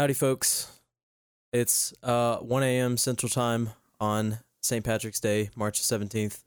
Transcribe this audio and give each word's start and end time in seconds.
Howdy, 0.00 0.14
folks. 0.14 0.69
It's 1.52 1.92
uh, 2.02 2.36
1 2.38 2.62
a.m. 2.62 2.96
Central 2.96 3.28
Time 3.28 3.70
on 4.00 4.38
St. 4.60 4.84
Patrick's 4.84 5.20
Day, 5.20 5.50
March 5.56 5.80
17th. 5.80 6.42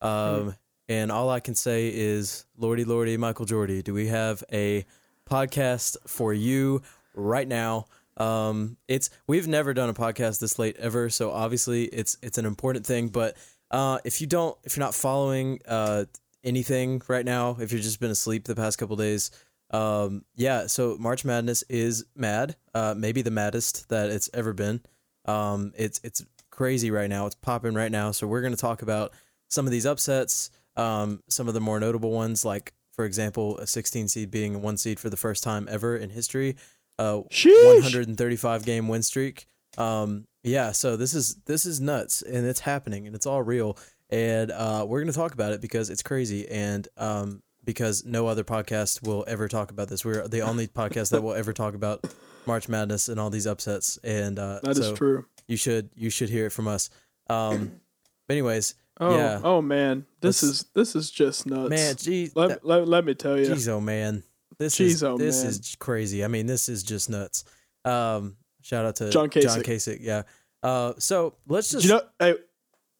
Um, 0.00 0.54
And 0.88 1.12
all 1.12 1.30
I 1.30 1.40
can 1.40 1.54
say 1.54 1.88
is, 1.94 2.44
Lordy, 2.58 2.84
Lordy, 2.84 3.16
Michael 3.16 3.46
Jordy, 3.46 3.82
do 3.82 3.94
we 3.94 4.08
have 4.08 4.42
a 4.52 4.84
podcast 5.30 5.96
for 6.06 6.34
you 6.34 6.82
right 7.14 7.46
now? 7.46 7.86
Um, 8.16 8.76
it's 8.88 9.08
we've 9.26 9.46
never 9.48 9.72
done 9.72 9.88
a 9.88 9.94
podcast 9.94 10.40
this 10.40 10.58
late 10.58 10.76
ever, 10.78 11.08
so 11.08 11.30
obviously 11.30 11.84
it's 11.84 12.18
it's 12.20 12.36
an 12.36 12.44
important 12.44 12.84
thing. 12.84 13.08
But 13.08 13.36
uh, 13.70 14.00
if 14.04 14.20
you 14.20 14.26
don't, 14.26 14.58
if 14.64 14.76
you're 14.76 14.84
not 14.84 14.94
following 14.94 15.60
uh, 15.66 16.04
anything 16.44 17.00
right 17.08 17.24
now, 17.24 17.56
if 17.58 17.72
you've 17.72 17.80
just 17.82 18.00
been 18.00 18.10
asleep 18.10 18.44
the 18.44 18.54
past 18.56 18.76
couple 18.76 18.96
days, 18.96 19.30
um, 19.72 20.24
yeah, 20.34 20.66
so 20.66 20.96
March 20.98 21.24
Madness 21.24 21.62
is 21.68 22.04
mad. 22.14 22.56
Uh, 22.74 22.94
maybe 22.96 23.22
the 23.22 23.30
maddest 23.30 23.88
that 23.88 24.10
it's 24.10 24.28
ever 24.34 24.52
been. 24.52 24.80
Um, 25.24 25.72
it's 25.76 26.00
it's 26.04 26.24
crazy 26.50 26.90
right 26.90 27.08
now. 27.08 27.26
It's 27.26 27.34
popping 27.34 27.74
right 27.74 27.90
now. 27.90 28.10
So 28.10 28.26
we're 28.26 28.42
gonna 28.42 28.56
talk 28.56 28.82
about 28.82 29.12
some 29.48 29.66
of 29.66 29.72
these 29.72 29.86
upsets. 29.86 30.50
Um, 30.76 31.22
some 31.28 31.48
of 31.48 31.54
the 31.54 31.60
more 31.60 31.80
notable 31.80 32.10
ones, 32.10 32.44
like 32.44 32.72
for 32.92 33.04
example, 33.04 33.58
a 33.58 33.66
16 33.66 34.08
seed 34.08 34.30
being 34.30 34.54
a 34.54 34.58
one 34.58 34.76
seed 34.76 35.00
for 35.00 35.10
the 35.10 35.16
first 35.16 35.42
time 35.42 35.66
ever 35.70 35.96
in 35.96 36.10
history. 36.10 36.56
Uh, 36.98 37.22
Sheesh. 37.30 37.74
135 37.74 38.64
game 38.64 38.88
win 38.88 39.02
streak. 39.02 39.46
Um, 39.78 40.26
yeah, 40.44 40.72
so 40.72 40.96
this 40.96 41.14
is 41.14 41.36
this 41.46 41.64
is 41.64 41.80
nuts, 41.80 42.22
and 42.22 42.46
it's 42.46 42.60
happening, 42.60 43.06
and 43.06 43.16
it's 43.16 43.26
all 43.26 43.42
real, 43.42 43.78
and 44.10 44.50
uh, 44.50 44.84
we're 44.86 45.00
gonna 45.00 45.12
talk 45.12 45.32
about 45.32 45.52
it 45.52 45.60
because 45.60 45.88
it's 45.88 46.02
crazy, 46.02 46.48
and 46.48 46.86
um, 46.98 47.42
because 47.64 48.04
no 48.04 48.26
other 48.26 48.44
podcast 48.44 49.06
will 49.06 49.24
ever 49.28 49.48
talk 49.48 49.70
about 49.70 49.88
this. 49.88 50.04
We're 50.04 50.26
the 50.28 50.40
only 50.40 50.66
podcast 50.68 51.10
that 51.10 51.22
will 51.22 51.34
ever 51.34 51.52
talk 51.52 51.74
about 51.74 52.04
March 52.46 52.68
Madness 52.68 53.08
and 53.08 53.20
all 53.20 53.30
these 53.30 53.46
upsets, 53.46 53.98
and 54.04 54.38
uh, 54.38 54.60
That 54.62 54.78
is 54.78 54.86
so 54.86 54.94
true. 54.96 55.26
You 55.48 55.56
should 55.56 55.90
you 55.94 56.10
should 56.10 56.28
hear 56.28 56.46
it 56.46 56.50
from 56.50 56.68
us. 56.68 56.90
Um, 57.28 57.80
anyways, 58.28 58.74
Oh, 59.00 59.16
yeah. 59.16 59.40
oh 59.42 59.62
man, 59.62 60.04
this 60.20 60.42
Let's- 60.42 60.54
is 60.60 60.64
this 60.74 60.96
is 60.96 61.10
just 61.10 61.46
nuts. 61.46 61.70
man, 61.70 61.96
geez, 61.96 62.36
let, 62.36 62.48
that- 62.48 62.64
let, 62.66 62.86
let 62.86 63.04
me 63.04 63.14
tell 63.14 63.38
you. 63.38 63.46
Jeez, 63.46 63.68
oh 63.68 63.80
man, 63.80 64.22
this 64.58 64.78
is 64.80 65.02
oh, 65.02 65.16
this 65.16 65.42
man. 65.42 65.50
is 65.50 65.76
crazy. 65.80 66.24
I 66.24 66.28
mean, 66.28 66.46
this 66.46 66.68
is 66.68 66.82
just 66.82 67.08
nuts. 67.10 67.44
Um, 67.84 68.36
shout 68.60 68.84
out 68.84 68.96
to 68.96 69.10
John 69.10 69.30
John 69.30 69.42
Kasich. 69.42 69.62
Kasich. 69.64 69.98
Yeah. 70.00 70.22
Uh, 70.62 70.92
so 70.98 71.34
let's 71.48 71.70
just. 71.70 71.84
You 71.84 71.94
know? 71.94 72.02
Hey, 72.18 72.34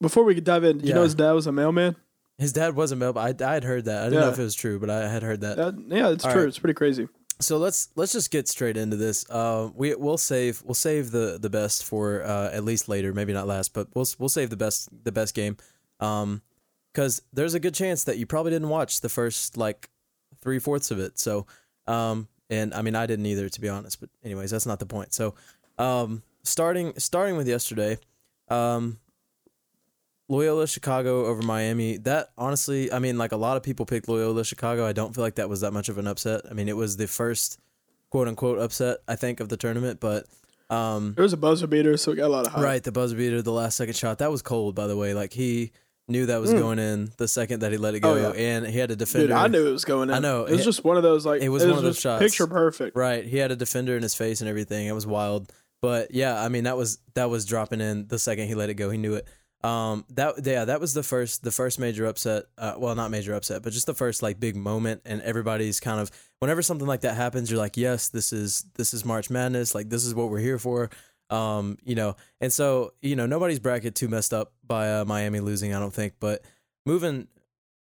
before 0.01 0.25
we 0.25 0.41
dive 0.41 0.65
in, 0.65 0.79
did 0.79 0.89
you 0.89 0.95
know 0.95 1.03
his 1.05 1.15
dad 1.15 1.33
was 1.33 1.47
a 1.47 1.53
mailman? 1.53 1.95
His 2.43 2.53
dad 2.53 2.75
was 2.77 2.93
a 2.93 2.97
male. 2.97 3.17
I 3.17 3.35
I 3.41 3.55
had 3.55 3.65
heard 3.65 3.87
that. 3.87 4.03
I 4.03 4.05
didn't 4.11 4.21
know 4.21 4.29
if 4.31 4.39
it 4.39 4.43
was 4.43 4.55
true, 4.55 4.79
but 4.79 4.91
I 4.91 5.09
had 5.09 5.23
heard 5.23 5.41
that. 5.41 5.57
That, 5.57 5.75
yeah, 5.89 6.11
it's 6.11 6.25
All 6.25 6.33
true. 6.33 6.43
right. 6.43 6.49
It's 6.49 6.59
pretty 6.59 6.75
crazy. 6.75 7.09
so 7.41 7.57
let's 7.59 7.89
let's 7.97 8.13
just 8.13 8.31
get 8.31 8.49
straight 8.49 8.77
into 8.77 8.97
this. 8.97 9.25
Uh, 9.31 9.71
we 9.75 9.95
we'll 9.95 10.19
save 10.19 10.63
we'll 10.65 10.75
save 10.75 11.11
the 11.11 11.39
the 11.41 11.49
best 11.49 11.85
for 11.85 12.23
uh, 12.23 12.51
at 12.53 12.65
least 12.65 12.89
later, 12.89 13.15
maybe 13.15 13.33
not 13.33 13.47
last, 13.47 13.73
but 13.73 13.89
we'll 13.95 14.07
we'll 14.19 14.29
save 14.29 14.51
the 14.51 14.57
best 14.57 14.89
the 15.05 15.13
best 15.13 15.35
game. 15.35 15.57
Um, 16.01 16.43
because 16.93 17.23
there's 17.33 17.55
a 17.55 17.61
good 17.61 17.75
chance 17.75 18.05
that 18.05 18.19
you 18.19 18.27
probably 18.27 18.53
didn't 18.53 18.69
watch 18.69 19.01
the 19.01 19.09
first 19.09 19.57
like 19.57 19.89
three 20.43 20.59
fourths 20.59 20.91
of 20.91 20.99
it. 20.99 21.19
So, 21.19 21.47
um, 21.87 22.29
and 22.51 22.75
I 22.75 22.83
mean 22.83 22.95
I 22.95 23.07
didn't 23.07 23.25
either 23.27 23.49
to 23.49 23.61
be 23.61 23.69
honest. 23.69 23.99
But 24.01 24.11
anyways, 24.23 24.51
that's 24.51 24.67
not 24.67 24.79
the 24.79 24.87
point. 24.87 25.15
So, 25.15 25.35
um, 25.79 26.23
starting 26.43 26.93
starting 26.99 27.37
with 27.37 27.49
yesterday, 27.49 27.99
um. 28.49 28.99
Loyola 30.33 30.67
Chicago 30.67 31.27
over 31.27 31.43
Miami. 31.43 31.99
That 31.99 32.29
honestly, 32.39 32.91
I 32.93 32.99
mean, 32.99 33.19
like 33.19 33.33
a 33.33 33.37
lot 33.37 33.57
of 33.59 33.63
people 33.63 33.85
picked 33.87 34.09
Loyola 34.09 34.45
Chicago. 34.45 34.87
I 34.87 34.93
don't 34.93 35.15
feel 35.15 35.23
like 35.23 35.35
that 35.37 35.49
was 35.49 35.61
that 35.61 35.73
much 35.73 35.89
of 35.91 35.99
an 35.99 36.07
upset. 36.07 36.41
I 36.51 36.55
mean, 36.55 36.69
it 36.69 36.77
was 36.77 36.97
the 36.97 37.07
first 37.07 37.59
quote 38.11 38.29
unquote 38.29 38.59
upset 38.59 38.99
I 39.07 39.15
think 39.17 39.41
of 39.41 39.49
the 39.51 39.57
tournament, 39.57 40.01
but 40.01 40.25
um, 40.71 41.15
It 41.19 41.21
was 41.21 41.35
a 41.35 41.37
buzzer 41.37 41.67
beater, 41.67 41.97
so 41.99 42.13
it 42.13 42.17
got 42.17 42.29
a 42.29 42.29
lot 42.33 42.47
of 42.47 42.53
hype. 42.53 42.65
right, 42.65 42.83
the 42.83 42.93
buzzer 42.93 43.15
beater, 43.17 43.43
the 43.43 43.53
last 43.53 43.77
second 43.77 43.95
shot, 43.95 44.19
that 44.19 44.31
was 44.31 44.41
cold. 44.41 44.75
By 44.75 44.87
the 44.87 44.97
way, 44.97 45.13
like 45.13 45.35
he 45.35 45.71
knew 46.09 46.25
that 46.27 46.41
was 46.41 46.51
Mm. 46.53 46.59
going 46.59 46.79
in 46.79 47.13
the 47.19 47.29
second 47.29 47.61
that 47.61 47.73
he 47.73 47.79
let 47.79 47.95
it 47.95 48.01
go, 48.01 48.15
Oh, 48.15 48.33
yeah. 48.33 48.43
and 48.57 48.67
he 48.67 48.79
had 48.79 48.91
a 48.91 48.97
defender. 48.97 49.27
Dude, 49.29 49.37
I 49.37 49.47
knew 49.49 49.67
it 49.69 49.73
was 49.73 49.85
going 49.85 50.09
in. 50.09 50.15
I 50.15 50.19
know. 50.19 50.45
It 50.47 50.53
was 50.53 50.61
It- 50.63 50.65
just 50.65 50.83
one 50.85 50.97
of 50.97 51.03
those 51.03 51.27
like 51.27 51.43
it 51.43 51.51
was 51.51 51.63
one 51.65 51.73
of 51.77 51.83
those 51.83 51.99
shots. 52.01 52.23
Picture 52.23 52.47
perfect. 52.47 52.97
Right, 52.97 53.25
he 53.25 53.37
had 53.37 53.53
a 53.53 53.57
defender 53.57 53.97
in 53.97 54.03
his 54.03 54.15
face 54.15 54.41
and 54.41 54.49
everything. 54.49 54.87
It 54.87 54.93
was 54.95 55.07
wild, 55.07 55.53
but 55.83 56.15
yeah, 56.15 56.43
I 56.43 56.49
mean 56.49 56.65
that 56.65 56.77
was 56.79 56.99
that 57.15 57.29
was 57.29 57.45
dropping 57.45 57.81
in 57.83 58.09
the 58.09 58.19
second 58.19 58.49
he 58.49 58.55
let 58.55 58.71
it 58.71 58.75
go. 58.75 58.89
He 58.89 58.97
knew 58.99 59.15
it. 59.15 59.29
Um, 59.65 60.05
that 60.15 60.45
yeah, 60.45 60.65
that 60.65 60.81
was 60.81 60.93
the 60.93 61.03
first 61.05 61.45
the 61.45 61.53
first 61.53 61.79
major 61.79 62.07
upset. 62.07 62.45
Uh, 62.59 62.75
well, 62.79 62.95
not 62.95 63.11
major 63.11 63.33
upset, 63.35 63.63
but 63.63 63.73
just 63.73 63.87
the 63.87 63.95
first 63.95 64.23
like 64.23 64.41
big 64.41 64.57
moment, 64.57 65.03
and 65.05 65.23
everybody's 65.23 65.79
kind 65.79 66.01
of 66.01 66.11
whenever 66.41 66.63
something 66.63 66.87
like 66.87 67.03
that 67.03 67.15
happens, 67.17 67.51
you're 67.51 67.61
like, 67.61 67.77
yes, 67.77 68.09
this 68.09 68.33
is 68.33 68.65
this 68.75 68.93
is 68.93 69.05
March 69.05 69.31
Madness. 69.31 69.75
Like 69.75 69.89
this 69.89 70.05
is 70.05 70.15
what 70.15 70.31
we're 70.31 70.41
here 70.41 70.59
for. 70.59 70.91
Um, 71.31 71.79
you 71.85 71.95
know, 71.95 72.17
and 72.41 72.53
so 72.53 72.93
you 73.01 73.15
know 73.15 73.27
nobody's 73.27 73.61
bracket 73.61 73.95
too 73.95 74.09
messed 74.09 74.35
up 74.35 74.53
by 74.67 74.93
uh, 74.93 75.05
Miami 75.05 75.39
losing. 75.41 75.73
I 75.75 75.79
don't 75.79 75.95
think, 75.95 76.15
but 76.19 76.43
moving 76.85 77.29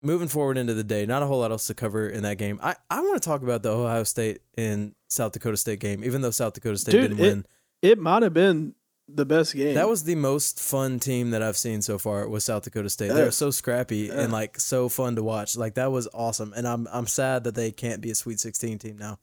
moving 0.03 0.29
forward 0.29 0.59
into 0.59 0.75
the 0.75 0.85
day, 0.85 1.07
not 1.07 1.23
a 1.23 1.27
whole 1.27 1.39
lot 1.39 1.53
else 1.53 1.69
to 1.69 1.75
cover 1.75 2.09
in 2.09 2.23
that 2.25 2.37
game. 2.37 2.59
I, 2.63 2.75
I 2.91 3.01
want 3.01 3.15
to 3.23 3.27
talk 3.27 3.43
about 3.43 3.63
the 3.63 3.71
Ohio 3.71 4.03
State 4.05 4.41
and 4.59 4.95
South 5.09 5.33
Dakota 5.33 5.57
State 5.57 5.81
game, 5.81 6.05
even 6.05 6.21
though 6.21 6.31
South 6.33 6.53
Dakota 6.55 6.77
State 6.77 6.93
Dude, 6.93 7.03
didn't 7.11 7.19
it- 7.19 7.23
win. 7.23 7.47
It 7.83 7.99
might 7.99 8.23
have 8.23 8.35
been 8.35 8.75
the 9.15 9.25
best 9.25 9.55
game. 9.55 9.75
That 9.75 9.89
was 9.89 10.05
the 10.05 10.15
most 10.15 10.59
fun 10.61 10.99
team 10.99 11.31
that 11.31 11.43
I've 11.43 11.57
seen 11.57 11.83
so 11.83 11.99
far 11.99 12.29
was 12.29 12.45
South 12.45 12.63
Dakota 12.65 12.89
State. 12.91 13.09
Yeah. 13.09 13.15
They're 13.15 13.31
so 13.31 13.51
scrappy 13.51 14.09
Yeah. 14.09 14.21
and 14.21 14.33
like 14.33 14.59
so 14.61 14.89
fun 14.89 15.17
to 15.17 15.23
watch. 15.23 15.57
Like 15.57 15.75
that 15.75 15.93
was 15.93 16.09
awesome. 16.15 16.53
And 16.57 16.67
I'm 16.67 16.89
I'm 16.93 17.07
sad 17.07 17.45
that 17.45 17.55
they 17.55 17.71
can't 17.73 18.01
be 18.01 18.11
a 18.11 18.15
Sweet 18.15 18.41
16 18.41 18.79
team 18.79 18.97
now. 18.99 19.19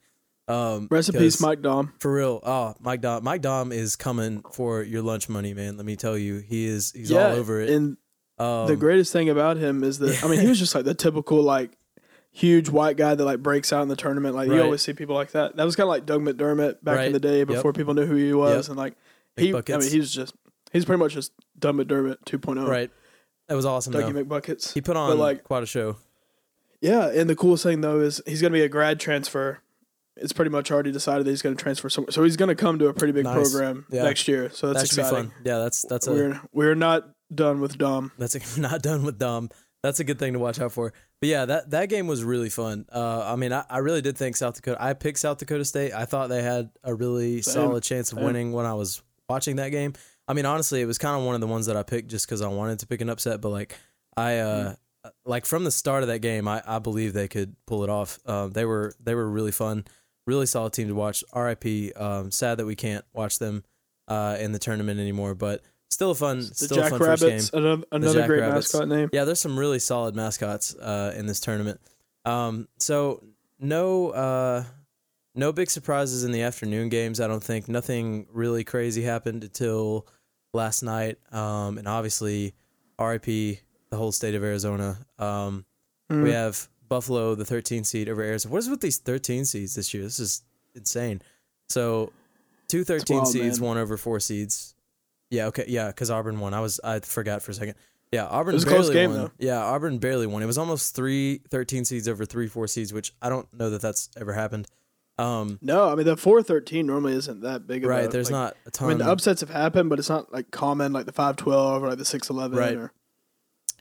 Um 0.47 0.87
Rest 0.89 1.09
in 1.09 1.15
peace, 1.19 1.39
Mike 1.41 1.61
Daum. 1.61 1.91
For 1.99 2.11
real. 2.13 2.39
Oh, 2.43 2.73
Mike 2.79 3.01
Daum 3.01 3.21
Mike 3.23 3.41
Daum 3.41 3.71
is 3.73 3.95
coming 3.95 4.43
for 4.51 4.81
your 4.83 5.01
lunch 5.01 5.29
money, 5.29 5.53
man. 5.53 5.77
Let 5.77 5.85
me 5.85 5.95
tell 5.95 6.17
you. 6.17 6.37
He 6.39 6.65
is 6.65 6.91
he's 6.95 7.11
yeah, 7.11 7.27
all 7.27 7.35
over 7.35 7.59
it. 7.61 7.69
And 7.69 7.97
Um, 8.39 8.67
the 8.67 8.75
greatest 8.75 9.11
thing 9.13 9.29
about 9.29 9.57
him 9.57 9.83
is 9.83 9.99
that 9.99 10.23
I 10.23 10.27
mean, 10.27 10.39
he 10.39 10.47
was 10.47 10.57
just 10.65 10.73
like 10.73 10.85
the 10.85 10.93
typical 10.95 11.41
like 11.43 11.71
huge 12.31 12.69
white 12.69 12.95
guy 12.95 13.15
that 13.15 13.25
like 13.25 13.39
breaks 13.43 13.73
out 13.73 13.81
in 13.81 13.87
the 13.89 13.95
tournament. 13.95 14.35
Like 14.35 14.49
Right. 14.49 14.57
you 14.57 14.63
always 14.63 14.81
see 14.81 14.93
people 14.93 15.15
like 15.15 15.31
that. 15.31 15.55
That 15.55 15.63
was 15.65 15.75
kind 15.75 15.85
of 15.85 15.89
like 15.89 16.05
Doug 16.05 16.21
McDermott 16.21 16.83
back 16.83 16.97
Right. 16.97 17.07
in 17.07 17.13
the 17.13 17.19
day 17.19 17.39
Yep. 17.39 17.47
before 17.47 17.73
people 17.73 17.93
knew 17.93 18.05
who 18.05 18.15
he 18.15 18.33
was, 18.33 18.67
Yep. 18.67 18.69
and 18.69 18.77
like 18.77 18.93
he. 19.39 19.53
I 19.53 19.77
mean, 19.77 19.91
he's 19.91 20.11
just 20.11 20.33
he's 20.71 20.85
pretty 20.85 20.99
much 20.99 21.13
just 21.13 21.31
Doug 21.57 21.75
McDermott 21.75 22.17
2.0. 22.25 22.67
right. 22.67 22.91
That 23.47 23.55
was 23.55 23.65
awesome 23.65 23.93
Dougie 23.93 24.13
though. 24.13 24.23
McBuckets. 24.25 24.73
He 24.73 24.81
put 24.81 24.95
on 24.95 25.09
But, 25.09 25.17
like- 25.17 25.43
quite 25.43 25.63
a 25.63 25.65
show. 25.65 25.95
Yeah, 26.81 27.07
and 27.09 27.29
the 27.29 27.35
coolest 27.35 27.63
thing 27.63 27.81
though 27.81 27.99
is 27.99 28.21
he's 28.25 28.41
going 28.41 28.53
to 28.53 28.57
be 28.57 28.63
a 28.63 28.69
grad 28.69 28.99
transfer. 28.99 29.59
It's 30.15 30.33
pretty 30.33 30.51
much 30.51 30.69
already 30.71 30.91
decided 30.91 31.25
that 31.25 31.29
he's 31.29 31.41
going 31.41 31.55
to 31.55 31.61
transfer 31.61 31.89
somewhere. 31.89 32.11
So 32.11 32.23
he's 32.23 32.35
going 32.37 32.49
to 32.49 32.55
come 32.55 32.77
to 32.79 32.87
a 32.87 32.93
pretty 32.93 33.13
big 33.13 33.23
Nice. 33.23 33.35
program 33.51 33.85
Yeah. 33.89 34.03
next 34.03 34.27
year. 34.27 34.49
So 34.53 34.67
that's 34.73 34.81
that 34.95 35.01
exciting. 35.01 35.25
be 35.25 35.29
fun. 35.31 35.41
Yeah, 35.45 35.57
that's 35.59 35.81
that's 35.83 36.07
a 36.07 36.13
We're 36.13 36.41
we're 36.53 36.75
not 36.75 37.09
done 37.33 37.59
with 37.61 37.77
Daum. 37.77 38.11
That's 38.17 38.35
a, 38.35 38.59
not 38.61 38.81
done 38.81 39.03
with 39.03 39.17
Daum. 39.19 39.51
That's 39.81 39.99
a 40.01 40.03
good 40.03 40.19
thing 40.19 40.33
to 40.33 40.39
watch 40.39 40.59
out 40.59 40.73
for. 40.73 40.91
But 41.21 41.29
yeah, 41.29 41.45
that, 41.45 41.69
that 41.71 41.87
game 41.89 42.05
was 42.07 42.21
really 42.23 42.49
fun. 42.49 42.85
Uh, 42.91 43.23
I 43.25 43.35
mean, 43.37 43.53
I, 43.53 43.63
I 43.69 43.77
really 43.77 44.01
did 44.01 44.17
think 44.17 44.35
South 44.35 44.55
Dakota. 44.55 44.77
I 44.81 44.93
picked 44.93 45.19
South 45.19 45.37
Dakota 45.37 45.63
State. 45.63 45.93
I 45.93 46.03
thought 46.05 46.27
they 46.27 46.43
had 46.43 46.69
a 46.83 46.93
really 46.93 47.41
Same. 47.41 47.53
solid 47.53 47.83
chance 47.83 48.11
of 48.11 48.17
Same. 48.17 48.25
winning 48.25 48.51
when 48.51 48.65
I 48.65 48.73
was 48.73 49.01
watching 49.29 49.57
that 49.57 49.69
game. 49.69 49.93
I 50.27 50.33
mean, 50.33 50.45
honestly, 50.45 50.81
it 50.81 50.85
was 50.85 50.97
kind 50.97 51.17
of 51.19 51.25
one 51.25 51.35
of 51.35 51.41
the 51.41 51.47
ones 51.47 51.65
that 51.67 51.77
I 51.77 51.83
picked 51.83 52.09
just 52.09 52.25
because 52.25 52.41
I 52.41 52.47
wanted 52.47 52.79
to 52.79 52.87
pick 52.87 53.01
an 53.01 53.09
upset. 53.09 53.41
But 53.41 53.49
like, 53.49 53.75
I 54.17 54.37
uh, 54.39 54.73
like 55.25 55.45
from 55.45 55.63
the 55.63 55.71
start 55.71 56.03
of 56.03 56.07
that 56.09 56.19
game, 56.19 56.47
I, 56.47 56.61
I 56.67 56.79
believe 56.79 57.13
they 57.13 57.27
could 57.27 57.55
pull 57.65 57.83
it 57.83 57.89
off. 57.89 58.19
Um, 58.25 58.51
they 58.51 58.65
were 58.65 58.93
they 58.99 59.15
were 59.15 59.27
really 59.29 59.51
fun, 59.51 59.85
really 60.27 60.45
solid 60.45 60.73
team 60.73 60.87
to 60.87 60.95
watch. 60.95 61.23
RIP. 61.35 61.65
Um, 61.99 62.31
sad 62.31 62.57
that 62.57 62.65
we 62.65 62.75
can't 62.75 63.05
watch 63.13 63.39
them 63.39 63.63
uh, 64.07 64.37
in 64.39 64.51
the 64.51 64.59
tournament 64.59 64.99
anymore, 64.99 65.35
but 65.35 65.61
still 65.89 66.11
a 66.11 66.15
fun, 66.15 66.39
The 66.39 66.45
still 66.53 66.79
a 66.79 66.89
fun 66.89 66.99
Jackrabbits, 66.99 67.21
first 67.21 67.51
game. 67.51 67.61
another, 67.63 67.83
another 67.91 68.27
great 68.27 68.39
Jackrabbits. 68.39 68.73
mascot 68.73 68.87
name. 68.87 69.09
Yeah, 69.13 69.23
there's 69.25 69.39
some 69.39 69.57
really 69.57 69.79
solid 69.79 70.15
mascots 70.15 70.75
uh, 70.75 71.13
in 71.17 71.25
this 71.25 71.39
tournament. 71.39 71.79
Um, 72.25 72.67
so 72.77 73.23
no, 73.59 74.09
uh, 74.09 74.63
no 75.39 75.51
big 75.51 75.69
surprises 75.69 76.23
in 76.23 76.31
the 76.31 76.41
afternoon 76.41 76.89
games. 76.89 77.19
I 77.19 77.27
don't 77.27 77.43
think 77.43 77.67
nothing 77.67 78.27
really 78.31 78.63
crazy 78.63 79.01
happened 79.03 79.43
until 79.43 80.05
last 80.53 80.83
night. 80.83 81.17
Um, 81.33 81.77
and 81.77 81.87
obviously, 81.87 82.53
RIP 82.99 83.25
the 83.25 83.97
whole 83.97 84.11
state 84.11 84.35
of 84.35 84.43
Arizona. 84.43 84.97
Um, 85.17 85.65
Mm. 86.11 86.23
we 86.23 86.31
have 86.31 86.67
Buffalo, 86.87 87.35
the 87.35 87.45
13 87.45 87.83
seed 87.83 88.09
over 88.09 88.21
Arizona. 88.23 88.51
What 88.51 88.59
is 88.59 88.69
with 88.69 88.81
these 88.81 88.97
13 88.97 89.45
seeds 89.45 89.75
this 89.75 89.93
year? 89.93 90.01
This 90.03 90.19
is 90.19 90.41
insane. 90.75 91.21
So 91.69 92.11
two 92.67 92.83
13 92.83 93.17
wild, 93.17 93.27
seeds, 93.27 93.59
man. 93.59 93.67
one 93.67 93.77
over 93.77 93.95
four 93.95 94.19
seeds. 94.19 94.73
Yeah, 95.29 95.45
okay, 95.47 95.65
yeah, 95.67 95.87
because 95.87 96.09
Auburn 96.09 96.39
won. 96.39 96.55
I 96.55 96.59
was 96.61 96.79
I 96.83 96.99
forgot 97.01 97.43
for 97.43 97.51
a 97.51 97.53
second. 97.53 97.75
Yeah, 98.11 98.25
Auburn 98.25 98.55
It 98.55 98.65
barely 98.65 98.91
game, 98.93 99.11
won. 99.11 99.19
though. 99.19 99.31
Yeah, 99.37 99.59
Auburn 99.63 99.99
barely 99.99 100.25
won. 100.25 100.41
It 100.41 100.47
was 100.47 100.57
almost 100.57 100.95
three 100.95 101.41
13 101.51 101.85
seeds 101.85 102.07
over 102.07 102.25
three 102.25 102.47
four 102.47 102.67
seeds, 102.67 102.91
which 102.91 103.13
I 103.21 103.29
don't 103.29 103.47
know 103.53 103.69
that 103.69 103.81
that's 103.81 104.09
ever 104.17 104.33
happened. 104.33 104.67
Um, 105.19 105.59
No, 105.61 105.89
I 105.89 105.95
mean 105.95 106.05
the 106.05 106.15
four 106.17 106.41
thirteen 106.41 106.87
normally 106.87 107.13
isn't 107.13 107.41
that 107.41 107.67
big. 107.67 107.83
Of 107.83 107.89
right, 107.89 108.05
a, 108.05 108.07
there's 108.07 108.31
like, 108.31 108.55
not 108.55 108.57
a 108.65 108.71
ton. 108.71 108.85
I 108.85 108.89
mean 108.89 108.97
the 108.99 109.11
upsets 109.11 109.41
have 109.41 109.49
happened, 109.49 109.89
but 109.89 109.99
it's 109.99 110.09
not 110.09 110.31
like 110.31 110.49
common 110.51 110.93
like 110.93 111.05
the 111.05 111.11
five 111.11 111.35
twelve 111.35 111.83
or 111.83 111.89
like 111.89 111.97
the 111.97 112.05
six 112.05 112.29
eleven. 112.29 112.57
Right. 112.57 112.75
Or, 112.75 112.91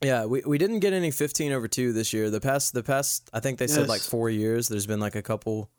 yeah, 0.03 0.27
we, 0.27 0.43
we 0.47 0.59
didn't 0.59 0.79
get 0.79 0.93
any 0.93 1.11
15 1.11 1.51
over 1.51 1.67
two 1.67 1.93
this 1.93 2.13
year. 2.13 2.31
The 2.31 2.41
past 2.41 2.73
the 2.73 2.83
past 2.85 3.29
I 3.33 3.41
think 3.41 3.59
they 3.59 3.67
said 3.67 3.89
like 3.89 4.01
four 4.01 4.31
years. 4.31 4.69
There's 4.69 4.87
been 4.87 5.01
like 5.01 5.17
a 5.17 5.23
couple. 5.23 5.71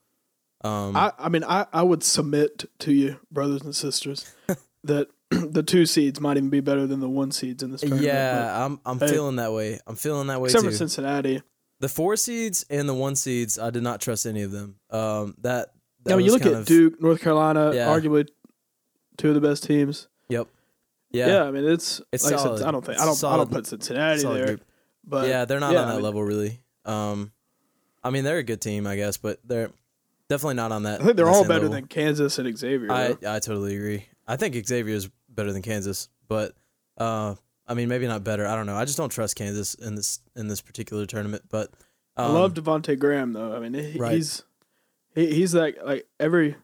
Um, 0.62 0.96
I 0.96 1.14
I 1.18 1.30
mean 1.30 1.44
I 1.44 1.66
I 1.72 1.84
would 1.84 2.04
submit 2.04 2.66
to 2.80 2.92
you, 2.94 3.18
brothers 3.32 3.62
and 3.62 3.76
sisters, 3.76 4.34
that 4.84 5.08
the 5.30 5.64
two 5.64 5.86
seeds 5.86 6.20
might 6.20 6.38
even 6.38 6.50
be 6.50 6.60
better 6.60 6.86
than 6.88 7.00
the 7.00 7.10
one 7.10 7.32
seeds 7.32 7.64
in 7.64 7.72
this 7.72 7.82
tournament. 7.82 8.06
yeah, 8.06 8.66
I'm 8.66 8.80
I'm 8.86 9.00
Hey. 9.00 9.08
feeling 9.08 9.38
that 9.38 9.54
way. 9.54 9.80
I'm 9.88 9.96
feeling 9.96 10.28
that 10.28 10.42
way 10.42 10.48
except 10.48 10.64
too. 10.64 10.72
for 10.72 10.76
Cincinnati. 10.76 11.42
The 11.80 11.90
four 11.90 12.16
seeds 12.18 12.66
and 12.70 12.88
the 12.90 12.94
one 12.94 13.16
seeds, 13.16 13.58
I 13.58 13.70
did 13.70 13.84
not 13.84 14.02
trust 14.02 14.26
any 14.26 14.42
of 14.42 14.52
them. 14.52 14.76
Um, 14.90 15.36
that, 15.42 15.70
that 16.04 16.14
I 16.14 16.18
mean, 16.18 16.26
you 16.26 16.32
look 16.34 16.46
at 16.46 16.54
of- 16.54 16.66
Duke, 16.66 17.02
North 17.02 17.22
Carolina, 17.22 17.72
Yeah. 17.74 17.88
arguably 17.88 18.28
two 19.18 19.30
of 19.30 19.36
the 19.36 19.42
best 19.42 19.64
teams. 19.64 20.08
Yep. 20.30 20.48
Yeah, 21.12 21.28
Yeah. 21.28 21.44
I 21.46 21.52
mean 21.52 21.66
it's, 21.66 22.02
It's 22.12 22.24
like 22.26 22.34
I, 22.36 22.38
said, 22.58 22.68
I 22.68 22.72
don't 22.72 22.86
think 22.86 23.00
I 23.00 23.06
don't 23.06 23.24
I 23.24 23.38
don't 23.38 23.52
put 23.52 23.66
Cincinnati 23.66 24.22
there, 24.24 24.46
group. 24.46 24.64
but 25.06 25.28
yeah, 25.28 25.46
they're 25.46 25.60
not 25.60 25.74
yeah, 25.74 25.82
on 25.82 25.88
that 25.88 25.94
I 25.94 25.96
mean, 25.96 26.04
level 26.04 26.24
really. 26.24 26.60
Um, 26.86 27.32
I 28.04 28.10
mean, 28.12 28.24
they're 28.24 28.38
a 28.38 28.44
good 28.44 28.62
team, 28.62 28.86
I 28.86 28.96
guess, 28.96 29.18
but 29.18 29.40
they're 29.46 29.72
definitely 30.30 30.56
not 30.56 30.72
on 30.72 30.84
that. 30.84 31.02
I 31.02 31.04
think 31.06 31.18
they're 31.18 31.28
all 31.30 31.44
better 31.44 31.62
level. 31.62 31.70
than 31.72 31.88
Kansas 31.88 32.38
and 32.40 32.58
Xavier. 32.58 32.92
I 32.92 33.14
though. 33.14 33.36
I 33.36 33.40
totally 33.40 33.76
agree. 33.76 34.06
I 34.28 34.36
think 34.38 34.56
Xavier 34.68 34.96
is 34.96 35.10
better 35.30 35.52
than 35.52 35.62
Kansas, 35.62 36.10
but 36.28 36.54
uh, 36.98 37.36
I 37.70 37.76
mean, 37.76 37.88
maybe 37.88 38.08
not 38.08 38.24
better. 38.24 38.48
I 38.48 38.56
don't 38.56 38.66
know. 38.66 38.76
I 38.76 38.84
just 38.84 38.98
don't 38.98 39.10
trust 39.10 39.36
Kansas 39.36 39.76
in 39.76 39.96
this 39.96 40.20
in 40.36 40.48
this 40.48 40.60
particular 40.60 41.06
tournament. 41.06 41.44
But 41.50 41.72
I 42.18 42.26
um, 42.26 42.34
love 42.34 42.56
Devonte 42.56 42.98
Graham 42.98 43.34
though. 43.34 43.56
I 43.56 43.60
mean, 43.60 43.74
he, 43.74 43.98
Right. 43.98 44.14
he's 44.14 44.44
he, 45.14 45.28
he's 45.36 45.54
like 45.54 45.78
like 45.84 46.08
every 46.20 46.56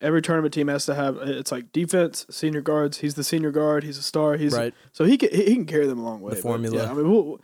every 0.00 0.22
tournament 0.22 0.54
team 0.54 0.68
has 0.68 0.86
to 0.86 0.94
have 0.94 1.16
it's 1.16 1.50
like 1.50 1.72
defense, 1.72 2.24
senior 2.30 2.60
guards. 2.60 2.98
He's 2.98 3.14
the 3.14 3.24
senior 3.24 3.50
guard. 3.50 3.82
He's 3.82 3.98
a 3.98 4.02
star. 4.02 4.36
He's 4.36 4.54
right. 4.54 4.72
so 4.92 5.04
he 5.04 5.18
can 5.18 5.30
he 5.30 5.54
can 5.54 5.66
carry 5.66 5.86
them 5.86 5.98
a 5.98 6.04
long 6.04 6.20
way. 6.20 6.30
but, 6.30 6.38
formula. 6.38 6.76
Yeah, 6.76 6.90
I 6.90 6.94
mean, 6.94 7.10
we'll, 7.10 7.40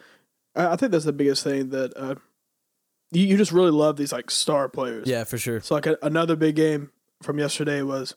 I 0.55 0.69
I 0.69 0.77
think 0.77 0.93
that's 0.93 1.05
the 1.05 1.13
biggest 1.13 1.43
thing 1.43 1.71
that 1.71 1.93
uh, 1.97 2.15
you 3.11 3.27
you 3.27 3.37
just 3.37 3.51
really 3.53 3.73
love 3.73 3.97
these 3.97 4.13
like 4.13 4.31
star 4.31 4.69
players. 4.69 5.09
Yeah, 5.09 5.25
for 5.25 5.37
sure. 5.37 5.61
So 5.61 5.75
like 5.75 5.87
a, 5.87 5.99
another 6.03 6.37
big 6.37 6.55
game 6.55 6.91
from 7.23 7.39
yesterday 7.39 7.83
was 7.83 8.15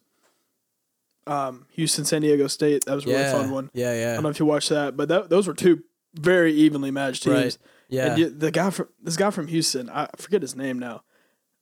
um, 1.28 1.66
Houston 1.72 2.06
San 2.06 2.22
Diego 2.22 2.48
State. 2.48 2.86
That 2.86 2.96
was 2.96 3.06
a 3.06 3.08
really 3.08 3.20
yeah, 3.22 3.32
fun 3.32 3.52
one. 3.52 3.70
yeah, 3.74 3.94
yeah. 3.94 4.12
I 4.12 4.14
don't 4.16 4.24
know 4.24 4.30
if 4.30 4.40
you 4.40 4.46
watched 4.46 4.70
that, 4.70 4.96
but 4.98 5.08
that, 5.10 5.30
those 5.30 5.48
were 5.48 5.54
two 5.54 5.84
very 6.16 6.54
evenly 6.54 6.92
matched 6.92 7.24
teams. 7.24 7.36
Right. 7.36 7.58
yeah. 7.90 8.16
And 8.16 8.40
the 8.40 8.52
guy 8.52 8.70
from 8.70 8.90
this 9.02 9.16
guy 9.18 9.30
from 9.32 9.48
Houston, 9.48 9.90
I 9.90 10.08
forget 10.18 10.42
his 10.42 10.56
name 10.56 10.80
now, 10.80 11.04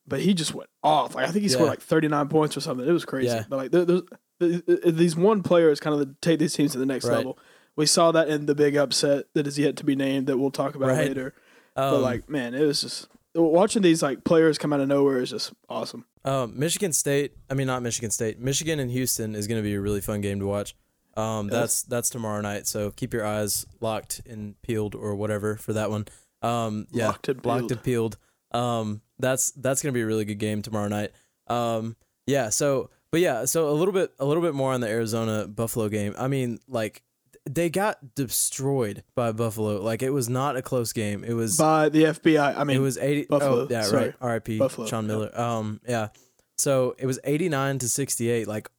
but 0.08 0.20
he 0.22 0.34
just 0.34 0.54
went 0.54 0.70
off. 0.84 1.16
Like 1.16 1.28
I 1.28 1.32
think 1.32 1.44
he 1.44 1.50
scored 1.50 1.66
Yeah. 1.68 1.72
like 1.72 1.82
39 1.82 2.28
points 2.28 2.58
or 2.58 2.62
something. 2.62 2.88
It 2.88 2.92
was 2.92 3.06
crazy. 3.06 3.28
Yeah. 3.28 3.44
But 3.50 3.58
like 3.58 3.72
there, 3.72 3.86
there's, 3.86 4.02
th- 4.40 4.66
th- 4.66 4.96
these 4.96 5.16
one 5.16 5.42
players 5.44 5.80
kind 5.80 6.00
of 6.00 6.20
take 6.22 6.40
these 6.40 6.54
teams 6.54 6.72
to 6.74 6.78
the 6.80 6.86
next 6.86 7.06
Right. 7.06 7.18
level. 7.18 7.38
We 7.76 7.86
saw 7.86 8.12
that 8.12 8.28
in 8.28 8.46
the 8.48 8.56
big 8.56 8.76
upset 8.76 9.26
that 9.36 9.48
is 9.48 9.58
yet 9.58 9.78
to 9.78 9.86
be 9.86 9.96
named 9.96 10.28
that 10.28 10.38
we'll 10.38 10.52
talk 10.52 10.76
about 10.76 10.90
Right. 10.90 11.08
later. 11.08 11.34
Um, 11.78 11.92
but 11.92 12.02
like 12.02 12.30
man, 12.30 12.54
it 12.54 12.66
was 12.66 12.82
just 12.82 13.08
watching 13.36 13.82
these 13.82 14.02
like 14.04 14.24
players 14.24 14.58
come 14.58 14.74
out 14.74 14.80
of 14.80 14.88
nowhere 14.88 15.20
is 15.22 15.30
just 15.30 15.54
awesome. 15.70 16.06
Um, 16.26 16.58
Michigan 16.60 16.94
State. 16.94 17.34
I 17.50 17.54
mean, 17.54 17.68
not 17.68 17.82
Michigan 17.84 18.12
State. 18.12 18.40
Michigan 18.40 18.80
and 18.80 18.92
Houston 18.92 19.36
is 19.36 19.48
going 19.48 19.60
to 19.62 19.64
be 19.64 19.74
a 19.76 19.82
really 19.82 20.02
fun 20.02 20.22
game 20.22 20.40
to 20.40 20.46
watch. 20.46 20.76
Um, 21.18 21.48
Yes. 21.48 21.54
that's 21.54 21.84
that's 21.84 22.10
tomorrow 22.10 22.42
night. 22.42 22.68
So 22.68 22.92
keep 22.92 23.14
your 23.14 23.26
eyes 23.26 23.66
locked 23.82 24.22
and 24.30 24.60
peeled 24.62 24.96
or 24.96 25.16
whatever 25.16 25.58
for 25.58 25.74
that 25.74 25.90
one. 25.90 26.06
Um, 26.42 26.88
yeah, 26.92 27.08
Locked 27.08 27.30
and 27.30 27.46
locked 27.46 27.60
peeled. 27.60 27.72
and 27.72 27.84
peeled. 27.84 28.18
Um, 28.52 29.02
that's 29.20 29.52
that's 29.52 29.82
going 29.82 29.94
to 29.94 29.98
be 29.98 30.02
a 30.02 30.06
really 30.06 30.26
good 30.26 30.40
game 30.40 30.62
tomorrow 30.62 30.88
night. 30.88 31.12
Um, 31.48 31.96
yeah. 32.28 32.50
So, 32.50 32.90
but 33.12 33.20
yeah. 33.20 33.46
So 33.46 33.70
a 33.70 33.72
little 33.74 33.94
bit 33.94 34.12
a 34.20 34.26
little 34.26 34.42
bit 34.44 34.54
more 34.54 34.74
on 34.74 34.82
the 34.82 34.88
Arizona 34.88 35.48
Buffalo 35.48 35.90
game. 35.90 36.16
I 36.18 36.28
mean, 36.28 36.60
like 36.68 37.04
they 37.50 37.70
got 37.70 38.16
destroyed 38.16 39.04
by 39.16 39.32
Buffalo. 39.32 39.82
Like 39.82 40.02
it 40.04 40.12
was 40.12 40.30
not 40.30 40.56
a 40.58 40.62
close 40.62 40.94
game. 40.94 41.24
It 41.24 41.34
was 41.34 41.58
By 41.58 41.90
the 41.90 42.04
FBI, 42.04 42.56
I 42.58 42.64
mean 42.64 42.78
it 42.78 42.82
was 42.82 42.98
80 42.98 43.26
Buffalo, 43.30 43.62
oh, 43.64 43.68
yeah 43.70 43.82
sorry. 43.84 44.04
right 44.06 44.14
R.I.P. 44.22 44.58
Buffalo, 44.60 44.88
Sean 44.88 45.04
yeah. 45.06 45.08
Miller 45.08 45.40
um 45.40 45.80
yeah 45.88 46.10
so 46.58 46.96
it 47.00 47.06
was 47.08 47.20
89 47.24 47.80
to 47.80 47.90
68 47.90 48.48
like 48.48 48.70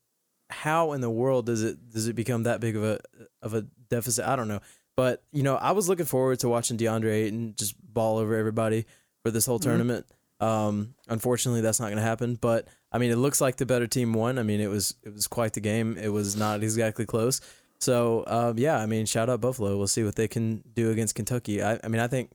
how 0.50 0.93
in 0.93 1.00
the 1.00 1.11
world 1.11 1.47
does 1.47 1.62
it 1.62 1.91
does 1.91 2.06
it 2.06 2.14
become 2.14 2.44
that 2.44 2.61
big 2.61 2.76
of 2.76 2.85
a 2.85 3.00
of 3.41 3.55
a 3.55 3.62
deficit 3.88 4.25
I 4.26 4.37
don't 4.37 4.49
know 4.49 4.61
but 4.97 5.23
you 5.32 5.43
know 5.43 5.56
I 5.56 5.73
was 5.73 5.88
looking 5.88 6.06
forward 6.06 6.38
to 6.41 6.49
watching 6.49 6.76
DeAndre 6.76 7.12
Ayton 7.25 7.55
just 7.59 7.75
ball 7.82 8.19
over 8.19 8.37
everybody 8.37 8.85
for 9.25 9.31
this 9.31 9.47
whole 9.47 9.59
Mm-hmm. 9.59 9.69
tournament 9.69 10.06
um 10.41 10.94
unfortunately 11.09 11.61
that's 11.62 11.79
not 11.81 11.87
going 11.87 11.97
to 11.97 12.03
happen 12.03 12.37
but 12.41 12.69
I 12.93 12.99
mean 12.99 13.11
it 13.11 13.17
looks 13.17 13.41
like 13.41 13.56
the 13.56 13.67
better 13.67 13.87
team 13.87 14.12
won 14.12 14.38
I 14.38 14.43
mean 14.43 14.61
it 14.61 14.69
was 14.69 14.94
it 15.03 15.12
was 15.12 15.26
quite 15.26 15.53
the 15.55 15.61
game 15.61 15.97
it 15.97 16.09
was 16.12 16.37
not 16.37 16.62
exactly 16.62 17.06
close 17.06 17.41
so 17.82 18.25
um, 18.26 18.58
yeah 18.58 18.76
I 18.79 18.87
mean 18.87 19.06
shout 19.06 19.29
out 19.29 19.40
Buffalo 19.40 19.76
we'll 19.76 19.87
see 19.96 20.05
what 20.05 20.14
they 20.17 20.29
can 20.29 20.62
do 20.75 20.90
against 20.90 21.14
Kentucky 21.14 21.62
I, 21.62 21.79
I 21.84 21.88
mean 21.88 22.00
I 22.00 22.06
think 22.08 22.31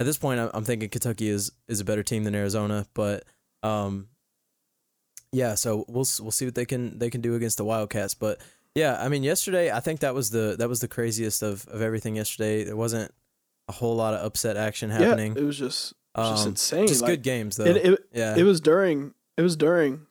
at 0.00 0.06
this 0.06 0.18
point, 0.18 0.40
I'm- 0.40 0.50
I'm 0.54 0.64
thinking 0.64 0.88
Kentucky 0.88 1.28
is 1.28 1.52
is 1.68 1.78
a 1.80 1.84
better 1.84 2.02
team 2.02 2.24
than 2.24 2.34
Arizona, 2.34 2.86
but 2.92 3.24
um, 3.62 4.08
yeah. 5.30 5.54
So 5.54 5.84
we'll 5.86 6.06
we'll 6.20 6.30
see 6.32 6.44
what 6.44 6.54
they 6.56 6.64
can 6.64 6.98
they 6.98 7.08
can 7.10 7.20
do 7.20 7.34
against 7.36 7.56
the 7.56 7.64
Wildcats. 7.64 8.14
But 8.14 8.40
yeah, 8.74 8.96
I 9.00 9.08
mean, 9.08 9.22
yesterday 9.22 9.70
I 9.70 9.78
think 9.80 10.00
that 10.00 10.14
was 10.14 10.30
the 10.30 10.56
that 10.58 10.68
was 10.68 10.80
the 10.80 10.88
craziest 10.88 11.42
of 11.42 11.68
of 11.68 11.82
everything. 11.82 12.16
Yesterday 12.16 12.64
there 12.64 12.74
wasn't 12.74 13.12
a 13.68 13.72
whole 13.72 13.94
lot 13.94 14.14
of 14.14 14.24
upset 14.24 14.56
action 14.56 14.90
happening. 14.90 15.34
Yeah, 15.36 15.42
it 15.42 15.44
was 15.44 15.58
just 15.58 15.92
it 16.16 16.20
was 16.20 16.30
just 16.30 16.42
Um, 16.46 16.48
insane. 16.52 16.86
Just 16.88 17.02
like, 17.02 17.10
good 17.10 17.22
games 17.22 17.56
though. 17.58 17.66
It, 17.66 17.76
it, 17.76 18.04
yeah, 18.12 18.36
it 18.36 18.42
was 18.42 18.60
during 18.60 19.14
it 19.36 19.42
was 19.42 19.56
during 19.56 20.06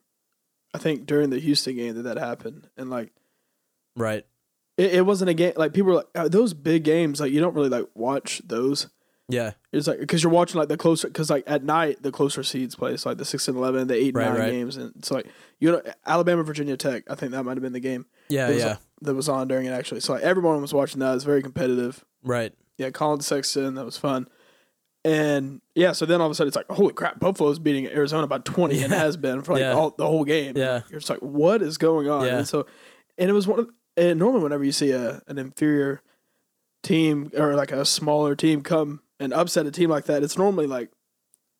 I 0.73 0.77
think 0.77 1.05
during 1.05 1.31
the 1.31 1.39
Houston 1.39 1.75
game 1.75 1.95
that 1.95 2.03
that 2.03 2.17
happened, 2.17 2.69
and 2.77 2.89
like 2.89 3.11
right. 3.97 4.25
It, 4.81 4.95
it 4.95 5.01
wasn't 5.05 5.29
a 5.29 5.33
game 5.33 5.53
like 5.57 5.73
people 5.73 5.89
were 5.91 5.97
like 5.97 6.07
"Oh, 6.15 6.27
those 6.27 6.53
big 6.53 6.83
games 6.83 7.19
like 7.19 7.31
you 7.31 7.39
don't 7.39 7.53
really 7.53 7.69
like 7.69 7.87
watch 7.93 8.41
those. 8.45 8.87
Yeah, 9.29 9.51
It's 9.71 9.87
like 9.87 9.99
because 9.99 10.23
you're 10.23 10.31
watching 10.31 10.59
like 10.59 10.67
the 10.67 10.75
closer 10.75 11.07
because 11.07 11.29
like 11.29 11.45
at 11.47 11.63
night 11.63 12.01
the 12.03 12.11
closer 12.11 12.43
seeds 12.43 12.75
play 12.75 12.97
so 12.97 13.07
like 13.09 13.17
the 13.17 13.23
six 13.23 13.47
and 13.47 13.55
eleven 13.57 13.87
the 13.87 13.95
eight 13.95 14.13
Right, 14.13 14.27
nine 14.27 14.37
right. 14.39 14.51
games 14.51 14.75
and 14.75 14.91
it's 14.97 15.09
like 15.09 15.25
you 15.57 15.71
know 15.71 15.81
Alabama 16.05 16.43
Virginia 16.43 16.75
Tech 16.75 17.03
I 17.09 17.15
think 17.15 17.31
that 17.31 17.43
might 17.43 17.55
have 17.55 17.61
been 17.63 17.71
the 17.71 17.79
game 17.79 18.07
yeah, 18.27 18.47
that 18.47 18.53
was, 18.55 18.63
yeah. 18.63 18.75
that 19.03 19.13
was 19.15 19.29
on 19.29 19.47
during 19.47 19.67
it 19.67 19.71
actually 19.71 20.01
so 20.01 20.11
like 20.13 20.23
everyone 20.23 20.59
was 20.61 20.73
watching 20.73 20.99
that 20.99 21.11
it 21.11 21.13
was 21.13 21.23
very 21.23 21.41
competitive 21.41 22.03
Right. 22.23 22.51
yeah 22.77 22.89
Collin 22.89 23.21
Sexton 23.21 23.75
that 23.75 23.85
was 23.85 23.95
fun 23.97 24.27
and 25.03 25.61
yeah 25.75 25.93
so 25.93 26.05
then 26.05 26.19
all 26.21 26.27
of 26.27 26.31
a 26.31 26.35
sudden 26.35 26.49
it's 26.49 26.57
like 26.57 26.69
holy 26.69 26.93
crap 26.93 27.19
Buffalo's 27.19 27.59
beating 27.59 27.87
Arizona 27.87 28.27
by 28.27 28.39
twenty 28.39 28.83
and 28.83 28.91
has 28.93 29.17
been 29.17 29.41
for 29.43 29.53
like 29.53 29.61
Yeah. 29.61 29.73
all 29.73 29.91
the 29.91 30.05
whole 30.05 30.25
game 30.25 30.57
Yeah. 30.57 30.81
you're 30.89 30.99
just 30.99 31.09
like 31.09 31.19
what 31.19 31.61
is 31.61 31.77
going 31.77 32.09
on 32.09 32.25
Yeah. 32.25 32.39
and 32.39 32.47
so 32.47 32.65
and 33.17 33.29
it 33.29 33.33
was 33.33 33.47
one 33.47 33.59
of 33.59 33.69
and 34.01 34.19
normally 34.19 34.43
whenever 34.43 34.63
you 34.65 34.71
see 34.73 34.91
a 34.91 35.21
an 35.27 35.37
inferior 35.37 36.01
team 36.83 37.31
or 37.37 37.53
like 37.55 37.71
a 37.71 37.85
smaller 37.85 38.35
team 38.35 38.61
come 38.61 39.01
and 39.19 39.33
upset 39.33 39.65
a 39.65 39.71
team 39.71 39.89
like 39.89 40.05
that 40.05 40.23
it's 40.23 40.37
normally 40.37 40.67
like 40.67 40.89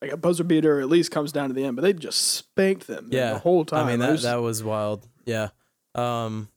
like 0.02 0.10
a 0.10 0.16
buzzer 0.16 0.42
beater 0.44 0.78
or 0.78 0.80
at 0.80 0.88
least 0.88 1.10
comes 1.12 1.30
down 1.32 1.48
to 1.48 1.54
the 1.54 1.64
end 1.64 1.76
but 1.76 1.82
they 1.82 1.92
just 1.92 2.20
spanked 2.20 2.86
them 2.88 3.08
Yeah. 3.10 3.34
the 3.34 3.38
whole 3.38 3.64
time 3.64 3.86
I 3.86 3.90
mean 3.92 4.00
that 4.00 4.10
was- 4.10 4.22
that 4.24 4.42
was 4.42 4.62
wild. 4.64 5.06
Yeah. 5.24 5.48
Um. 5.94 6.48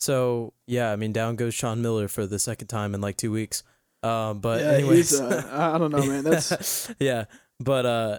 So 0.00 0.52
yeah, 0.66 0.90
I 0.92 0.96
mean 0.96 1.12
down 1.12 1.36
goes 1.36 1.54
Sean 1.54 1.82
Miller 1.82 2.08
for 2.08 2.26
the 2.26 2.38
second 2.38 2.68
time 2.68 2.94
in 2.94 3.00
like 3.00 3.16
two 3.16 3.30
weeks. 3.30 3.62
Um. 4.02 4.40
But 4.40 4.60
yeah, 4.60 4.70
anyways, 4.72 5.20
uh, 5.20 5.46
I 5.52 5.74
I 5.74 5.78
don't 5.78 5.90
know 5.92 6.04
man 6.06 6.24
that's 6.24 6.90
yeah, 6.98 7.26
but 7.60 7.84
uh, 7.86 8.18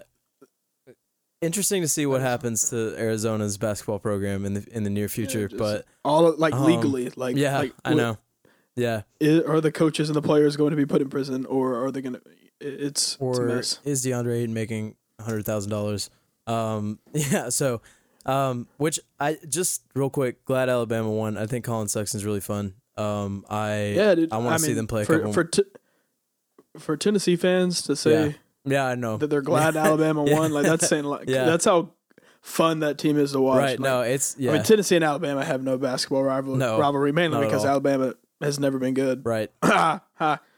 interesting 1.43 1.81
to 1.81 1.87
see 1.87 2.05
what 2.05 2.21
happens 2.21 2.69
to 2.69 2.95
Arizona's 2.97 3.57
basketball 3.57 3.99
program 3.99 4.45
in 4.45 4.53
the 4.55 4.65
in 4.71 4.83
the 4.83 4.89
near 4.89 5.07
future. 5.09 5.47
just- 5.47 5.59
but 5.59 5.85
all 6.03 6.33
like 6.37 6.53
Um, 6.53 6.63
legally 6.65 7.09
like 7.15 7.35
yeah, 7.37 7.57
like, 7.59 7.73
I 7.85 7.93
know. 7.93 8.17
Yeah, 8.75 9.03
i- 9.21 9.43
are 9.47 9.61
the 9.61 9.71
coaches 9.71 10.09
and 10.09 10.15
the 10.15 10.21
players 10.21 10.57
going 10.57 10.71
to 10.71 10.75
be 10.77 10.85
put 10.85 11.01
in 11.01 11.09
prison 11.09 11.45
or 11.45 11.85
are 11.85 11.91
they 11.91 12.01
going 12.01 12.13
to 12.15 12.21
it's, 12.59 13.13
it's 13.13 13.17
or 13.19 13.45
mess 13.45 13.79
is 13.83 14.03
DeAndre 14.05 14.37
Ayton 14.41 14.53
making 14.53 14.95
hundred 15.21 15.45
thousand 15.45 15.69
dollars? 15.69 16.09
Um, 16.47 16.97
yeah. 17.13 17.49
So, 17.49 17.81
um, 18.25 18.67
which 18.77 18.99
I 19.19 19.37
just 19.47 19.83
real 19.95 20.09
quick, 20.09 20.43
glad 20.45 20.69
Alabama 20.69 21.11
won. 21.11 21.37
I 21.37 21.45
think 21.45 21.65
Collin 21.65 21.87
Sexton's 21.87 22.25
really 22.25 22.39
fun. 22.39 22.73
Um, 22.97 23.45
I 23.49 23.93
yeah 23.95 24.15
dude 24.15 24.31
I 24.33 24.37
wanna 24.37 24.57
see 24.59 24.67
mean, 24.69 24.77
them 24.77 24.87
play 24.87 25.01
a 25.03 25.05
for 25.05 25.17
couple- 25.19 25.33
for, 25.33 25.43
t- 25.43 25.63
for 26.77 26.97
Tennessee 26.97 27.35
fans 27.35 27.81
to 27.83 27.95
say 27.95 28.11
yeah 28.27 28.31
I 28.65 28.95
know 28.95 29.17
that 29.17 29.27
they're 29.29 29.41
glad 29.41 29.75
Alabama 29.87 30.23
won 30.23 30.51
like 30.53 30.65
that's 30.65 30.87
saying 30.87 31.03
like 31.05 31.27
Yeah. 31.29 31.45
that's 31.45 31.65
how 31.65 31.91
fun 32.41 32.79
that 32.79 32.97
team 32.97 33.17
is 33.17 33.31
to 33.33 33.39
watch 33.41 33.57
right. 33.57 33.69
Like, 33.71 33.79
No, 33.79 34.01
it's 34.01 34.35
yeah 34.37 34.51
I 34.51 34.53
mean, 34.55 34.63
Tennessee 34.63 34.95
and 34.95 35.03
Alabama 35.03 35.43
have 35.45 35.63
no 35.63 35.77
basketball 35.77 36.23
rival- 36.23 36.55
No, 36.55 36.79
rivalry, 36.79 37.11
mainly 37.11 37.45
because. 37.45 37.65
Alabama 37.65 38.15
has 38.41 38.59
never 38.59 38.79
been 38.79 38.93
good. 38.93 39.25
right. 39.25 39.49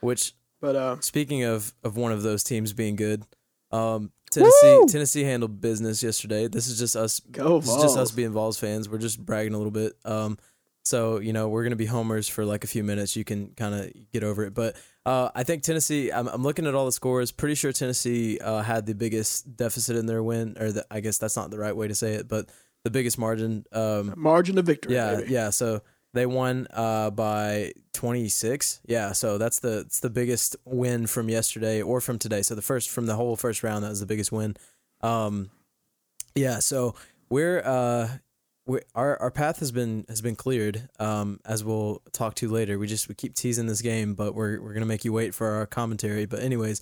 Which 0.01 0.33
but 0.61 0.75
uh, 0.75 0.99
Speaking 1.01 1.43
of 1.43 1.73
of 1.83 1.97
one 1.97 2.11
of 2.11 2.23
those 2.23 2.43
teams 2.43 2.73
being 2.73 2.95
good, 2.95 3.23
um, 3.71 4.11
Tennessee 4.31 4.77
Woo! 4.79 4.87
Tennessee 4.87 5.23
handled 5.23 5.61
business 5.61 6.01
yesterday. 6.01 6.47
This 6.47 6.67
is 6.67 6.79
just 6.79 6.95
us. 6.95 7.19
go 7.19 7.59
This 7.59 7.69
is 7.69 7.81
just 7.83 7.97
us 7.97 8.11
being 8.11 8.31
Vols 8.31 8.57
fans. 8.57 8.89
We're 8.89 8.97
just 8.97 9.23
bragging 9.23 9.53
a 9.53 9.57
little 9.57 9.71
bit. 9.71 9.93
Um, 10.05 10.37
So 10.83 11.19
you 11.19 11.33
know 11.33 11.49
we're 11.49 11.63
gonna 11.63 11.75
be 11.75 11.85
homers 11.85 12.27
for 12.27 12.45
like 12.45 12.63
a 12.63 12.67
few 12.67 12.83
minutes. 12.83 13.15
You 13.15 13.23
can 13.23 13.49
kind 13.55 13.75
of 13.75 13.91
get 14.11 14.23
over 14.23 14.43
it, 14.45 14.53
but 14.53 14.75
uh, 15.05 15.29
I 15.35 15.43
think 15.43 15.63
Tennessee. 15.63 16.11
I'm, 16.11 16.27
I'm 16.27 16.43
looking 16.43 16.65
at 16.65 16.73
all 16.73 16.85
the 16.85 16.91
scores. 16.91 17.31
Pretty 17.31 17.55
sure 17.55 17.71
Tennessee 17.71 18.39
uh, 18.39 18.61
had 18.61 18.85
the 18.85 18.95
biggest 18.95 19.55
deficit 19.55 19.95
in 19.95 20.05
their 20.07 20.23
win, 20.23 20.57
or 20.59 20.71
the, 20.71 20.85
I 20.89 20.99
guess 20.99 21.17
that's 21.17 21.35
not 21.35 21.51
the 21.51 21.59
right 21.59 21.75
way 21.75 21.87
to 21.87 21.95
say 21.95 22.13
it, 22.13 22.27
but 22.27 22.49
the 22.83 22.89
biggest 22.89 23.17
margin. 23.17 23.65
Um, 23.71 24.13
Margin 24.17 24.57
of 24.57 24.65
victory. 24.65 24.95
yeah, 24.95 25.15
baby. 25.15 25.31
yeah. 25.31 25.49
So 25.51 25.81
they 26.13 26.25
won 26.25 26.67
uh, 26.73 27.11
by 27.11 27.73
26. 27.93 28.81
Yeah, 28.87 29.11
so 29.11 29.37
that's 29.37 29.59
the 29.59 29.79
it's 29.79 29.99
the 29.99 30.09
biggest 30.09 30.55
win 30.65 31.05
from 31.07 31.29
yesterday 31.29 31.81
or 31.81 32.01
from 32.01 32.17
today. 32.17 32.41
So 32.41 32.55
the 32.55 32.61
first 32.61 32.89
from 32.89 33.05
the 33.05 33.15
whole 33.15 33.35
first 33.35 33.63
round, 33.63 33.83
that 33.83 33.89
was 33.89 33.99
the 33.99 34.05
biggest 34.05 34.31
win. 34.31 34.55
Um, 35.01 35.51
yeah. 36.33 36.59
So 36.59 36.95
we're 37.29 37.59
uh, 37.59 38.09
we 38.67 38.79
our 38.95 39.19
our 39.21 39.31
path 39.31 39.59
has 39.59 39.71
been 39.71 40.05
has 40.09 40.21
been 40.21 40.35
cleared. 40.35 40.89
Um, 40.99 41.39
as 41.45 41.63
we'll 41.63 42.01
talk 42.11 42.35
to 42.35 42.49
later. 42.49 42.79
We 42.79 42.87
just 42.87 43.07
we 43.07 43.15
keep 43.15 43.35
teasing 43.35 43.67
this 43.67 43.81
game, 43.81 44.13
but 44.15 44.33
we're 44.35 44.61
we're 44.61 44.73
gonna 44.73 44.85
make 44.85 45.05
you 45.05 45.13
wait 45.13 45.33
for 45.33 45.47
our 45.51 45.65
commentary. 45.65 46.25
But 46.25 46.39
anyways, 46.41 46.81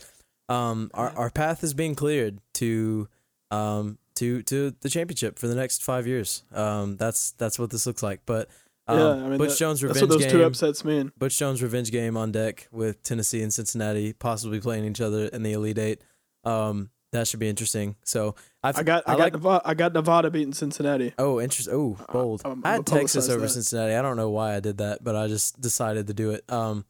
um, 0.50 0.92
our 0.94 1.10
our 1.18 1.30
path 1.30 1.64
is 1.64 1.74
being 1.74 1.96
cleared 1.96 2.40
to 2.56 3.08
um 3.52 3.98
to 4.16 4.42
to 4.44 4.72
the 4.82 4.90
championship 4.90 5.40
for 5.40 5.48
the 5.48 5.56
next 5.56 5.84
five 5.84 6.08
years. 6.08 6.44
Um, 6.54 6.98
that's 6.98 7.32
that's 7.32 7.60
what 7.60 7.70
this 7.70 7.86
looks 7.86 8.02
like. 8.04 8.22
But 8.26 8.50
um, 8.88 9.00
yeah. 9.00 9.10
I 9.26 9.30
mean, 9.30 9.38
Butch 9.38 9.50
that- 9.50 9.58
Jones 9.58 9.82
That's 9.82 9.94
revenge 9.96 10.10
what 10.10 10.20
those 10.20 10.22
game. 10.32 10.32
two 10.40 10.44
upsets 10.44 10.86
mean. 10.86 11.12
Butch 11.18 11.38
Jones 11.38 11.62
revenge 11.64 11.92
game 11.92 12.16
on 12.18 12.32
deck 12.32 12.68
with 12.72 13.02
Tennessee 13.04 13.42
and 13.42 13.54
Cincinnati, 13.54 14.14
possibly 14.14 14.60
playing 14.60 14.86
each 14.86 15.02
other 15.02 15.26
in 15.26 15.44
the 15.44 15.54
Elite 15.54 15.78
Eight. 15.78 16.02
Um, 16.44 16.90
that 17.14 17.28
should 17.28 17.40
be 17.40 17.48
interesting. 17.50 17.96
So 18.04 18.36
I've, 18.64 18.78
I 18.78 18.84
got 18.84 19.04
I, 19.08 19.14
I 19.14 19.16
got 19.16 19.24
like. 19.24 19.34
Nevada, 19.34 19.62
I 19.66 19.74
got 19.74 19.94
Nevada 19.94 20.30
beating 20.30 20.54
Cincinnati. 20.54 21.14
Oh, 21.18 21.40
interesting. 21.40 21.74
Oh, 21.74 21.98
bold. 22.12 22.42
I'm- 22.46 22.62
I 22.66 22.72
I'm 22.72 22.76
had 22.78 22.86
Texas 22.86 23.30
over 23.30 23.42
that. 23.42 23.50
Cincinnati. 23.50 23.94
I 23.96 24.02
don't 24.02 24.18
know 24.18 24.30
why 24.30 24.56
I 24.56 24.60
did 24.60 24.78
that, 24.80 25.04
but 25.04 25.16
I 25.16 25.28
just 25.28 25.62
decided 25.62 26.08
to 26.08 26.14
do 26.14 26.32
it. 26.32 26.44
Um, 26.52 26.86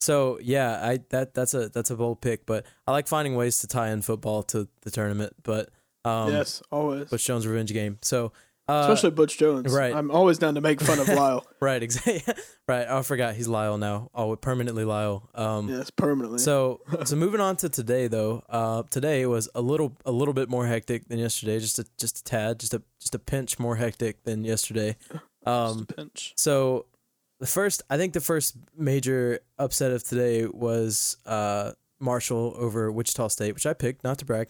so 0.00 0.38
yeah, 0.42 0.80
I 0.82 1.00
that 1.10 1.34
that's 1.34 1.54
a 1.54 1.68
that's 1.68 1.90
a 1.90 1.96
bold 1.96 2.20
pick, 2.20 2.46
but 2.46 2.64
I 2.86 2.92
like 2.92 3.06
finding 3.08 3.34
ways 3.34 3.58
to 3.60 3.66
tie 3.66 3.90
in 3.90 4.02
football 4.02 4.42
to 4.44 4.68
the 4.82 4.90
tournament. 4.90 5.34
But 5.42 5.70
um, 6.04 6.32
yes, 6.32 6.62
always. 6.70 7.08
Butch 7.08 7.24
Jones 7.24 7.46
revenge 7.46 7.72
game. 7.72 7.98
So 8.02 8.32
uh, 8.68 8.80
Especially 8.88 9.10
Butch 9.10 9.38
Jones. 9.38 9.72
right. 9.72 9.94
I'm 9.94 10.10
always 10.10 10.38
down 10.38 10.54
to 10.56 10.60
make 10.60 10.80
fun 10.80 10.98
of 10.98 11.08
Lyle. 11.20 11.46
right, 11.60 11.82
exactly. 11.82 12.22
right. 12.68 12.86
I 12.88 13.02
forgot 13.02 13.34
he's 13.34 13.46
Lyle 13.48 13.78
now. 13.78 14.10
Oh, 14.14 14.34
permanently 14.36 14.84
Lyle. 14.84 15.28
Um, 15.34 15.68
yes, 15.68 15.90
permanently. 15.90 16.38
So 16.40 16.80
so 17.04 17.14
moving 17.16 17.40
on 17.40 17.56
to 17.58 17.68
today 17.68 18.08
though, 18.08 18.42
uh, 18.48 18.82
today 18.90 19.24
was 19.26 19.48
a 19.54 19.60
little 19.60 19.96
a 20.04 20.10
little 20.12 20.34
bit 20.34 20.48
more 20.48 20.66
hectic 20.66 21.08
than 21.08 21.18
yesterday, 21.18 21.58
just 21.60 21.78
a 21.78 21.84
just 21.98 22.18
a 22.20 22.24
tad, 22.24 22.58
just 22.58 22.74
a 22.74 22.82
just 23.00 23.14
a 23.14 23.18
pinch 23.18 23.58
more 23.58 23.76
hectic 23.76 24.24
than 24.24 24.44
yesterday. 24.44 24.96
Just 25.12 25.22
Um, 25.46 25.86
a 25.88 25.92
pinch. 25.94 26.32
so 26.36 26.86
the 27.38 27.46
first, 27.46 27.82
I 27.90 27.98
think 27.98 28.14
the 28.14 28.20
first 28.20 28.56
major 28.76 29.40
upset 29.58 29.92
of 29.92 30.02
today 30.02 30.46
was 30.46 31.18
uh, 31.26 31.72
Marshall 32.00 32.54
over 32.56 32.90
Wichita 32.90 33.28
State, 33.28 33.52
which 33.52 33.66
I 33.66 33.74
picked, 33.74 34.02
not 34.02 34.18
to 34.18 34.24
brag. 34.24 34.48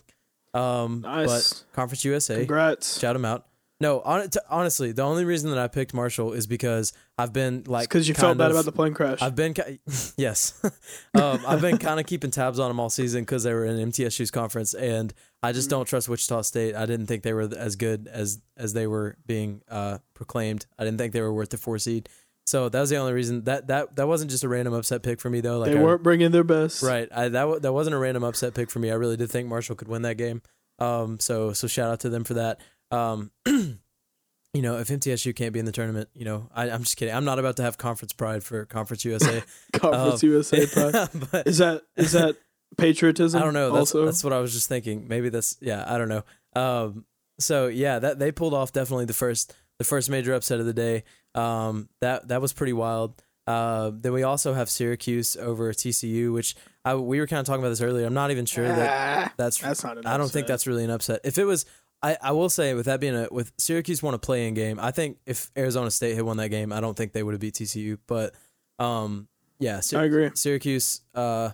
Um, 0.54 1.00
Nice. 1.02 1.52
But 1.64 1.72
Conference 1.74 2.04
USA, 2.04 2.36
Congrats. 2.38 2.98
shout 2.98 3.14
them 3.14 3.24
out. 3.24 3.44
No, 3.78 4.00
on, 4.00 4.30
t- 4.30 4.38
honestly, 4.48 4.92
the 4.92 5.02
only 5.02 5.26
reason 5.26 5.50
that 5.50 5.58
I 5.58 5.68
picked 5.68 5.92
Marshall 5.92 6.32
is 6.32 6.46
because 6.46 6.94
I've 7.18 7.34
been 7.34 7.64
like 7.66 7.88
Because 7.90 8.08
you 8.08 8.14
felt 8.14 8.38
bad 8.38 8.46
of- 8.46 8.52
about 8.56 8.64
the 8.64 8.72
plane 8.72 8.94
crash. 8.94 9.20
I've 9.20 9.36
been 9.36 9.52
ki- 9.52 9.80
yes, 10.16 10.58
um, 11.14 11.40
I've 11.46 11.60
been 11.60 11.76
kind 11.76 12.00
of 12.00 12.06
keeping 12.06 12.30
tabs 12.30 12.58
on 12.58 12.68
them 12.68 12.80
all 12.80 12.88
season 12.88 13.22
because 13.22 13.42
they 13.42 13.52
were 13.52 13.66
in 13.66 13.76
MTSU's 13.90 14.30
conference, 14.30 14.72
and 14.72 15.12
I 15.42 15.52
just 15.52 15.68
don't 15.68 15.84
trust 15.86 16.08
Wichita 16.08 16.40
State. 16.42 16.74
I 16.74 16.86
didn't 16.86 17.06
think 17.06 17.22
they 17.22 17.34
were 17.34 17.50
as 17.54 17.76
good 17.76 18.08
as 18.10 18.40
as 18.56 18.72
they 18.72 18.86
were 18.86 19.16
being 19.26 19.60
uh, 19.70 19.98
proclaimed. 20.14 20.64
I 20.78 20.84
didn't 20.84 20.96
think 20.98 21.12
they 21.12 21.20
were 21.20 21.32
worth 21.34 21.50
the 21.50 21.58
four 21.58 21.78
seed. 21.78 22.08
So 22.46 22.68
that 22.68 22.80
was 22.80 22.90
the 22.90 22.96
only 22.96 23.12
reason 23.12 23.44
that 23.44 23.66
that 23.66 23.96
that 23.96 24.06
wasn't 24.08 24.30
just 24.30 24.42
a 24.44 24.48
random 24.48 24.72
upset 24.72 25.02
pick 25.02 25.20
for 25.20 25.28
me 25.28 25.40
though. 25.42 25.58
Like 25.58 25.72
they 25.72 25.78
weren't 25.78 26.02
bringing 26.02 26.30
their 26.30 26.44
best. 26.44 26.82
right. 26.82 27.08
I, 27.14 27.28
that 27.28 27.60
that 27.62 27.72
wasn't 27.74 27.94
a 27.94 27.98
random 27.98 28.22
upset 28.24 28.54
pick 28.54 28.70
for 28.70 28.78
me. 28.78 28.90
I 28.90 28.94
really 28.94 29.16
did 29.18 29.30
think 29.30 29.48
Marshall 29.48 29.76
could 29.76 29.88
win 29.88 30.02
that 30.02 30.14
game. 30.16 30.40
Um, 30.78 31.18
so 31.20 31.52
so 31.52 31.66
shout 31.66 31.90
out 31.90 32.00
to 32.00 32.08
them 32.08 32.22
for 32.24 32.34
that. 32.34 32.60
Um, 32.90 33.30
you 33.46 34.62
know, 34.62 34.78
if 34.78 34.88
MTSU 34.88 35.34
can't 35.36 35.52
be 35.52 35.58
in 35.58 35.66
the 35.66 35.72
tournament, 35.72 36.08
you 36.14 36.24
know, 36.24 36.48
I, 36.54 36.70
I'm 36.70 36.82
just 36.82 36.96
kidding. 36.96 37.14
I'm 37.14 37.24
not 37.24 37.38
about 37.38 37.56
to 37.58 37.62
have 37.62 37.76
conference 37.78 38.12
pride 38.12 38.42
for 38.42 38.64
Conference 38.64 39.04
USA. 39.04 39.42
Conference 39.72 40.22
Um, 40.22 40.30
USA 40.30 40.66
pride. 40.72 41.08
but 41.30 41.46
Is 41.46 41.58
that 41.58 41.82
is 41.96 42.12
that 42.12 42.36
patriotism? 42.78 43.40
I 43.40 43.44
don't 43.44 43.54
know. 43.54 43.72
That's 43.72 43.92
that's 43.92 44.24
what 44.24 44.32
I 44.32 44.40
was 44.40 44.52
just 44.52 44.68
thinking. 44.68 45.08
Maybe 45.08 45.28
that's 45.28 45.56
yeah. 45.60 45.84
I 45.86 45.98
don't 45.98 46.08
know. 46.08 46.22
Um. 46.54 47.04
So 47.38 47.66
yeah, 47.66 47.98
that 47.98 48.18
they 48.18 48.32
pulled 48.32 48.54
off 48.54 48.72
definitely 48.72 49.04
the 49.04 49.12
first 49.14 49.54
the 49.78 49.84
first 49.84 50.08
major 50.08 50.32
upset 50.32 50.58
of 50.60 50.66
the 50.66 50.72
day. 50.74 51.04
Um. 51.34 51.88
That 52.00 52.28
that 52.28 52.40
was 52.40 52.52
pretty 52.54 52.72
wild. 52.72 53.20
Uh. 53.46 53.90
Then 53.94 54.12
we 54.14 54.22
also 54.22 54.54
have 54.54 54.70
Syracuse 54.70 55.36
over 55.36 55.70
TCU, 55.74 56.32
which 56.32 56.54
I 56.84 56.94
we 56.94 57.20
were 57.20 57.26
kind 57.26 57.40
of 57.40 57.46
talking 57.46 57.60
about 57.60 57.70
this 57.70 57.82
earlier. 57.82 58.06
I'm 58.06 58.14
not 58.14 58.30
even 58.30 58.46
sure 58.46 58.66
that 58.66 59.28
Ah, 59.28 59.32
that's. 59.36 59.58
that's 59.58 59.84
not. 59.84 59.98
An 59.98 60.06
I 60.06 60.16
don't 60.16 60.30
think 60.30 60.46
that's 60.46 60.66
really 60.66 60.84
an 60.84 60.90
upset. 60.90 61.20
If 61.24 61.36
it 61.36 61.44
was. 61.44 61.66
I, 62.02 62.16
I 62.22 62.32
will 62.32 62.48
say 62.50 62.74
with 62.74 62.86
that 62.86 63.00
being 63.00 63.14
a 63.16 63.28
with 63.30 63.52
Syracuse 63.58 64.02
won 64.02 64.14
a 64.14 64.18
play 64.18 64.46
in 64.46 64.54
game. 64.54 64.78
I 64.80 64.90
think 64.90 65.18
if 65.26 65.50
Arizona 65.56 65.90
State 65.90 66.14
had 66.14 66.24
won 66.24 66.36
that 66.36 66.48
game, 66.50 66.72
I 66.72 66.80
don't 66.80 66.96
think 66.96 67.12
they 67.12 67.22
would 67.22 67.32
have 67.32 67.40
beat 67.40 67.54
TCU. 67.54 67.98
But 68.06 68.34
um 68.78 69.28
yeah, 69.58 69.80
I 69.94 70.04
agree. 70.04 70.30
Syracuse, 70.34 71.00
uh, 71.14 71.50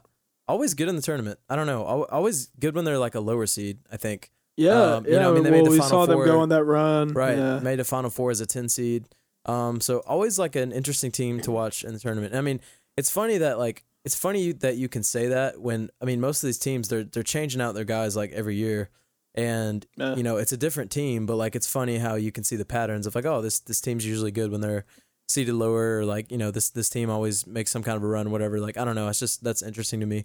always 0.49 0.75
good 0.75 0.89
in 0.89 0.97
the 0.97 1.03
tournament. 1.03 1.39
I 1.49 1.55
don't 1.55 1.67
know, 1.69 1.87
al- 1.87 2.09
always 2.11 2.47
good 2.59 2.75
when 2.75 2.85
they're 2.85 2.99
like 2.99 3.15
a 3.15 3.21
lower 3.21 3.47
seed. 3.47 3.79
I 3.93 3.97
think 3.97 4.31
Yeah, 4.57 4.73
Um, 4.97 5.07
you 5.07 5.13
yeah. 5.13 5.21
know, 5.21 5.31
I 5.31 5.35
mean, 5.35 5.45
they 5.45 5.51
made 5.51 5.57
well, 5.63 5.65
the 5.67 5.71
we 5.71 5.77
Final 5.79 5.91
saw 5.91 6.07
them 6.07 6.17
Four. 6.17 6.27
go 6.27 6.41
on 6.41 6.49
that 6.49 6.65
run. 6.65 7.09
right 7.13 7.37
Yeah. 7.39 7.61
made 7.61 7.79
a 7.79 7.85
Final 7.85 8.11
Four 8.11 8.31
as 8.33 8.41
a 8.41 8.47
ten 8.47 8.69
seed. 8.69 9.07
Um, 9.47 9.81
so 9.81 9.99
always 10.01 10.39
like 10.39 10.57
an 10.57 10.73
interesting 10.73 11.11
team 11.13 11.41
to 11.43 11.51
watch 11.53 11.85
in 11.85 11.93
the 11.93 11.99
tournament. 12.01 12.35
I 12.35 12.41
mean, 12.41 12.61
it's 12.97 13.11
funny 13.11 13.39
that 13.39 13.59
like 13.59 13.85
it's 14.05 14.17
funny 14.17 14.51
that 14.53 14.77
you 14.77 14.89
can 14.89 15.05
say 15.05 15.29
that 15.29 15.61
when 15.61 15.89
I 16.01 16.05
mean 16.05 16.21
most 16.21 16.43
of 16.43 16.49
these 16.49 16.59
teams 16.59 16.89
they're 16.89 17.05
they're 17.05 17.23
changing 17.23 17.61
out 17.61 17.75
their 17.77 17.85
guys 17.85 18.17
like 18.17 18.33
every 18.33 18.57
year, 18.57 18.91
and 19.35 19.87
you 19.99 20.23
know 20.23 20.37
it's 20.37 20.53
a 20.53 20.57
different 20.57 20.91
team. 20.91 21.27
But 21.27 21.37
like 21.37 21.55
it's 21.57 21.67
funny 21.67 21.99
how 21.99 22.15
you 22.17 22.33
can 22.33 22.45
see 22.45 22.57
the 22.57 22.65
patterns 22.65 23.07
of 23.07 23.15
like 23.15 23.25
oh 23.25 23.41
this 23.43 23.61
this 23.61 23.81
team's 23.81 24.05
usually 24.07 24.31
good 24.31 24.51
when 24.51 24.61
they're 24.61 24.85
seated 25.29 25.55
lower 25.55 25.99
or 25.99 26.05
like 26.05 26.31
you 26.31 26.37
know 26.39 26.51
this 26.51 26.69
this 26.71 26.89
team 26.91 27.09
always 27.09 27.47
makes 27.47 27.71
some 27.71 27.83
kind 27.83 27.97
of 27.97 28.03
a 28.03 28.07
run 28.07 28.31
whatever 28.31 28.61
like 28.61 28.77
I 28.77 28.85
don't 28.85 28.95
know 28.95 29.09
it's 29.09 29.19
just 29.21 29.43
that's 29.43 29.63
interesting 29.63 30.01
to 30.01 30.07
me. 30.07 30.25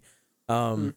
Um, 0.49 0.95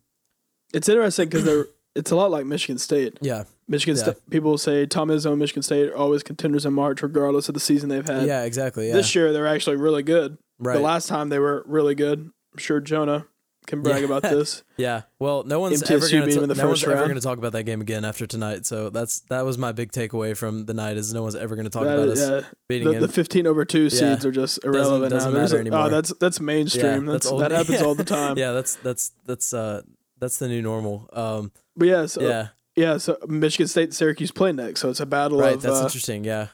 It's 0.73 0.89
interesting 0.89 1.29
because 1.29 1.45
they're. 1.45 1.67
It's 1.97 2.13
a 2.13 2.17
lot 2.17 2.31
like 2.31 2.47
Michigan 2.47 2.79
State. 2.79 3.19
yeah, 3.21 3.43
Michigan 3.67 3.97
Yeah. 3.97 4.13
State. 4.13 4.31
People 4.31 4.57
say 4.59 4.87
Tom 4.87 5.09
Izzo 5.09 5.31
and 5.31 5.41
Michigan 5.41 5.63
State 5.65 5.91
are 5.91 5.97
always 5.97 6.23
contenders 6.23 6.65
in 6.65 6.73
March, 6.73 7.03
regardless 7.03 7.49
of 7.49 7.55
the 7.55 7.61
season 7.61 7.89
they've 7.89 8.07
had. 8.07 8.27
yeah, 8.29 8.45
exactly. 8.45 8.87
Yeah, 8.87 8.95
This 8.95 9.13
year 9.17 9.33
they're 9.33 9.49
actually 9.49 9.75
really 9.75 10.05
good. 10.05 10.39
right. 10.61 10.75
The 10.77 10.81
last 10.83 11.09
time 11.09 11.31
they 11.31 11.41
were 11.41 11.65
really 11.67 11.97
good. 11.97 12.31
I'm 12.53 12.59
sure 12.59 12.79
Jonah 12.81 13.27
can 13.67 13.83
brag 13.83 14.01
Yeah. 14.01 14.07
about 14.07 14.23
this. 14.23 14.63
Yeah. 14.77 15.03
Well, 15.19 15.43
no 15.45 15.61
one's 15.61 15.83
MTSU 15.83 15.91
ever 15.91 16.09
going 16.09 16.29
to 16.29 16.35
them 16.35 16.43
in 16.45 16.49
the 16.49 16.55
no 16.55 16.69
one's 16.69 16.81
first 16.81 16.91
ever 16.91 17.03
going 17.05 17.15
to 17.17 17.21
talk 17.21 17.37
about 17.37 17.53
that 17.53 17.65
game 17.65 17.83
again 17.83 18.05
after 18.07 18.27
tonight. 18.27 18.65
So 18.65 18.89
that's 18.89 19.21
that 19.29 19.43
was 19.45 19.59
my 19.59 19.73
big 19.73 19.93
takeaway 19.93 20.35
from 20.37 20.65
the 20.65 20.73
night 20.73 20.97
is 20.97 21.13
no 21.13 21.23
one's 21.23 21.37
ever 21.37 21.55
going 21.55 21.65
to 21.67 21.71
talk 21.71 21.85
That- 21.85 21.99
about 21.99 22.09
us 22.09 22.19
yeah, 22.19 22.41
beating 22.69 22.93
the, 22.93 23.01
the 23.01 23.09
15 23.09 23.47
over 23.47 23.65
two 23.67 23.83
Yeah. 23.85 23.89
seeds 23.91 24.25
are 24.25 24.33
just 24.33 24.65
irrelevant 24.65 25.11
doesn't 25.13 25.33
now. 25.33 25.39
There's 25.39 25.51
matter 25.53 25.61
anymore. 25.61 25.81
Oh, 25.81 25.89
that's 25.91 26.13
that's 26.19 26.41
mainstream. 26.41 26.85
Yeah, 26.85 27.13
that's, 27.13 27.25
that's 27.25 27.27
old- 27.27 27.43
that 27.43 27.51
happens 27.51 27.81
yeah. 27.81 27.87
all 27.87 27.95
the 27.95 28.05
time. 28.17 28.39
yeah, 28.39 28.53
that's 28.53 28.77
that's 28.77 29.13
that's 29.27 29.53
uh 29.53 29.83
that's 30.19 30.39
the 30.39 30.49
new 30.49 30.63
normal. 30.63 31.09
Um, 31.13 31.53
But 31.77 31.89
yeah, 31.89 32.07
so 32.07 32.23
yeah. 32.23 32.49
yeah, 32.77 32.97
so 32.97 33.19
Michigan 33.29 33.69
State 33.69 33.85
and 33.85 33.95
Syracuse 33.95 34.31
play 34.31 34.53
next, 34.53 34.81
so 34.81 34.89
it's 34.91 35.01
a 35.01 35.07
battle 35.07 35.39
right. 35.39 35.55
of. 35.55 35.63
That's 35.63 35.81
uh, 35.81 35.85
interesting. 35.85 36.25
Yeah. 36.25 36.49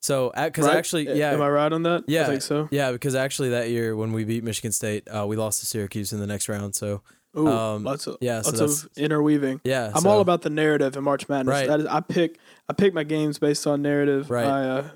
So 0.00 0.30
because 0.36 0.66
right? 0.66 0.76
actually, 0.76 1.16
yeah, 1.18 1.32
Am 1.32 1.42
I 1.42 1.48
right 1.48 1.72
on 1.72 1.82
that? 1.82 2.04
Yeah. 2.06 2.22
I 2.22 2.26
think 2.26 2.42
so. 2.42 2.68
yeah, 2.70 2.92
because 2.92 3.14
actually 3.14 3.50
that 3.50 3.68
year 3.70 3.96
when 3.96 4.12
we 4.12 4.24
beat 4.24 4.44
Michigan 4.44 4.70
State, 4.72 5.08
uh, 5.08 5.26
we 5.26 5.36
lost 5.36 5.60
to 5.60 5.66
Syracuse 5.66 6.12
in 6.12 6.20
the 6.20 6.26
next 6.26 6.48
round. 6.48 6.74
So 6.76 7.02
Ooh, 7.36 7.46
Um, 7.48 7.84
lots 7.84 8.06
of 8.06 8.16
yeah, 8.20 8.40
so 8.42 8.50
lots 8.50 8.84
of 8.84 8.90
interweaving. 8.96 9.60
yeah, 9.64 9.90
I'm 9.94 10.02
so- 10.02 10.08
all 10.10 10.20
about 10.20 10.42
the 10.42 10.50
narrative 10.50 10.96
in 10.96 11.04
March 11.04 11.28
Madness. 11.28 11.52
Right. 11.52 11.68
That 11.68 11.80
is, 11.80 11.86
I 11.86 12.00
pick 12.00 12.38
I 12.68 12.72
pick 12.72 12.94
my 12.94 13.04
games 13.04 13.38
based 13.38 13.66
on 13.66 13.82
narrative. 13.82 14.30
Right. 14.30 14.46
I 14.46 14.68
uh, 14.68 14.88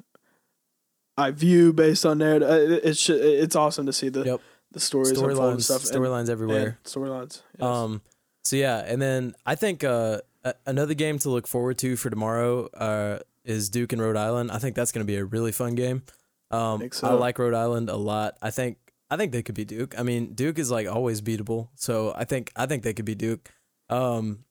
I 1.18 1.30
view 1.30 1.72
based 1.72 2.06
on 2.06 2.18
narrative. 2.18 2.48
Uh, 2.48 2.54
it- 2.74 2.84
It's 2.84 3.08
it's 3.10 3.56
awesome 3.56 3.86
to 3.86 3.92
see 3.92 4.08
the 4.08 4.24
Yep. 4.24 4.40
the 4.72 4.80
stories 4.80 5.12
storylines, 5.12 5.62
stuff. 5.64 5.82
storylines 5.82 6.30
everywhere. 6.30 6.78
storylines. 6.84 7.42
Yes. 7.58 7.66
Um, 7.66 8.00
so 8.44 8.56
yeah, 8.56 8.78
and 8.86 9.00
then 9.02 9.34
I 9.44 9.54
think 9.54 9.84
uh, 9.84 10.20
another 10.64 10.94
game 10.94 11.18
to 11.20 11.28
look 11.30 11.46
forward 11.46 11.76
to 11.78 11.96
for 11.96 12.08
tomorrow 12.08 12.66
uh, 12.68 13.18
is 13.44 13.68
Duke 13.68 13.92
and 13.92 14.02
Rhode 14.02 14.16
Island. 14.16 14.50
I 14.50 14.58
think 14.58 14.76
that's 14.76 14.92
going 14.92 15.04
to 15.04 15.10
be 15.10 15.16
a 15.16 15.24
really 15.24 15.52
fun 15.52 15.74
game. 15.74 16.02
Um, 16.50 16.82
I 16.82 16.88
so. 16.92 17.16
like 17.16 17.38
Rhode 17.38 17.54
Island 17.54 17.88
a 17.88 17.96
lot. 17.96 18.36
I 18.42 18.50
think 18.50 18.76
I 19.10 19.16
think 19.16 19.32
they 19.32 19.42
could 19.42 19.54
be 19.54 19.64
Duke. 19.64 19.94
I 19.98 20.02
mean, 20.02 20.34
Duke 20.34 20.58
is 20.58 20.70
like 20.70 20.86
always 20.86 21.20
beatable, 21.20 21.68
so 21.74 22.14
I 22.16 22.24
think 22.24 22.50
I 22.56 22.66
think 22.66 22.82
they 22.82 22.94
could 22.94 23.04
be 23.04 23.14
Duke. 23.14 23.48
Um, 23.88 24.44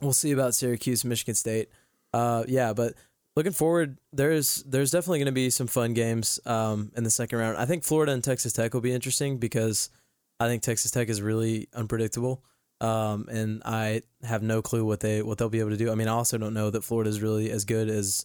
we'll 0.00 0.12
see 0.12 0.32
about 0.32 0.54
Syracuse, 0.54 1.04
Michigan 1.04 1.34
State. 1.34 1.68
Uh, 2.12 2.44
yeah, 2.48 2.72
but 2.72 2.94
looking 3.36 3.52
forward, 3.52 3.98
there's 4.12 4.62
there's 4.64 4.90
definitely 4.90 5.20
going 5.20 5.26
to 5.26 5.32
be 5.32 5.50
some 5.50 5.66
fun 5.66 5.94
games 5.94 6.40
um, 6.46 6.92
in 6.96 7.04
the 7.04 7.10
second 7.10 7.38
round. 7.38 7.56
I 7.56 7.64
think 7.64 7.84
Florida 7.84 8.12
and 8.12 8.24
Texas 8.24 8.52
Tech 8.52 8.74
will 8.74 8.80
be 8.80 8.92
interesting 8.92 9.38
because 9.38 9.90
I 10.38 10.46
think 10.46 10.62
Texas 10.62 10.90
Tech 10.90 11.08
is 11.08 11.22
really 11.22 11.68
unpredictable, 11.74 12.44
um, 12.80 13.26
and 13.30 13.62
I 13.64 14.02
have 14.22 14.42
no 14.42 14.62
clue 14.62 14.84
what 14.84 15.00
they 15.00 15.22
what 15.22 15.38
they'll 15.38 15.48
be 15.48 15.60
able 15.60 15.70
to 15.70 15.76
do. 15.76 15.90
I 15.90 15.94
mean, 15.94 16.08
I 16.08 16.12
also 16.12 16.38
don't 16.38 16.54
know 16.54 16.70
that 16.70 16.82
Florida 16.84 17.10
is 17.10 17.20
really 17.20 17.50
as 17.50 17.64
good 17.64 17.88
as 17.88 18.24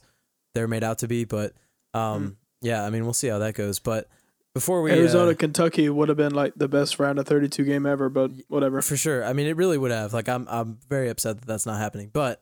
they're 0.53 0.67
made 0.67 0.83
out 0.83 0.99
to 0.99 1.07
be, 1.07 1.25
but 1.25 1.53
um, 1.93 2.37
yeah, 2.61 2.83
I 2.85 2.89
mean, 2.89 3.03
we'll 3.03 3.13
see 3.13 3.27
how 3.27 3.39
that 3.39 3.53
goes. 3.55 3.79
But 3.79 4.07
before 4.53 4.81
we 4.81 4.91
Arizona, 4.91 5.31
uh, 5.31 5.33
Kentucky 5.33 5.89
would 5.89 6.07
have 6.09 6.17
been 6.17 6.33
like 6.33 6.53
the 6.55 6.67
best 6.69 6.97
round 6.99 7.19
of 7.19 7.27
32 7.27 7.63
game 7.65 7.85
ever, 7.85 8.07
but 8.09 8.31
whatever. 8.47 8.81
for 8.81 8.95
sure, 8.95 9.23
I 9.25 9.33
mean, 9.33 9.47
it 9.47 9.57
really 9.57 9.77
would 9.77 9.91
have. 9.91 10.13
Like, 10.13 10.29
I'm 10.29 10.47
I'm 10.49 10.77
very 10.89 11.09
upset 11.09 11.39
that 11.41 11.45
that's 11.47 11.65
not 11.65 11.77
happening. 11.79 12.09
But 12.13 12.41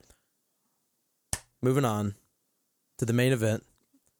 moving 1.61 1.85
on 1.85 2.15
to 2.99 3.05
the 3.05 3.13
main 3.13 3.31
event, 3.31 3.63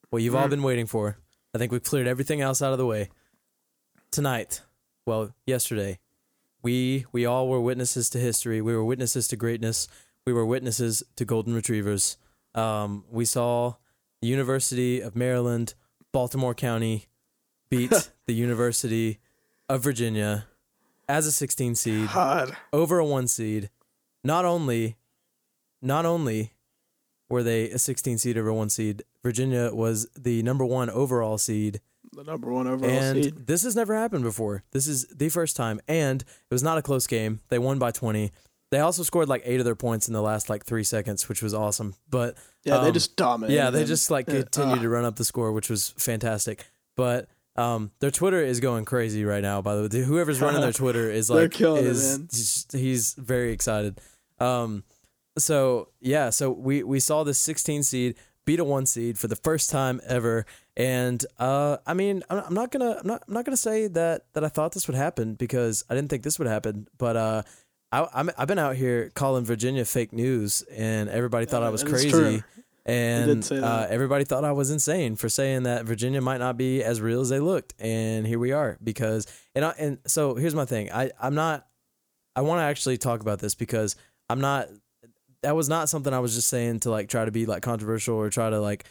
what 0.09 0.21
you've 0.21 0.35
all 0.35 0.47
Mm. 0.47 0.51
been 0.51 0.63
waiting 0.63 0.87
for. 0.87 1.17
I 1.53 1.57
think 1.59 1.71
we've 1.71 1.83
cleared 1.83 2.07
everything 2.07 2.41
else 2.41 2.61
out 2.61 2.71
of 2.71 2.77
the 2.79 2.85
way. 2.85 3.09
Tonight, 4.11 4.61
well, 5.05 5.33
yesterday, 5.45 5.99
we 6.63 7.05
we 7.11 7.25
all 7.25 7.47
were 7.47 7.61
witnesses 7.61 8.09
to 8.11 8.17
history. 8.17 8.61
We 8.61 8.73
were 8.75 8.83
witnesses 8.83 9.27
to 9.27 9.35
greatness. 9.35 9.87
We 10.25 10.33
were 10.33 10.45
witnesses 10.45 11.03
to 11.17 11.25
golden 11.25 11.53
retrievers. 11.53 12.17
Um, 12.55 13.03
we 13.11 13.25
saw 13.25 13.75
the 14.21 14.27
University 14.27 15.01
of 15.01 15.15
Maryland, 15.15 15.73
Baltimore 16.13 16.55
County, 16.55 17.07
beat 17.69 17.91
the 18.25 18.33
University 18.33 19.19
of 19.67 19.83
Virginia 19.83 20.45
as 21.09 21.27
a 21.27 21.31
16 21.31 21.75
seed 21.75 22.09
God. 22.13 22.55
over 22.71 22.99
a 22.99 23.05
one 23.05 23.27
seed. 23.27 23.69
Not 24.23 24.45
only, 24.45 24.95
not 25.81 26.05
only 26.05 26.53
were 27.29 27.43
they 27.43 27.69
a 27.71 27.79
16 27.79 28.19
seed 28.19 28.37
over 28.37 28.53
one 28.53 28.69
seed, 28.69 29.03
Virginia 29.21 29.71
was 29.73 30.07
the 30.17 30.41
number 30.43 30.65
one 30.65 30.89
overall 30.89 31.37
seed, 31.37 31.81
The 32.15 32.23
number 32.23 32.51
one 32.51 32.67
overall 32.67 32.89
and 32.89 33.23
seed. 33.23 33.47
this 33.47 33.63
has 33.63 33.75
never 33.75 33.95
happened 33.95 34.23
before. 34.23 34.63
This 34.71 34.87
is 34.87 35.05
the 35.07 35.29
first 35.29 35.55
time, 35.55 35.79
and 35.87 36.21
it 36.21 36.53
was 36.53 36.63
not 36.63 36.77
a 36.77 36.81
close 36.81 37.07
game. 37.07 37.39
They 37.49 37.59
won 37.59 37.79
by 37.79 37.91
20. 37.91 38.31
They 38.71 38.79
also 38.79 39.03
scored 39.03 39.29
like 39.29 39.43
eight 39.45 39.59
of 39.59 39.65
their 39.65 39.75
points 39.75 40.07
in 40.07 40.13
the 40.13 40.21
last 40.21 40.49
like 40.49 40.65
three 40.65 40.83
seconds, 40.83 41.29
which 41.29 41.43
was 41.43 41.53
awesome. 41.53 41.93
But 42.09 42.37
Yeah, 42.63 42.79
they 42.79 42.87
um, 42.87 42.93
just 42.93 43.15
dominated. 43.15 43.55
yeah, 43.55 43.69
they 43.69 43.85
just 43.85 44.09
like 44.09 44.25
continued 44.25 44.79
uh, 44.79 44.81
to 44.81 44.89
run 44.89 45.05
up 45.05 45.15
the 45.15 45.25
score, 45.25 45.51
which 45.51 45.69
was 45.69 45.93
fantastic. 45.97 46.65
But 46.95 47.27
um, 47.55 47.91
their 47.99 48.09
Twitter 48.09 48.41
is 48.43 48.59
going 48.59 48.85
crazy 48.85 49.25
right 49.25 49.43
now. 49.43 49.61
By 49.61 49.75
the 49.75 49.83
way, 49.83 50.03
Whoever's 50.03 50.41
running 50.41 50.61
their 50.61 50.71
Twitter 50.73 51.09
is 51.11 51.29
like 51.29 51.59
it, 51.59 51.61
is 51.61 52.17
man. 52.17 52.27
he's, 52.31 52.65
he's 52.71 53.13
very 53.13 53.51
excited. 53.51 54.01
Um, 54.39 54.83
so 55.37 55.89
yeah, 55.99 56.29
so 56.31 56.51
we 56.51 56.83
we 56.83 56.99
saw 56.99 57.23
this 57.23 57.39
16 57.39 57.83
seed 57.83 58.15
beat 58.45 58.59
a 58.59 58.63
one 58.63 58.85
seed 58.85 59.17
for 59.17 59.27
the 59.27 59.35
first 59.35 59.69
time 59.69 60.01
ever, 60.07 60.45
and 60.75 61.25
uh, 61.39 61.77
I 61.85 61.93
mean, 61.93 62.23
I'm, 62.29 62.53
not 62.53 62.71
gonna 62.71 62.97
I'm 62.99 63.07
not 63.07 63.23
I'm 63.27 63.33
not 63.33 63.45
gonna 63.45 63.57
say 63.57 63.87
that 63.87 64.25
that 64.33 64.43
I 64.43 64.49
thought 64.49 64.73
this 64.73 64.87
would 64.87 64.97
happen 64.97 65.35
because 65.35 65.83
I 65.89 65.95
didn't 65.95 66.09
think 66.09 66.23
this 66.23 66.39
would 66.39 66.47
happen, 66.47 66.87
but 66.97 67.15
uh. 67.15 67.43
I, 67.91 68.07
I'm, 68.11 68.31
I've 68.39 68.47
been 68.47 68.57
out 68.57 68.75
here 68.75 69.11
calling 69.13 69.45
Virginia 69.45 69.85
fake 69.85 70.13
news, 70.13 70.63
and 70.63 71.07
everybody 71.09 71.45
thought 71.45 71.61
I 71.61 71.69
was 71.69 71.83
and 71.83 71.91
crazy 71.91 72.43
and 72.85 73.49
uh, 73.51 73.87
everybody 73.89 74.25
thought 74.25 74.43
I 74.43 74.51
was 74.51 74.69
insane 74.69 75.15
for 75.15 75.29
saying 75.29 75.63
that 75.63 75.85
Virginia 75.85 76.19
might 76.21 76.39
not 76.39 76.57
be 76.57 76.83
as 76.83 76.99
real 76.99 77.21
as 77.21 77.29
they 77.29 77.39
looked, 77.39 77.73
and 77.79 78.27
here 78.27 78.39
we 78.39 78.51
are. 78.51 78.77
Because 78.83 79.25
and 79.55 79.63
I, 79.63 79.73
and 79.77 79.99
so 80.05 80.35
here's 80.35 80.55
my 80.55 80.65
thing. 80.65 80.91
I 80.91 81.11
I'm 81.21 81.35
not. 81.35 81.65
I 82.35 82.41
want 82.41 82.59
to 82.59 82.63
actually 82.63 82.97
talk 82.97 83.21
about 83.21 83.39
this 83.39 83.55
because 83.55 83.95
I'm 84.29 84.41
not. 84.41 84.67
That 85.43 85.55
was 85.55 85.69
not 85.69 85.89
something 85.89 86.13
I 86.13 86.19
was 86.19 86.35
just 86.35 86.47
saying 86.47 86.81
to 86.81 86.89
like 86.89 87.09
try 87.09 87.25
to 87.25 87.31
be 87.31 87.45
like 87.45 87.61
controversial 87.61 88.15
or 88.15 88.29
try 88.29 88.49
to 88.49 88.59
like 88.59 88.85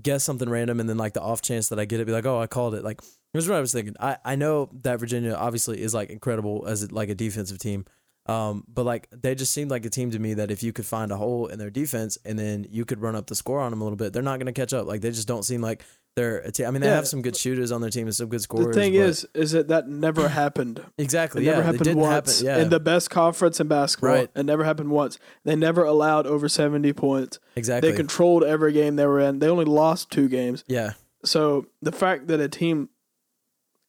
guess 0.00 0.24
something 0.24 0.48
random 0.48 0.80
and 0.80 0.88
then 0.88 0.98
like 0.98 1.12
the 1.12 1.22
off 1.22 1.42
chance 1.42 1.68
that 1.68 1.78
I 1.78 1.84
get 1.84 1.98
it 1.98 2.06
be 2.06 2.12
like 2.12 2.26
oh 2.26 2.38
I 2.38 2.46
called 2.46 2.74
it 2.74 2.84
like 2.84 3.00
here's 3.32 3.48
what 3.48 3.56
I 3.56 3.60
was 3.60 3.72
thinking 3.72 3.94
I 3.98 4.18
I 4.24 4.36
know 4.36 4.68
that 4.82 5.00
Virginia 5.00 5.32
obviously 5.32 5.80
is 5.80 5.94
like 5.94 6.10
incredible 6.10 6.66
as 6.66 6.92
like 6.92 7.08
a 7.08 7.14
defensive 7.14 7.58
team 7.58 7.86
um, 8.26 8.64
but 8.68 8.84
like 8.84 9.08
they 9.10 9.34
just 9.34 9.52
seemed 9.52 9.70
like 9.70 9.84
a 9.84 9.90
team 9.90 10.10
to 10.12 10.18
me 10.18 10.34
that 10.34 10.50
if 10.50 10.62
you 10.62 10.72
could 10.72 10.86
find 10.86 11.10
a 11.10 11.16
hole 11.16 11.46
in 11.46 11.58
their 11.58 11.70
defense 11.70 12.18
and 12.24 12.38
then 12.38 12.66
you 12.70 12.84
could 12.84 13.00
run 13.00 13.16
up 13.16 13.26
the 13.26 13.34
score 13.34 13.60
on 13.60 13.70
them 13.70 13.80
a 13.80 13.84
little 13.84 13.96
bit, 13.96 14.12
they're 14.12 14.22
not 14.22 14.38
going 14.38 14.46
to 14.46 14.52
catch 14.52 14.72
up. 14.72 14.86
Like 14.86 15.00
they 15.00 15.10
just 15.10 15.26
don't 15.26 15.42
seem 15.42 15.60
like 15.60 15.84
they're. 16.14 16.38
A 16.38 16.50
te- 16.52 16.64
I 16.64 16.70
mean, 16.70 16.80
they 16.82 16.88
Yeah. 16.88 16.96
have 16.96 17.08
some 17.08 17.22
good 17.22 17.36
shooters 17.36 17.72
on 17.72 17.80
their 17.80 17.90
team 17.90 18.06
and 18.06 18.14
some 18.14 18.28
good 18.28 18.40
scorers. 18.42 18.66
The 18.66 18.72
thing 18.72 18.94
is, 18.94 19.26
is 19.34 19.52
that 19.52 19.68
that 19.68 19.88
never 19.88 20.28
happened. 20.28 20.82
exactly, 20.98 21.42
It 21.42 21.46
yeah, 21.46 21.52
never 21.52 21.62
happened 21.64 21.94
once 21.96 22.40
happen. 22.40 22.46
Yeah, 22.46 22.62
in 22.64 22.70
the 22.70 22.80
best 22.80 23.10
conference 23.10 23.60
in 23.60 23.68
basketball. 23.68 24.10
Right. 24.14 24.30
It 24.34 24.44
never 24.44 24.64
happened 24.64 24.90
once. 24.90 25.18
They 25.44 25.56
never 25.56 25.84
allowed 25.84 26.26
over 26.26 26.48
seventy 26.48 26.92
points. 26.92 27.38
exactly. 27.56 27.90
They 27.90 27.96
controlled 27.96 28.44
every 28.44 28.72
game 28.72 28.96
they 28.96 29.06
were 29.06 29.20
in. 29.20 29.38
They 29.38 29.48
only 29.48 29.64
lost 29.64 30.10
two 30.10 30.28
games. 30.28 30.64
yeah, 30.68 30.92
So 31.24 31.66
the 31.80 31.92
fact 31.92 32.26
that 32.28 32.40
a 32.40 32.48
team 32.48 32.88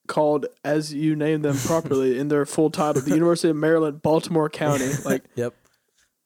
called 0.07 0.45
as 0.65 0.93
you 0.93 1.15
name 1.15 1.41
them 1.41 1.57
properly 1.57 2.19
in 2.19 2.27
their 2.27 2.45
full 2.45 2.69
title, 2.69 3.01
the 3.01 3.11
University 3.11 3.49
of 3.49 3.55
Maryland, 3.55 4.01
Baltimore 4.01 4.49
County, 4.49 4.89
like 5.05 5.23
yep, 5.35 5.53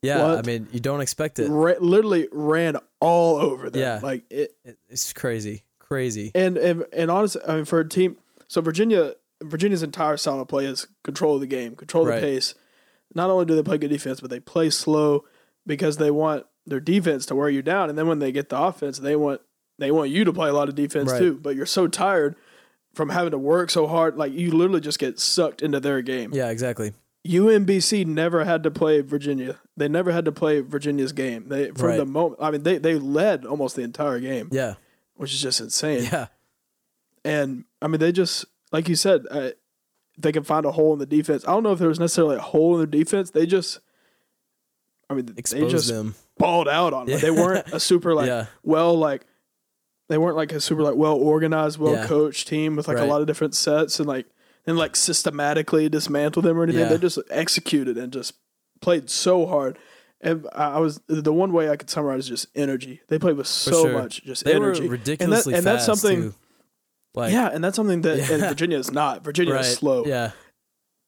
yeah. 0.01 0.35
I 0.35 0.41
mean, 0.41 0.67
you 0.71 0.79
don't 0.79 1.01
expect 1.01 1.39
it. 1.39 1.47
ra- 1.49 1.73
literally 1.79 2.27
ran 2.31 2.77
all 2.99 3.37
over 3.37 3.69
them. 3.69 3.81
Yeah. 3.81 3.99
Like 4.01 4.23
It- 4.31 4.55
It's 4.89 5.13
crazy, 5.13 5.63
crazy. 5.87 6.31
and 6.35 6.57
and 6.57 6.85
and 6.93 7.09
honestly, 7.11 7.41
I 7.47 7.55
mean, 7.55 7.65
for 7.65 7.79
a 7.79 7.87
team, 7.87 8.17
so 8.47 8.61
Virginia, 8.61 9.13
Virginia's 9.43 9.83
entire 9.83 10.17
style 10.17 10.39
of 10.41 10.47
play 10.47 10.65
is 10.65 10.87
control 11.03 11.39
the 11.39 11.47
game, 11.47 11.75
control 11.75 12.05
the 12.05 12.11
Right. 12.11 12.21
pace. 12.21 12.55
Not 13.13 13.29
only 13.29 13.45
do 13.45 13.55
they 13.55 13.63
play 13.63 13.77
good 13.77 13.89
defense, 13.89 14.19
but 14.19 14.29
they 14.29 14.39
play 14.39 14.69
slow 14.69 15.23
because 15.65 15.97
they 15.97 16.11
want 16.11 16.45
their 16.65 16.79
defense 16.81 17.25
to 17.27 17.35
wear 17.35 17.49
you 17.49 17.61
down, 17.61 17.89
and 17.89 17.97
then 17.97 18.07
when 18.07 18.19
they 18.19 18.31
get 18.31 18.49
the 18.49 18.59
offense, 18.61 18.99
they 18.99 19.15
want 19.15 19.41
they 19.79 19.91
want 19.91 20.09
you 20.09 20.23
to 20.25 20.33
play 20.33 20.49
a 20.49 20.53
lot 20.53 20.69
of 20.69 20.75
defense 20.75 21.11
Right. 21.11 21.19
too. 21.19 21.39
But 21.41 21.55
you're 21.55 21.65
so 21.67 21.87
tired 21.87 22.35
from 22.93 23.09
having 23.09 23.29
to 23.31 23.37
work 23.37 23.69
so 23.69 23.85
hard, 23.85 24.17
like 24.17 24.33
you 24.33 24.51
literally 24.51 24.81
just 24.81 24.97
get 24.97 25.19
sucked 25.19 25.61
into 25.61 25.79
their 25.79 26.01
game. 26.01 26.31
Yeah, 26.33 26.49
exactly. 26.49 26.93
UMBC 27.27 28.05
never 28.05 28.43
had 28.45 28.63
to 28.63 28.71
play 28.71 29.01
Virginia. 29.01 29.57
They 29.75 29.87
never 29.87 30.11
had 30.11 30.25
to 30.25 30.31
play 30.31 30.61
Virginia's 30.61 31.11
game. 31.11 31.47
They 31.49 31.69
from 31.71 31.87
Right. 31.87 31.97
the 31.97 32.05
moment. 32.05 32.41
I 32.41 32.51
mean, 32.51 32.63
they 32.63 32.77
they 32.77 32.95
led 32.95 33.45
almost 33.45 33.75
the 33.75 33.83
entire 33.83 34.19
game, 34.19 34.49
Yeah, 34.51 34.75
which 35.17 35.33
is 35.33 35.41
just 35.41 35.59
insane. 35.61 36.03
yeah, 36.11 36.27
And 37.25 37.65
I 37.81 37.87
mean, 37.87 37.99
they 37.99 38.11
just 38.11 38.45
like 38.71 38.87
you 38.89 38.95
said, 38.95 39.25
uh, 39.29 39.51
they 40.17 40.31
can 40.31 40.43
find 40.43 40.65
a 40.65 40.71
hole 40.71 40.93
in 40.93 40.99
the 40.99 41.05
defense. 41.05 41.43
I 41.47 41.51
don't 41.51 41.63
know 41.63 41.71
if 41.73 41.79
there 41.79 41.89
was 41.89 41.99
necessarily 41.99 42.37
a 42.37 42.41
hole 42.41 42.75
in 42.75 42.81
the 42.89 42.97
defense. 42.97 43.31
They 43.31 43.45
just, 43.45 43.79
I 45.09 45.13
mean, 45.13 45.25
they 45.25 45.67
just 45.69 45.87
them. 45.89 46.15
balled 46.37 46.67
out 46.67 46.93
on 46.93 47.05
them. 47.05 47.15
Yeah. 47.15 47.21
They 47.21 47.31
weren't 47.31 47.67
a 47.73 47.79
super 47.79 48.13
like 48.13 48.27
yeah, 48.27 48.47
well 48.63 48.95
like. 48.95 49.25
They 50.09 50.17
weren't 50.17 50.37
like 50.37 50.53
a 50.53 50.61
super 50.61 50.83
like 50.83 50.95
well 50.95 51.15
organized, 51.15 51.77
well 51.79 51.93
Yeah. 51.95 52.05
coached 52.07 52.47
team 52.47 52.77
with 52.77 52.87
like 52.87 52.95
Right. 52.97 53.05
a 53.05 53.09
lot 53.11 53.19
of 53.19 53.27
different 53.27 53.53
sets 53.55 53.99
and 53.99 54.07
like 54.07 54.25
and 54.65 54.77
like 54.77 54.95
systematically 54.95 55.89
dismantle 55.89 56.41
them 56.41 56.57
or 56.57 56.63
anything. 56.63 56.83
Yeah. 56.83 56.87
They 56.89 56.97
just 56.97 57.19
executed 57.29 57.97
and 57.97 58.13
just 58.13 58.33
played 58.79 59.09
so 59.09 59.45
hard. 59.45 59.77
And 60.21 60.47
I 60.53 60.79
was 60.79 60.99
the 61.07 61.31
one 61.33 61.53
way 61.53 61.69
I 61.69 61.75
could 61.75 61.89
summarize 61.89 62.21
is 62.21 62.27
just 62.29 62.47
energy. 62.55 63.01
They 63.07 63.19
played 63.19 63.37
with 63.37 63.45
so 63.47 63.83
sure. 63.83 63.93
much 63.93 64.23
just 64.23 64.43
they 64.45 64.53
energy. 64.55 64.83
were 64.85 64.89
ridiculously 64.91 65.53
and 65.53 65.63
that's 65.65 65.85
fast, 65.85 66.01
something- 66.01 66.31
too. 66.31 66.35
Like, 67.13 67.33
yeah, 67.33 67.49
and 67.51 67.63
that's 67.63 67.75
something 67.75 68.01
that 68.01 68.19
and 68.31 68.41
Yeah. 68.41 68.49
Virginia 68.49 68.77
is 68.77 68.91
not. 68.91 69.23
Virginia 69.23 69.53
right. 69.55 69.61
is 69.65 69.73
slow, 69.73 70.05
Yeah, 70.05 70.31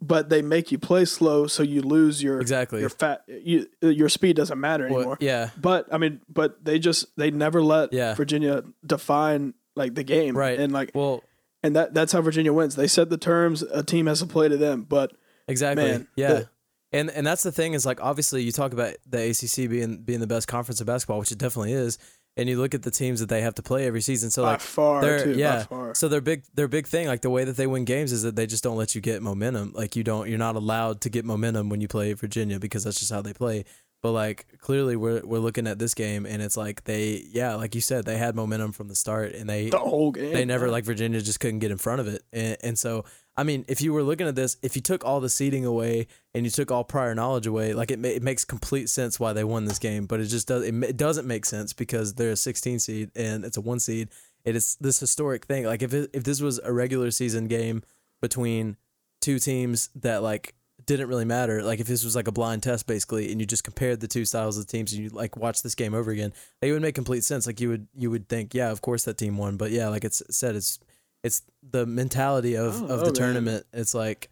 but 0.02 0.30
they 0.30 0.42
make 0.42 0.72
you 0.72 0.80
play 0.80 1.06
slow, 1.06 1.46
so 1.46 1.62
you 1.62 1.82
lose 1.82 2.24
your 2.24 2.40
exactly. 2.42 2.80
your 2.80 2.90
fat. 2.90 3.22
You, 3.28 3.68
your 3.82 4.10
speed 4.10 4.36
doesn't 4.36 4.60
matter 4.60 4.88
Well, 4.88 4.98
anymore. 4.98 5.18
yeah, 5.20 5.50
But 5.60 5.88
I 5.94 5.98
mean, 6.00 6.22
but 6.28 6.64
they 6.66 6.80
just 6.80 7.06
they 7.18 7.30
never 7.30 7.62
let 7.62 7.94
Yeah. 7.94 8.16
Virginia 8.16 8.64
define 8.84 9.54
like 9.76 9.94
the 9.94 10.04
game, 10.04 10.36
Right. 10.36 10.60
And 10.60 10.74
like 10.74 10.92
well, 10.96 11.24
and 11.62 11.76
that 11.76 11.94
that's 11.94 12.12
how 12.12 12.22
Virginia 12.22 12.54
wins. 12.54 12.76
They 12.76 12.88
set 12.88 13.10
the 13.12 13.18
terms. 13.18 13.62
A 13.62 13.84
team 13.84 14.08
has 14.08 14.20
to 14.22 14.26
play 14.26 14.48
to 14.48 14.58
them, 14.58 14.84
but 14.90 15.12
Exactly. 15.48 15.84
Man, 15.84 16.08
yeah. 16.16 16.34
the- 16.34 16.50
and 16.92 17.10
and 17.10 17.26
that's 17.26 17.44
the 17.44 17.52
thing 17.52 17.74
is 17.74 17.86
like 17.86 18.02
obviously 18.02 18.44
you 18.44 18.52
talk 18.52 18.74
about 18.74 18.96
the 19.06 19.30
ACC 19.30 19.70
being 19.70 19.98
being 19.98 20.20
the 20.20 20.28
best 20.28 20.48
conference 20.48 20.82
of 20.82 20.88
basketball, 20.88 21.20
which 21.20 21.32
it 21.32 21.38
definitely 21.38 21.74
is, 21.74 21.98
and 22.40 22.48
you 22.48 22.58
look 22.58 22.74
at 22.74 22.84
the 22.84 22.92
teams 22.92 23.20
that 23.20 23.28
they 23.28 23.42
have 23.42 23.56
to 23.56 23.62
play 23.62 23.86
every 23.86 24.02
season. 24.02 24.32
So 24.32 24.44
by 24.44 24.52
like 24.54 24.62
far, 24.62 25.02
they're 25.02 25.24
too, 25.26 25.34
yeah. 25.34 25.58
by 25.58 25.64
far. 25.64 25.96
So 25.96 26.08
their 26.08 26.22
big 26.22 26.44
their 26.54 26.68
big 26.68 26.88
thing, 26.88 27.08
like 27.08 27.22
the 27.22 27.30
way 27.30 27.44
that 27.44 27.58
they 27.58 27.68
win 27.68 27.86
games, 27.86 28.12
is 28.12 28.24
that 28.24 28.36
they 28.36 28.48
just 28.48 28.64
don't 28.64 28.78
let 28.78 28.96
you 28.96 29.02
get 29.02 29.22
momentum. 29.22 29.74
Like 29.76 29.96
you 29.96 30.04
don't, 30.04 30.30
you're 30.30 30.38
not 30.38 30.56
allowed 30.56 31.02
to 31.02 31.10
get 31.10 31.26
momentum 31.26 31.70
when 31.70 31.82
you 31.82 31.88
play 31.88 32.14
Virginia 32.14 32.60
because 32.60 32.84
that's 32.86 33.00
just 33.00 33.12
how 33.12 33.22
they 33.22 33.34
play. 33.34 33.66
But 34.02 34.14
like 34.14 34.48
clearly, 34.60 34.96
we're 34.96 35.22
we're 35.26 35.40
looking 35.40 35.68
at 35.68 35.80
this 35.80 35.94
game, 35.94 36.26
and 36.26 36.42
it's 36.42 36.56
like 36.56 36.86
they, 36.86 37.26
yeah, 37.30 37.56
like 37.56 37.76
you 37.76 37.82
said, 37.82 38.06
they 38.06 38.18
had 38.18 38.36
momentum 38.36 38.72
from 38.72 38.88
the 38.88 38.96
start, 38.96 39.34
and 39.34 39.50
they 39.50 39.70
the 39.70 39.78
whole 39.78 40.12
game. 40.12 40.34
they 40.34 40.46
never 40.46 40.70
like 40.70 40.86
Virginia 40.86 41.20
just 41.20 41.42
couldn't 41.42 41.60
get 41.60 41.72
in 41.72 41.78
front 41.78 42.00
of 42.00 42.08
it, 42.08 42.24
and, 42.32 42.58
and 42.64 42.80
so 42.80 43.04
I 43.40 43.44
mean, 43.44 43.64
if 43.70 43.82
you 43.82 43.94
were 43.94 44.04
looking 44.04 44.28
at 44.28 44.36
this, 44.36 44.58
if 44.62 44.76
you 44.76 44.82
took 44.82 45.06
all 45.06 45.22
the 45.22 45.30
seeding 45.30 45.64
away 45.64 46.08
and 46.34 46.46
you 46.46 46.52
took 46.52 46.72
all 46.72 46.84
prior 46.84 47.16
knowledge 47.16 47.48
away, 47.48 47.74
like 47.74 47.90
it, 47.90 47.98
ma- 47.98 48.10
it 48.10 48.22
makes 48.22 48.44
complete 48.44 48.90
sense 48.90 49.18
why 49.18 49.32
they 49.32 49.46
won 49.46 49.64
this 49.64 49.80
game, 49.80 50.08
but 50.08 50.20
it 50.20 50.26
just 50.26 50.50
does 50.50 50.66
it, 50.66 50.74
ma- 50.74 50.88
it 50.88 50.98
doesn't 50.98 51.26
make 51.26 51.46
sense 51.46 51.72
because 51.72 52.16
they're 52.16 52.32
a 52.32 52.36
16 52.36 52.80
seed 52.80 53.12
and 53.16 53.46
it's 53.46 53.56
a 53.56 53.62
one 53.62 53.80
seed. 53.80 54.10
It 54.44 54.58
is 54.58 54.76
this 54.82 55.00
historic 55.00 55.46
thing. 55.46 55.64
Like 55.64 55.82
if 55.82 55.94
it, 55.94 56.10
if 56.12 56.26
this 56.26 56.42
was 56.42 56.60
a 56.66 56.74
regular 56.74 57.12
season 57.12 57.48
game 57.48 57.82
between 58.20 58.76
two 59.22 59.40
teams 59.40 59.90
that 59.96 60.22
like 60.22 60.54
didn't 60.86 61.08
really 61.08 61.24
matter, 61.24 61.64
like 61.64 61.80
if 61.80 61.88
this 61.88 62.04
was 62.04 62.18
like 62.18 62.28
a 62.28 62.34
blind 62.34 62.62
test 62.62 62.88
basically, 62.88 63.32
and 63.32 63.40
you 63.40 63.48
just 63.48 63.64
compared 63.64 64.02
the 64.02 64.08
two 64.10 64.26
styles 64.26 64.58
of 64.58 64.68
teams 64.68 64.92
and 64.92 65.02
you 65.02 65.10
like 65.12 65.38
watch 65.38 65.62
this 65.62 65.76
game 65.76 65.94
over 65.94 66.12
again, 66.12 66.34
it 66.62 66.74
would 66.74 66.82
make 66.82 66.94
complete 66.94 67.24
sense. 67.24 67.48
Like 67.48 67.62
you 67.62 67.70
would 67.70 67.88
you 67.96 68.12
would 68.12 68.28
think, 68.28 68.54
yeah, 68.54 68.70
of 68.70 68.82
course 68.82 69.06
that 69.06 69.18
team 69.18 69.38
won, 69.38 69.56
but 69.56 69.72
yeah, 69.72 69.88
like 69.88 70.04
it's 70.04 70.22
said, 70.30 70.58
it's 70.58 70.78
it's 71.24 71.42
the 71.70 71.86
mentality 71.86 72.56
of 72.56 72.80
don't 72.80 72.92
of 72.92 73.00
the 73.00 73.06
man. 73.06 73.14
tournament. 73.14 73.66
It's 73.74 73.94
like 73.94 74.30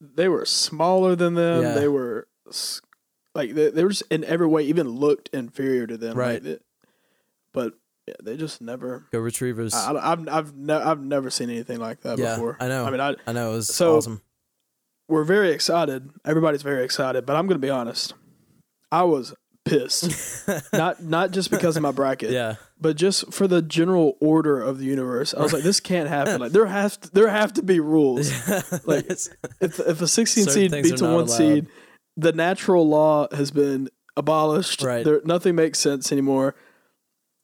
they 0.00 0.28
were 0.28 0.44
smaller 0.44 1.16
than 1.16 1.34
them. 1.34 1.62
Yeah. 1.62 1.74
They 1.74 1.88
were 1.88 2.28
like 3.34 3.54
they, 3.54 3.70
they 3.70 3.82
were 3.82 3.90
just 3.90 4.04
in 4.10 4.24
every 4.24 4.46
way 4.46 4.62
even 4.62 4.88
looked 4.88 5.28
inferior 5.32 5.86
to 5.86 5.96
them. 5.96 6.16
Right. 6.16 6.42
Like, 6.42 6.60
but 7.52 7.74
Yeah, 8.06 8.14
they 8.22 8.36
just 8.36 8.60
never. 8.60 9.06
Go 9.10 9.18
Retrievers. 9.18 9.74
I, 9.74 9.94
I've 10.12 10.28
I've 10.28 10.56
ne- 10.56 10.74
I've 10.74 11.00
never 11.00 11.30
seen 11.30 11.50
anything 11.50 11.78
like 11.80 12.02
that 12.02 12.18
yeah, 12.18 12.34
before. 12.34 12.56
I 12.60 12.68
know. 12.68 12.84
I 12.84 12.90
mean, 12.90 13.00
I 13.00 13.16
I 13.26 13.32
know 13.32 13.52
it 13.52 13.56
was 13.56 13.74
so- 13.74 13.96
awesome. 13.96 14.22
we're 15.08 15.24
very 15.24 15.50
excited. 15.50 16.10
Everybody's 16.24 16.62
very 16.62 16.84
excited, 16.84 17.26
but 17.26 17.36
I'm 17.36 17.46
going 17.46 17.60
to 17.60 17.66
be 17.66 17.70
honest. 17.70 18.14
I 18.92 19.02
was 19.02 19.34
pissed. 19.66 20.48
not 20.72 21.02
not 21.02 21.30
just 21.32 21.50
because 21.50 21.76
of 21.76 21.82
my 21.82 21.90
bracket, 21.90 22.30
Yeah, 22.30 22.54
but 22.80 22.96
just 22.96 23.32
for 23.32 23.46
the 23.46 23.60
general 23.60 24.16
order 24.20 24.60
of 24.62 24.78
the 24.78 24.84
universe. 24.86 25.34
I 25.34 25.42
was 25.42 25.52
like, 25.52 25.62
this 25.62 25.80
can't 25.80 26.08
happen. 26.08 26.40
Like 26.40 26.52
there 26.52 26.66
has 26.66 26.96
to, 26.96 27.10
there 27.12 27.28
have 27.28 27.52
to 27.54 27.62
be 27.62 27.80
rules. 27.80 28.30
Like, 28.86 29.06
If 29.60 29.78
if 29.80 30.00
a 30.00 30.06
16 30.08 30.44
Certain 30.44 30.52
seed 30.52 30.70
beats 30.82 31.00
a 31.00 31.04
one 31.04 31.14
allowed. 31.14 31.26
seed, 31.30 31.66
the 32.16 32.32
natural 32.32 32.88
law 32.88 33.28
has 33.34 33.50
been 33.50 33.90
abolished. 34.16 34.82
Right. 34.82 35.04
There, 35.04 35.20
nothing 35.24 35.54
makes 35.54 35.78
sense 35.78 36.10
anymore. 36.12 36.54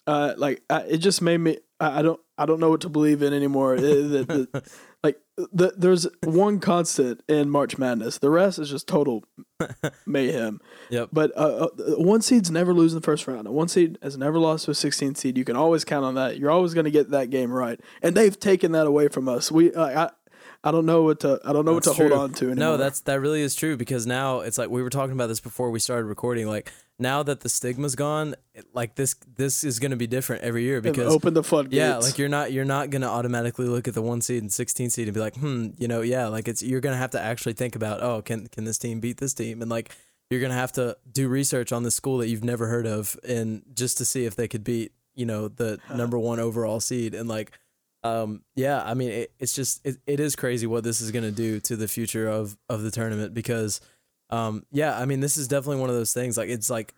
Uh, 0.07 0.35
like 0.37 0.63
I, 0.71 0.81
it 0.83 0.99
just 0.99 1.21
made 1.23 1.39
me. 1.39 1.59
I, 1.79 1.99
I 1.99 2.03
don't. 2.03 2.21
I 2.39 2.47
don't 2.47 2.59
know 2.61 2.71
what 2.71 2.81
to 2.81 2.89
believe 2.89 3.23
in 3.23 3.33
anymore. 3.33 3.75
It- 3.77 3.81
the- 3.83 4.25
the- 4.53 4.71
the, 5.37 5.73
there's 5.77 6.07
one 6.23 6.61
constant 6.61 7.23
in 7.29 7.49
March 7.49 7.79
Madness. 7.79 8.19
The 8.19 8.31
rest 8.31 8.59
is 8.59 8.71
just 8.71 8.87
total 8.87 9.25
mayhem. 10.07 10.61
Yep. 10.91 11.09
But 11.13 11.33
uh, 11.37 11.69
uh, 11.69 11.69
one 11.97 12.21
seeds 12.23 12.51
never 12.51 12.75
lose 12.75 12.93
in 12.93 13.01
the 13.01 13.05
first 13.05 13.27
round. 13.27 13.47
A 13.47 13.53
one 13.53 13.69
seed 13.69 13.99
has 14.03 14.19
never 14.19 14.39
lost 14.39 14.67
to 14.67 14.73
a 14.73 14.75
16 14.75 15.15
seed. 15.15 15.39
You 15.39 15.45
can 15.45 15.57
always 15.57 15.85
count 15.85 16.05
on 16.05 16.15
that. 16.17 16.39
You're 16.39 16.51
always 16.51 16.75
going 16.75 16.85
to 16.85 16.91
get 16.91 17.11
that 17.11 17.31
game 17.31 17.51
right. 17.51 17.81
And 18.03 18.15
they've 18.15 18.39
taken 18.39 18.73
that 18.73 18.87
away 18.87 19.09
from 19.09 19.29
us. 19.29 19.51
We. 19.51 19.73
Uh, 19.73 20.07
I. 20.07 20.11
I 20.65 20.71
don't 20.71 20.87
know 20.87 21.03
what 21.03 21.21
to. 21.21 21.41
I 21.45 21.53
don't 21.53 21.65
know 21.65 21.75
That's 21.75 21.89
what 21.89 21.97
to 21.97 22.09
hold 22.09 22.13
on 22.13 22.33
to 22.35 22.45
anymore. 22.45 22.73
No, 22.73 22.77
that's 22.77 23.01
that 23.01 23.21
really 23.21 23.43
is 23.43 23.57
true 23.57 23.77
because 23.77 24.07
now 24.07 24.41
it's 24.41 24.59
like 24.59 24.71
we 24.71 24.81
were 24.81 24.91
talking 24.91 25.13
about 25.13 25.27
this 25.27 25.41
before 25.41 25.73
we 25.73 25.81
started 25.81 26.07
recording. 26.07 26.47
Like 26.47 26.73
now 27.03 27.23
that 27.23 27.41
the 27.41 27.49
stigma's 27.49 27.95
gone, 27.95 28.35
like 28.73 28.95
this 28.95 29.15
this 29.37 29.65
is 29.65 29.79
going 29.79 29.91
to 29.91 29.97
be 29.97 30.07
different 30.07 30.43
every 30.43 30.63
year 30.63 30.81
because 30.81 31.13
opened 31.13 31.37
the 31.37 31.43
floodgates. 31.43 31.77
yeah, 31.77 31.97
like 31.97 32.17
you're 32.17 32.29
not 32.29 32.53
you're 32.53 32.65
not 32.65 32.91
going 32.91 33.03
to 33.03 33.09
automatically 33.09 33.67
look 33.67 33.89
at 33.89 33.95
the 33.95 34.03
one 34.03 34.21
seed 34.21 34.43
and 34.43 34.53
16 34.53 34.91
seed 34.91 35.09
and 35.09 35.15
be 35.15 35.21
like, 35.21 35.37
hmm, 35.37 35.71
you 35.77 35.89
know, 35.89 36.01
yeah, 36.01 36.29
like 36.29 36.49
it's 36.49 36.63
you're 36.63 36.81
going 36.81 36.95
to 36.95 36.99
have 36.99 37.11
to 37.11 37.21
actually 37.21 37.53
think 37.53 37.77
about, 37.77 38.03
oh, 38.03 38.23
can 38.23 38.47
can 38.47 38.65
this 38.65 38.79
team 38.79 39.01
beat 39.01 39.19
this 39.19 39.35
team, 39.35 39.61
and 39.61 39.71
like 39.71 39.91
you're 40.31 40.41
going 40.41 40.53
to 40.53 40.57
have 40.57 40.73
to 40.73 40.97
do 41.11 41.29
research 41.29 41.73
on 41.73 41.83
the 41.83 41.91
school 41.91 42.19
that 42.19 42.29
you've 42.29 42.45
never 42.45 42.69
heard 42.69 42.87
of, 42.87 43.19
and 43.29 43.63
just 43.75 43.99
to 43.99 44.05
see 44.05 44.25
if 44.25 44.37
they 44.37 44.49
could 44.49 44.65
beat 44.65 44.93
you 45.15 45.27
know 45.27 45.49
the 45.49 45.79
number 45.95 46.19
one 46.19 46.41
overall 46.41 46.81
seed, 46.81 47.15
and 47.15 47.29
like 47.29 47.53
um 48.05 48.43
yeah 48.57 48.83
i 48.85 48.95
mean 48.95 49.11
it, 49.11 49.33
it's 49.39 49.53
just 49.53 49.81
it, 49.87 49.97
it 50.09 50.19
is 50.19 50.35
crazy 50.35 50.67
what 50.67 50.83
this 50.83 51.01
is 51.01 51.13
going 51.13 51.25
to 51.25 51.31
do 51.31 51.61
to 51.61 51.77
the 51.77 51.87
future 51.87 52.29
of 52.29 52.57
of 52.69 52.83
the 52.83 52.91
tournament 52.91 53.33
because 53.33 53.81
um 54.33 54.65
yeah 54.73 54.99
i 54.99 55.05
mean 55.05 55.21
this 55.21 55.37
is 55.37 55.47
definitely 55.47 55.81
one 55.81 55.91
of 55.91 55.95
those 55.97 56.13
things 56.13 56.37
like 56.37 56.49
it's 56.49 56.69
like 56.71 56.95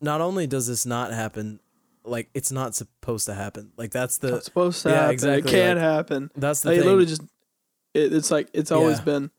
not 0.00 0.20
only 0.20 0.46
does 0.46 0.66
this 0.68 0.84
not 0.86 1.12
happen 1.12 1.58
like 2.04 2.28
it's 2.34 2.52
not 2.52 2.74
supposed 2.74 3.26
to 3.26 3.34
happen 3.34 3.72
like 3.76 3.90
that's 3.90 4.18
the 4.18 4.36
it's 4.36 4.44
supposed 4.44 4.82
to 4.82 4.90
yeah, 4.90 4.94
happen. 4.96 5.10
exactly, 5.12 5.50
It 5.50 5.52
can't 5.54 5.78
like, 5.78 5.88
happen. 5.88 6.30
that's 6.36 6.60
the 6.60 6.68
Like, 6.68 6.78
thing 6.78 6.84
literally 6.86 7.06
just. 7.06 7.22
It, 7.94 8.12
it's 8.12 8.30
like 8.30 8.48
it's 8.52 8.70
always 8.70 8.98
Yeah. 8.98 9.04
been. 9.04 9.30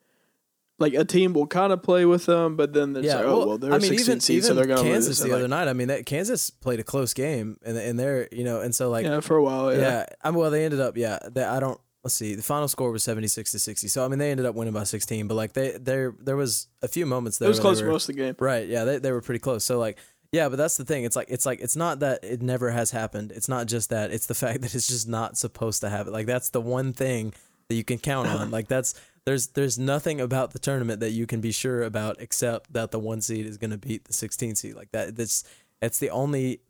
Like 0.80 0.94
a 0.94 1.06
team 1.06 1.34
will 1.34 1.48
kind 1.48 1.72
of 1.74 1.82
play 1.82 2.06
with 2.06 2.26
them, 2.28 2.56
but 2.56 2.74
then 2.74 2.94
there's 2.94 3.06
yeah 3.06 3.16
like, 3.18 3.26
oh 3.26 3.48
well, 3.48 3.58
they're 3.58 3.72
i 3.72 3.78
mean 3.80 3.90
16 3.90 4.00
even, 4.00 4.20
seeds, 4.20 4.30
even 4.30 4.48
so 4.48 4.54
they're 4.56 4.66
gonna 4.76 4.82
kansas 4.88 5.08
lose. 5.08 5.20
the 5.20 5.26
And, 5.26 5.34
other 5.36 5.48
night 5.48 5.68
i 5.68 5.74
mean 5.74 5.88
that 5.88 6.06
kansas 6.06 6.50
played 6.52 6.80
a 6.80 6.84
close 6.84 7.14
game 7.16 7.58
and 7.66 7.78
and 7.78 7.98
they're 8.00 8.28
you 8.32 8.44
know 8.44 8.62
and 8.62 8.76
so 8.76 8.90
like 8.90 9.06
yeah, 9.06 9.20
for 9.22 9.38
a 9.38 9.44
while, 9.44 9.74
yeah. 9.74 9.80
yeah. 9.80 10.06
I 10.24 10.30
mean, 10.32 10.40
well, 10.40 10.52
they 10.52 10.66
ended 10.66 10.80
up, 10.80 10.96
yeah. 10.98 11.18
They, 11.32 11.44
I 11.44 11.60
don't. 11.60 11.80
Let's 12.08 12.16
see. 12.16 12.36
The 12.36 12.42
final 12.42 12.70
score 12.70 12.90
was 12.90 13.04
seventy 13.04 13.28
six 13.28 13.52
to 13.52 13.60
sixty. 13.60 13.90
So 13.90 14.06
I 14.06 14.08
mean, 14.08 14.18
they 14.18 14.32
ended 14.32 14.46
up 14.46 14.56
winning 14.56 14.74
by 14.74 14.86
sixteen. 14.86 15.28
But 15.28 15.36
like 15.36 15.52
they, 15.52 15.72
there, 15.72 16.16
there 16.22 16.38
was 16.38 16.70
a 16.82 16.88
few 16.88 17.06
moments 17.06 17.38
there. 17.38 17.48
It 17.48 17.50
was 17.50 17.60
close 17.60 17.82
were, 17.82 17.90
most 17.90 18.08
of 18.08 18.16
the 18.16 18.22
game. 18.22 18.36
Right. 18.40 18.66
Yeah. 18.66 18.86
They, 18.86 19.00
they 19.00 19.12
were 19.12 19.20
pretty 19.20 19.40
close. 19.40 19.66
So 19.66 19.78
like, 19.78 19.98
yeah. 20.32 20.48
But 20.48 20.56
that's 20.56 20.78
the 20.78 20.86
thing. 20.86 21.04
It's 21.04 21.18
like 21.18 21.28
it's 21.30 21.46
like 21.46 21.60
it's 21.60 21.76
not 21.76 22.00
that 22.00 22.24
it 22.24 22.42
never 22.42 22.72
has 22.72 22.92
happened. 22.92 23.34
It's 23.34 23.50
not 23.50 23.68
just 23.68 23.90
that. 23.90 24.12
It's 24.12 24.26
the 24.26 24.36
fact 24.44 24.62
that 24.62 24.74
it's 24.74 24.88
just 24.88 25.10
not 25.10 25.38
supposed 25.38 25.82
to 25.82 25.90
happen. 25.90 26.14
Like 26.14 26.28
that's 26.28 26.50
the 26.50 26.62
one 26.62 26.94
thing 26.94 27.34
that 27.68 27.76
you 27.76 27.84
can 27.84 27.98
count 27.98 28.30
on. 28.30 28.52
Like 28.52 28.70
that's 28.70 28.94
there's 29.26 29.48
there's 29.48 29.78
nothing 29.78 30.22
about 30.22 30.52
the 30.52 30.60
tournament 30.60 31.02
that 31.02 31.12
you 31.12 31.28
can 31.28 31.42
be 31.42 31.52
sure 31.52 31.84
about 31.84 32.22
except 32.22 32.72
that 32.72 32.92
the 32.92 33.00
one 33.00 33.20
seed 33.20 33.46
is 33.46 33.58
going 33.58 33.72
to 33.72 33.78
beat 33.78 34.06
the 34.06 34.14
16 34.14 34.56
seed. 34.56 34.76
Like 34.76 34.94
that. 34.94 35.18
That's 35.18 35.44
it's 35.82 36.00
the 36.00 36.10
only 36.12 36.62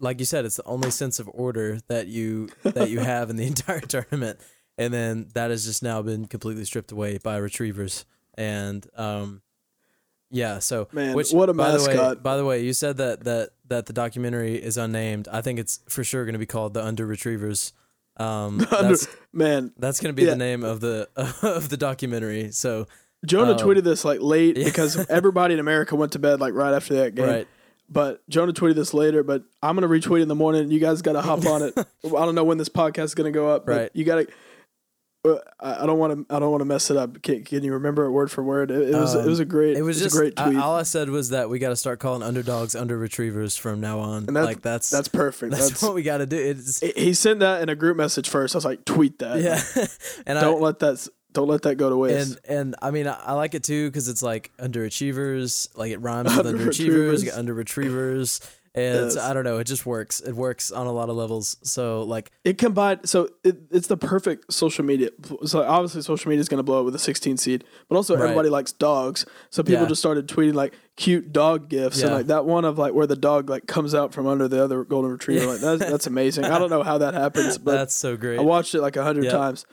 like 0.00 0.18
you 0.20 0.26
said, 0.26 0.44
it's 0.44 0.56
the 0.56 0.64
only 0.64 0.90
sense 0.90 1.18
of 1.18 1.28
order 1.32 1.80
that 1.88 2.06
you 2.06 2.48
that 2.62 2.90
you 2.90 2.98
have 3.00 3.30
in 3.30 3.36
the 3.36 3.46
entire 3.46 3.80
tournament, 3.88 4.38
and 4.78 4.92
then 4.92 5.28
that 5.34 5.50
has 5.50 5.64
just 5.64 5.82
now 5.82 6.02
been 6.02 6.26
completely 6.26 6.64
stripped 6.64 6.92
away 6.92 7.18
by 7.18 7.36
retrievers. 7.36 8.04
And 8.36 8.86
um, 8.96 9.42
yeah, 10.30 10.58
so 10.58 10.88
Man, 10.92 11.14
which 11.14 11.32
what 11.32 11.48
a 11.48 11.54
by 11.54 11.70
the 11.70 11.78
way, 11.78 11.94
mascot. 11.94 12.22
by 12.22 12.36
the 12.36 12.44
way, 12.44 12.62
you 12.64 12.72
said 12.72 12.96
that 12.96 13.24
that 13.24 13.50
that 13.68 13.86
the 13.86 13.92
documentary 13.92 14.56
is 14.56 14.76
unnamed. 14.76 15.28
I 15.30 15.40
think 15.40 15.58
it's 15.58 15.80
for 15.88 16.02
sure 16.02 16.24
going 16.24 16.32
to 16.34 16.38
be 16.38 16.46
called 16.46 16.74
the 16.74 16.84
Under 16.84 17.06
Retrievers. 17.06 17.72
Um, 18.16 18.60
Under- 18.72 18.88
that's 18.88 19.06
Man, 19.32 19.72
that's 19.78 20.00
going 20.00 20.14
to 20.14 20.16
be 20.20 20.24
Yeah. 20.24 20.30
the 20.30 20.36
name 20.36 20.64
of 20.64 20.80
the 20.80 21.08
of 21.42 21.68
the 21.68 21.76
documentary. 21.76 22.50
So 22.52 22.86
Jonah 23.24 23.52
Um, 23.52 23.58
tweeted 23.58 23.84
this 23.84 24.04
like 24.04 24.20
late 24.20 24.56
yeah. 24.58 24.64
because 24.64 24.96
everybody 25.08 25.54
in 25.54 25.60
America 25.60 25.94
went 25.94 26.12
to 26.12 26.18
bed 26.18 26.40
like 26.40 26.54
right 26.54 26.74
after 26.74 26.94
that 26.94 27.14
game. 27.14 27.26
right, 27.28 27.48
But 27.88 28.28
Jonah 28.28 28.52
tweeted 28.52 28.74
this 28.74 28.92
later. 28.94 29.22
But 29.22 29.44
I'm 29.62 29.76
gonna 29.76 29.88
retweet 29.88 30.22
in 30.22 30.28
the 30.28 30.34
morning. 30.34 30.70
You 30.72 30.80
guys 30.80 31.00
got 31.02 31.12
to 31.12 31.22
hop 31.22 31.46
on 31.46 31.62
it. 31.62 31.74
I 31.78 32.08
don't 32.08 32.34
know 32.34 32.44
when 32.44 32.58
this 32.58 32.68
podcast 32.68 33.04
is 33.04 33.14
gonna 33.14 33.30
go 33.30 33.48
up. 33.48 33.66
But 33.66 33.76
Right. 33.76 33.90
You 33.94 34.04
got 34.04 34.16
to. 34.16 34.26
I 35.24 35.82
I 35.82 35.86
don't 35.86 35.98
want 35.98 36.28
to. 36.28 36.34
I 36.34 36.38
don't 36.38 36.50
want 36.50 36.60
to 36.60 36.66
mess 36.66 36.90
it 36.90 36.96
up. 36.96 37.22
Can, 37.22 37.44
can 37.44 37.64
you 37.64 37.72
remember 37.72 38.04
it 38.04 38.10
word 38.10 38.30
for 38.30 38.42
word? 38.44 38.70
It, 38.70 38.90
it 38.90 38.94
was. 38.94 39.14
it 39.14 39.20
Um, 39.20 39.26
was 39.26 39.40
a 39.40 39.44
great. 39.44 39.76
it 39.76 39.82
was 39.82 39.98
just 40.00 40.14
a 40.14 40.18
great 40.18 40.34
I- 40.38 40.56
all 40.56 40.76
I 40.76 40.82
said 40.82 41.08
was 41.08 41.30
that 41.30 41.48
we 41.48 41.58
got 41.58 41.70
to 41.70 41.76
start 41.76 41.98
calling 41.98 42.22
underdogs 42.22 42.74
under 42.74 42.98
retrievers 42.98 43.56
from 43.56 43.80
now 43.80 44.00
on. 44.00 44.24
And 44.26 44.36
that's- 44.36 44.46
like 44.46 44.62
that's 44.62 44.90
that's 44.90 45.08
perfect. 45.08 45.52
that's, 45.52 45.68
That's, 45.70 45.82
what 45.84 45.94
we 45.94 46.02
got 46.02 46.18
to 46.18 46.26
do. 46.26 46.36
It's 46.36 46.80
he- 46.80 47.14
sent 47.14 47.40
that 47.40 47.62
in 47.62 47.68
a 47.68 47.74
group 47.74 47.96
message 47.96 48.28
first. 48.28 48.54
I 48.54 48.58
was 48.58 48.64
like, 48.64 48.84
tweet 48.84 49.18
that. 49.20 49.40
yeah, 49.40 49.60
and 50.26 50.38
Don't 50.38 50.58
I, 50.58 50.64
let 50.64 50.78
that. 50.80 51.08
Don't 51.32 51.48
let 51.48 51.62
that 51.62 51.74
go 51.76 51.90
to 51.90 51.96
waste. 51.96 52.38
and 52.46 52.58
and 52.58 52.76
I 52.80 52.90
mean 52.92 53.08
I, 53.08 53.14
I 53.14 53.32
like 53.32 53.54
it 53.54 53.64
too 53.64 53.88
because 53.88 54.08
it's 54.08 54.22
like 54.22 54.52
underachievers, 54.58 55.68
like 55.76 55.90
it 55.92 55.98
rhymes 56.00 56.36
with 56.36 56.46
Under 56.46 56.64
underachievers, 56.66 56.78
you 56.78 56.92
retrievers. 56.92 57.24
get 57.24 57.34
under 57.34 57.54
retrievers, 57.54 58.40
and 58.74 59.04
Yes. 59.12 59.16
I 59.16 59.32
don't 59.32 59.44
know, 59.44 59.58
it 59.58 59.64
just 59.64 59.86
works. 59.86 60.20
It 60.20 60.32
works 60.34 60.72
on 60.72 60.86
a 60.86 60.92
lot 60.92 61.08
of 61.08 61.16
levels. 61.16 61.56
So 61.62 62.02
like 62.02 62.30
It 62.44 62.58
combined, 62.58 63.08
so 63.08 63.28
it, 63.44 63.56
it's 63.70 63.86
the 63.86 63.96
perfect 63.96 64.52
social 64.52 64.84
media. 64.84 65.10
So 65.46 65.62
obviously, 65.62 66.02
social 66.02 66.28
media 66.28 66.40
is 66.40 66.48
going 66.48 66.58
to 66.58 66.62
blow 66.64 66.80
up 66.80 66.84
with 66.84 66.94
a 66.94 66.98
16 66.98 67.36
seed, 67.36 67.64
but 67.88 67.96
also 67.96 68.14
Right. 68.14 68.24
everybody 68.24 68.48
likes 68.48 68.72
dogs. 68.72 69.24
So 69.50 69.62
people 69.62 69.82
Yeah. 69.82 69.88
just 69.88 70.00
started 70.00 70.26
tweeting 70.26 70.54
like 70.54 70.74
cute 70.96 71.32
dog 71.32 71.68
gifs, 71.68 72.02
and 72.02 72.12
like 72.12 72.26
that 72.26 72.44
one 72.46 72.64
of 72.64 72.78
like 72.78 72.94
where 72.94 73.06
the 73.06 73.16
dog 73.16 73.48
like 73.48 73.66
comes 73.66 73.94
out 73.94 74.12
from 74.12 74.26
under 74.26 74.48
the 74.48 74.62
other 74.62 74.84
golden 74.84 75.12
retriever. 75.12 75.44
Yeah. 75.44 75.50
Like 75.52 75.60
that's 75.60 75.90
that's 75.90 76.06
amazing. 76.06 76.44
I 76.44 76.58
don't 76.58 76.70
know 76.70 76.82
how 76.82 76.98
that 76.98 77.14
happens, 77.14 77.58
but 77.64 77.72
that's 77.72 77.94
so 77.94 78.16
great. 78.16 78.38
I 78.38 78.42
watched 78.42 78.74
it 78.74 78.80
like 78.80 78.96
a 78.96 79.04
hundred 79.04 79.24
Yep. 79.24 79.32
times. 79.32 79.66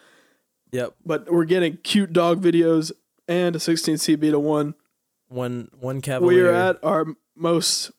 yep, 0.72 0.94
But 1.06 1.32
we're 1.32 1.46
getting 1.46 1.78
cute 1.84 2.14
dog 2.14 2.42
videos 2.42 2.92
and 3.28 3.56
a 3.56 3.60
16 3.60 3.98
seed 3.98 4.20
beat 4.20 4.34
a 4.34 4.40
one. 4.40 4.74
one 5.28 5.70
one 5.80 6.02
cavalier. 6.02 6.44
We 6.44 6.50
are 6.50 6.54
at 6.54 6.78
our 6.84 7.06
most 7.36 7.92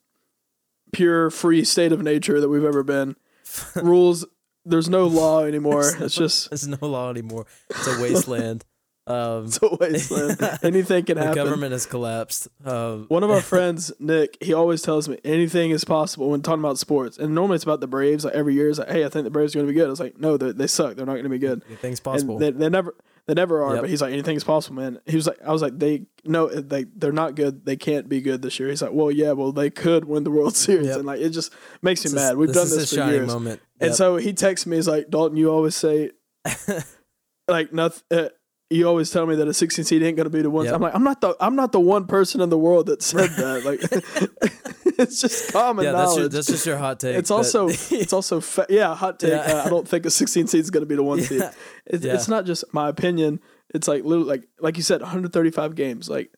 pure, 0.93 1.29
free 1.29 1.63
state 1.65 1.91
of 1.91 2.01
nature 2.01 2.39
that 2.39 2.47
we've 2.49 2.63
ever 2.63 2.83
been. 2.83 3.15
Rules. 3.75 4.25
There's 4.65 4.87
no 4.87 5.07
law 5.07 5.43
anymore. 5.43 5.83
It's 5.99 6.15
just 6.15 6.49
There's 6.49 6.67
no 6.67 6.77
law 6.87 7.09
anymore. 7.09 7.45
It's 7.69 7.87
a 7.87 8.01
wasteland. 8.01 8.63
Um, 9.05 9.47
It's 9.47 9.59
a 9.61 9.75
wasteland. 9.81 10.37
Anything 10.63 11.03
can 11.03 11.17
the 11.17 11.23
happen. 11.25 11.35
government 11.43 11.73
has 11.73 11.85
collapsed. 11.85 12.47
Um, 12.63 13.03
One 13.09 13.21
of 13.21 13.29
our 13.31 13.41
friends, 13.41 13.91
Nick, 13.99 14.37
he 14.39 14.53
always 14.53 14.81
tells 14.81 15.09
me 15.09 15.19
anything 15.25 15.71
is 15.71 15.83
possible 15.83 16.29
when 16.29 16.41
talking 16.41 16.61
about 16.61 16.79
sports. 16.79 17.17
And 17.17 17.35
normally 17.35 17.55
it's 17.55 17.65
about 17.65 17.81
the 17.81 17.87
Braves. 17.87 18.23
Like 18.23 18.33
every 18.33 18.53
year, 18.53 18.69
it's 18.69 18.79
like, 18.79 18.89
hey, 18.89 19.03
I 19.03 19.09
think 19.09 19.25
the 19.25 19.29
Braves 19.29 19.53
are 19.53 19.59
going 19.59 19.67
to 19.67 19.73
be 19.73 19.77
good. 19.77 19.87
I 19.87 19.89
was 19.89 19.99
like, 19.99 20.17
no, 20.21 20.37
they, 20.37 20.53
they 20.53 20.67
suck. 20.67 20.95
They're 20.95 21.05
not 21.05 21.15
going 21.15 21.23
to 21.25 21.29
be 21.29 21.37
good. 21.37 21.65
things 21.81 21.99
possible. 21.99 22.37
They, 22.39 22.51
they 22.51 22.69
never, 22.69 22.95
they 23.27 23.33
never 23.33 23.63
are. 23.63 23.73
Yep. 23.75 23.81
But 23.83 23.89
he's 23.89 24.01
like, 24.01 24.11
anything 24.13 24.35
is 24.35 24.43
possible, 24.43 24.75
man. 24.81 24.99
He 25.05 25.15
was 25.15 25.27
like, 25.27 25.37
I 25.45 25.51
was 25.51 25.61
like, 25.61 25.79
they 25.79 26.05
no, 26.25 26.47
they 26.49 26.83
they're 26.95 27.11
not 27.11 27.35
good. 27.35 27.65
They 27.65 27.75
can't 27.77 28.09
be 28.09 28.19
good 28.21 28.41
this 28.41 28.59
year. 28.59 28.69
He's 28.69 28.81
like, 28.81 28.91
well, 28.93 29.09
yeah, 29.11 29.31
well, 29.31 29.51
they 29.51 29.69
could 29.69 30.05
win 30.05 30.23
the 30.23 30.31
World 30.31 30.55
Series, 30.57 30.87
Yep. 30.87 30.97
and 30.97 31.05
like 31.05 31.21
it 31.21 31.29
just 31.29 31.53
makes 31.81 32.03
me 32.03 32.11
This 32.11 32.15
mad. 32.21 32.37
We've 32.37 32.51
done 32.53 32.63
is 32.65 32.75
this 32.75 32.93
for 32.93 33.05
years. 33.09 33.27
moment. 33.27 33.61
And 33.79 33.93
so 33.95 34.17
he 34.17 34.33
texts 34.33 34.65
me. 34.67 34.75
He's 34.77 34.87
like, 34.87 35.09
Dalton, 35.09 35.37
you 35.37 35.49
always 35.51 35.75
say 35.75 36.11
like 37.47 37.73
nothing. 37.73 38.03
Uh, 38.11 38.29
you 38.69 38.87
always 38.87 39.11
tell 39.11 39.27
me 39.27 39.35
that 39.35 39.47
a 39.47 39.53
16 39.53 39.85
seed 39.85 40.01
ain't 40.01 40.17
gonna 40.17 40.29
be 40.29 40.41
the 40.41 40.49
one. 40.49 40.65
Yep. 40.65 40.73
I'm 40.75 40.81
like, 40.81 40.95
I'm 40.95 41.03
not 41.03 41.21
the 41.21 41.35
I'm 41.39 41.55
not 41.55 41.71
the 41.71 41.79
one 41.79 42.07
person 42.07 42.41
in 42.41 42.49
the 42.49 42.57
world 42.57 42.87
that 42.87 43.01
said 43.03 43.29
that. 43.31 43.63
Like, 43.65 43.81
it's 44.99 45.21
just 45.21 45.51
common 45.51 45.85
yeah, 45.85 45.91
that's, 45.91 46.09
knowledge. 46.09 46.19
your, 46.19 46.29
that's 46.29 46.47
just 46.47 46.65
your 46.65 46.77
hot 46.77 46.99
take. 46.99 47.15
it's 47.15 47.29
but- 47.29 47.35
also 47.35 47.67
it's 47.91 48.13
also 48.13 48.39
fa- 48.41 48.67
yeah 48.69 48.93
hot 48.95 49.19
take. 49.19 49.31
Yeah. 49.31 49.37
Uh, 49.39 49.63
I 49.65 49.69
don't 49.69 49.87
think 49.87 50.05
a 50.05 50.09
16 50.09 50.47
seed 50.47 50.59
is 50.61 50.69
gonna 50.71 50.85
be 50.85 50.95
the 50.95 51.03
one 51.03 51.21
seed. 51.29 51.41
It's, 51.85 52.03
Yeah. 52.05 52.13
it's 52.15 52.27
not 52.27 52.45
just 52.45 52.63
my 52.73 52.89
opinion. 52.89 53.39
It's 53.73 53.87
like 53.87 54.03
little 54.03 54.25
like 54.25 54.47
like 54.59 54.77
you 54.77 54.83
said, 54.83 55.01
135 55.01 55.75
games. 55.75 56.09
Like 56.09 56.31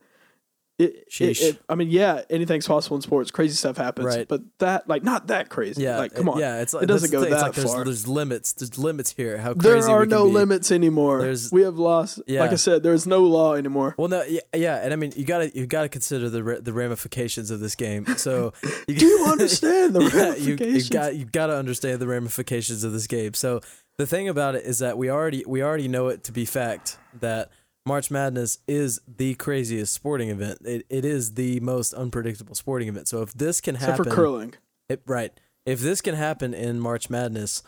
it, 0.78 1.06
it, 1.20 1.42
it- 1.42 1.60
I 1.70 1.76
mean, 1.76 1.90
yeah, 1.90 2.22
anything's 2.30 2.68
possible 2.68 2.98
in 2.98 3.02
sports. 3.02 3.32
Crazy 3.32 3.56
stuff 3.56 3.78
happens, 3.78 4.08
Right. 4.08 4.28
but 4.28 4.42
that 4.60 4.88
like 4.90 5.04
not 5.04 5.28
that 5.28 5.50
crazy. 5.50 5.84
Yeah, 5.84 5.98
like 5.98 6.14
come 6.14 6.28
on. 6.28 6.38
Yeah, 6.40 6.62
it's 6.62 6.74
like 6.74 6.84
It 6.84 6.88
doesn't 6.88 7.12
go 7.12 7.22
that 7.22 7.32
like 7.32 7.54
there's, 7.54 7.72
far. 7.72 7.84
There's 7.86 8.08
limits. 8.08 8.52
There's 8.54 8.78
limits 8.78 9.14
here. 9.14 9.38
How 9.38 9.54
crazy 9.54 9.70
There 9.88 9.90
are 9.90 10.06
no 10.06 10.26
limits 10.26 10.72
anymore. 10.72 11.22
There's- 11.22 11.52
we 11.52 11.62
have 11.62 11.78
lost. 11.78 12.22
Yeah. 12.28 12.42
Like 12.42 12.52
I 12.52 12.56
said, 12.56 12.84
there 12.84 12.94
is 12.94 13.08
no 13.08 13.24
law 13.24 13.54
anymore. 13.56 13.96
Well, 13.98 14.10
no, 14.10 14.24
yeah, 14.24 14.42
yeah, 14.54 14.76
and 14.84 14.92
I 14.92 14.98
mean, 14.98 15.14
you 15.16 15.24
gotta 15.26 15.50
you 15.58 15.66
gotta 15.66 15.90
consider 15.90 16.30
the 16.30 16.60
the 16.62 16.74
ramifications 16.74 17.52
of 17.52 17.60
this 17.62 17.76
game. 17.76 18.06
So, 18.18 18.52
you, 18.88 18.96
Do 18.96 19.06
you 19.06 19.26
understand 19.32 19.96
the 19.96 20.02
Yeah, 20.14 20.36
you, 20.36 20.56
ramifications? 20.56 20.90
you 20.90 20.94
got 20.94 21.16
you 21.16 21.26
got 21.26 21.48
to 21.48 21.56
understand 21.58 22.00
the 22.02 22.08
ramifications 22.08 22.84
of 22.84 22.92
this 22.92 23.08
game. 23.08 23.34
So 23.34 23.62
the 23.98 24.06
thing 24.06 24.28
about 24.28 24.56
it 24.56 24.66
is 24.66 24.80
that 24.80 24.98
we 24.98 25.10
already 25.10 25.44
we 25.48 25.64
already 25.64 25.88
know 25.88 26.10
it 26.10 26.26
to 26.26 26.34
be 26.34 26.44
fact 26.46 26.98
that 27.22 27.50
March 27.86 28.10
Madness 28.10 28.60
is 28.68 29.00
the 29.08 29.36
craziest 29.36 29.94
sporting 29.94 30.30
event. 30.30 30.60
It 30.66 30.86
it 30.90 31.06
is 31.06 31.36
the 31.36 31.60
most 31.60 31.94
unpredictable 31.94 32.56
sporting 32.56 32.88
event. 32.88 33.08
So 33.08 33.22
if 33.22 33.34
this 33.34 33.62
can 33.62 33.76
happen, 33.76 33.94
Except 33.94 34.10
for 34.10 34.16
curling. 34.16 34.54
it- 34.90 35.02
right? 35.06 35.32
If 35.66 35.80
this 35.82 36.02
can 36.02 36.16
happen 36.16 36.54
in 36.54 36.80
March 36.80 37.10
Madness, 37.10 37.64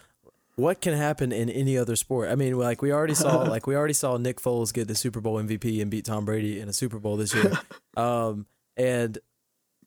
what 0.55 0.81
can 0.81 0.93
happen 0.95 1.31
in 1.31 1.49
any 1.49 1.77
other 1.77 1.95
sport? 1.95 2.29
I 2.29 2.35
mean, 2.35 2.57
like 2.57 2.81
we 2.81 2.91
already 2.91 3.15
saw, 3.15 3.41
like 3.49 3.65
we 3.67 3.75
already 3.75 3.93
saw 3.93 4.17
Nick 4.17 4.39
Foles 4.39 4.71
get 4.73 4.87
the 4.87 4.95
Super 4.95 5.19
Bowl 5.21 5.41
MVP 5.41 5.81
and 5.81 5.89
beat 5.89 6.05
Tom 6.05 6.25
Brady 6.25 6.59
in 6.59 6.67
a 6.69 6.73
Super 6.73 6.99
Bowl 6.99 7.15
this 7.17 7.33
year. 7.33 7.51
um, 7.97 8.45
and 8.75 9.17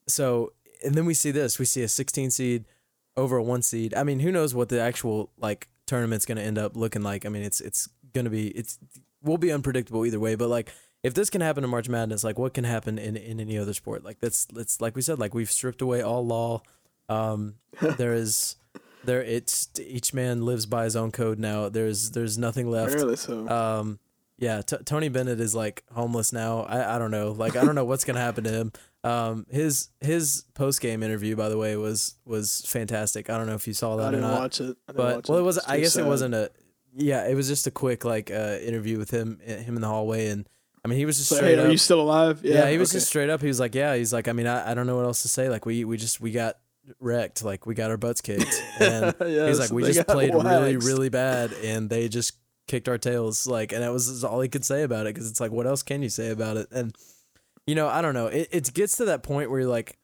so, 0.07 0.51
and 0.83 0.95
then 0.95 1.05
we 1.05 1.13
see 1.13 1.31
this: 1.31 1.59
we 1.59 1.65
see 1.65 1.83
a 1.83 1.87
16 1.87 2.31
seed 2.31 2.65
over 3.17 3.37
a 3.37 3.43
one 3.43 3.61
seed. 3.61 3.93
I 3.93 4.03
mean, 4.03 4.19
who 4.19 4.31
knows 4.31 4.53
what 4.55 4.69
the 4.69 4.79
actual 4.81 5.31
like 5.37 5.67
tournament's 5.85 6.25
going 6.25 6.37
to 6.37 6.43
end 6.43 6.57
up 6.57 6.75
looking 6.75 7.03
like? 7.03 7.25
I 7.25 7.29
mean, 7.29 7.43
it's 7.43 7.59
it's 7.61 7.89
going 8.13 8.25
to 8.25 8.31
be 8.31 8.47
it's 8.49 8.77
will 9.23 9.37
be 9.37 9.51
unpredictable 9.51 10.05
either 10.05 10.19
way. 10.19 10.35
But 10.35 10.49
like, 10.49 10.71
if 11.03 11.13
this 11.13 11.29
can 11.29 11.41
happen 11.41 11.63
in 11.63 11.69
March 11.69 11.89
Madness, 11.89 12.23
like 12.23 12.37
what 12.37 12.53
can 12.53 12.63
happen 12.63 12.97
in 12.97 13.15
in 13.17 13.39
any 13.39 13.57
other 13.57 13.73
sport? 13.73 14.03
Like 14.03 14.19
that's 14.19 14.45
that's 14.45 14.81
like 14.81 14.95
we 14.95 15.01
said, 15.01 15.19
like 15.19 15.33
we've 15.33 15.51
stripped 15.51 15.81
away 15.81 16.01
all 16.01 16.25
law. 16.25 16.61
Um, 17.09 17.55
there 17.97 18.13
is 18.13 18.55
there 19.03 19.23
it's 19.23 19.69
each 19.79 20.13
man 20.13 20.45
lives 20.45 20.65
by 20.65 20.83
his 20.83 20.95
own 20.95 21.11
code 21.11 21.39
now. 21.39 21.69
There's 21.69 22.11
there's 22.11 22.37
nothing 22.37 22.69
left. 22.69 22.93
Um, 23.29 23.99
yeah, 24.37 24.63
t- 24.63 24.77
Tony 24.85 25.07
Bennett 25.07 25.39
is 25.39 25.53
like 25.53 25.83
homeless 25.93 26.33
now. 26.33 26.61
I, 26.61 26.95
I 26.95 26.99
don't 26.99 27.11
know. 27.11 27.31
Like 27.31 27.55
I 27.55 27.63
don't 27.63 27.75
know 27.75 27.85
what's 27.85 28.03
gonna 28.03 28.19
happen 28.19 28.43
to 28.43 28.49
him. 28.49 28.71
Um, 29.03 29.45
his 29.49 29.89
his 29.99 30.45
post 30.53 30.81
game 30.81 31.03
interview, 31.03 31.35
by 31.35 31.49
the 31.49 31.57
way, 31.57 31.75
was 31.75 32.15
was 32.25 32.63
fantastic. 32.67 33.29
I 33.29 33.37
don't 33.37 33.47
know 33.47 33.55
if 33.55 33.67
you 33.67 33.73
saw 33.73 33.95
that 33.97 34.07
I 34.07 34.11
didn't 34.11 34.27
not, 34.27 34.39
watch 34.39 34.61
it. 34.61 34.77
But 34.87 34.97
watch 34.97 35.29
well, 35.29 35.37
it 35.37 35.43
was. 35.43 35.57
I 35.59 35.79
guess 35.79 35.95
it 35.95 36.05
wasn't 36.05 36.33
a. 36.33 36.51
Yeah, 36.95 37.27
it 37.27 37.35
was 37.35 37.47
just 37.47 37.67
a 37.67 37.71
quick 37.71 38.03
like 38.05 38.31
uh, 38.31 38.57
interview 38.61 38.97
with 38.97 39.11
him 39.11 39.39
him 39.39 39.75
in 39.75 39.81
the 39.81 39.87
hallway, 39.87 40.27
and 40.27 40.47
I 40.83 40.87
mean 40.87 40.97
he 40.97 41.05
was 41.05 41.17
just 41.17 41.29
So, 41.29 41.35
straight 41.37 41.55
hey, 41.55 41.59
up. 41.61 41.67
are 41.67 41.71
you 41.71 41.77
still 41.77 42.01
alive? 42.01 42.41
yeah, 42.43 42.65
Yeah, 42.65 42.69
he 42.71 42.77
was 42.77 42.89
okay. 42.91 42.97
just 42.97 43.07
straight 43.07 43.29
up. 43.29 43.41
He 43.41 43.47
was 43.47 43.59
like, 43.59 43.75
yeah, 43.75 43.95
he's 43.95 44.11
like, 44.13 44.27
I 44.27 44.33
mean, 44.33 44.47
I, 44.47 44.71
I 44.71 44.73
don't 44.73 44.87
know 44.87 44.95
what 44.97 45.05
else 45.05 45.21
to 45.21 45.27
say. 45.29 45.49
Like 45.49 45.65
we 45.65 45.85
we 45.85 45.97
just 45.97 46.19
we 46.19 46.31
got 46.31 46.57
wrecked. 46.99 47.43
Like 47.43 47.65
we 47.65 47.75
got 47.75 47.91
our 47.91 47.97
butts 47.97 48.21
kicked, 48.21 48.61
and 48.79 49.15
Yes, 49.21 49.47
He's 49.47 49.59
like, 49.59 49.71
we 49.71 49.83
just 49.83 50.07
played 50.07 50.33
really, 50.33 50.77
really 50.77 51.09
bad, 51.09 51.53
and 51.63 51.89
they 51.89 52.09
just 52.09 52.33
kicked 52.67 52.89
our 52.89 52.97
tails. 52.97 53.47
Like, 53.47 53.71
and 53.71 53.83
that 53.83 53.91
was 53.93 54.23
all 54.23 54.41
he 54.41 54.49
could 54.49 54.65
say 54.65 54.83
about 54.83 55.07
it 55.07 55.13
because 55.13 55.29
it's 55.29 55.39
like, 55.39 55.51
what 55.51 55.67
else 55.67 55.83
can 55.83 56.01
you 56.01 56.09
say 56.09 56.29
about 56.29 56.57
it? 56.57 56.67
And 56.71 56.95
you 57.67 57.75
know, 57.75 57.87
I 57.87 58.01
don't 58.01 58.13
know. 58.13 58.27
It 58.27 58.49
it 58.51 58.73
gets 58.73 58.97
to 58.97 59.05
that 59.05 59.23
point 59.23 59.49
where 59.49 59.61
you're 59.61 59.69
like, 59.69 59.97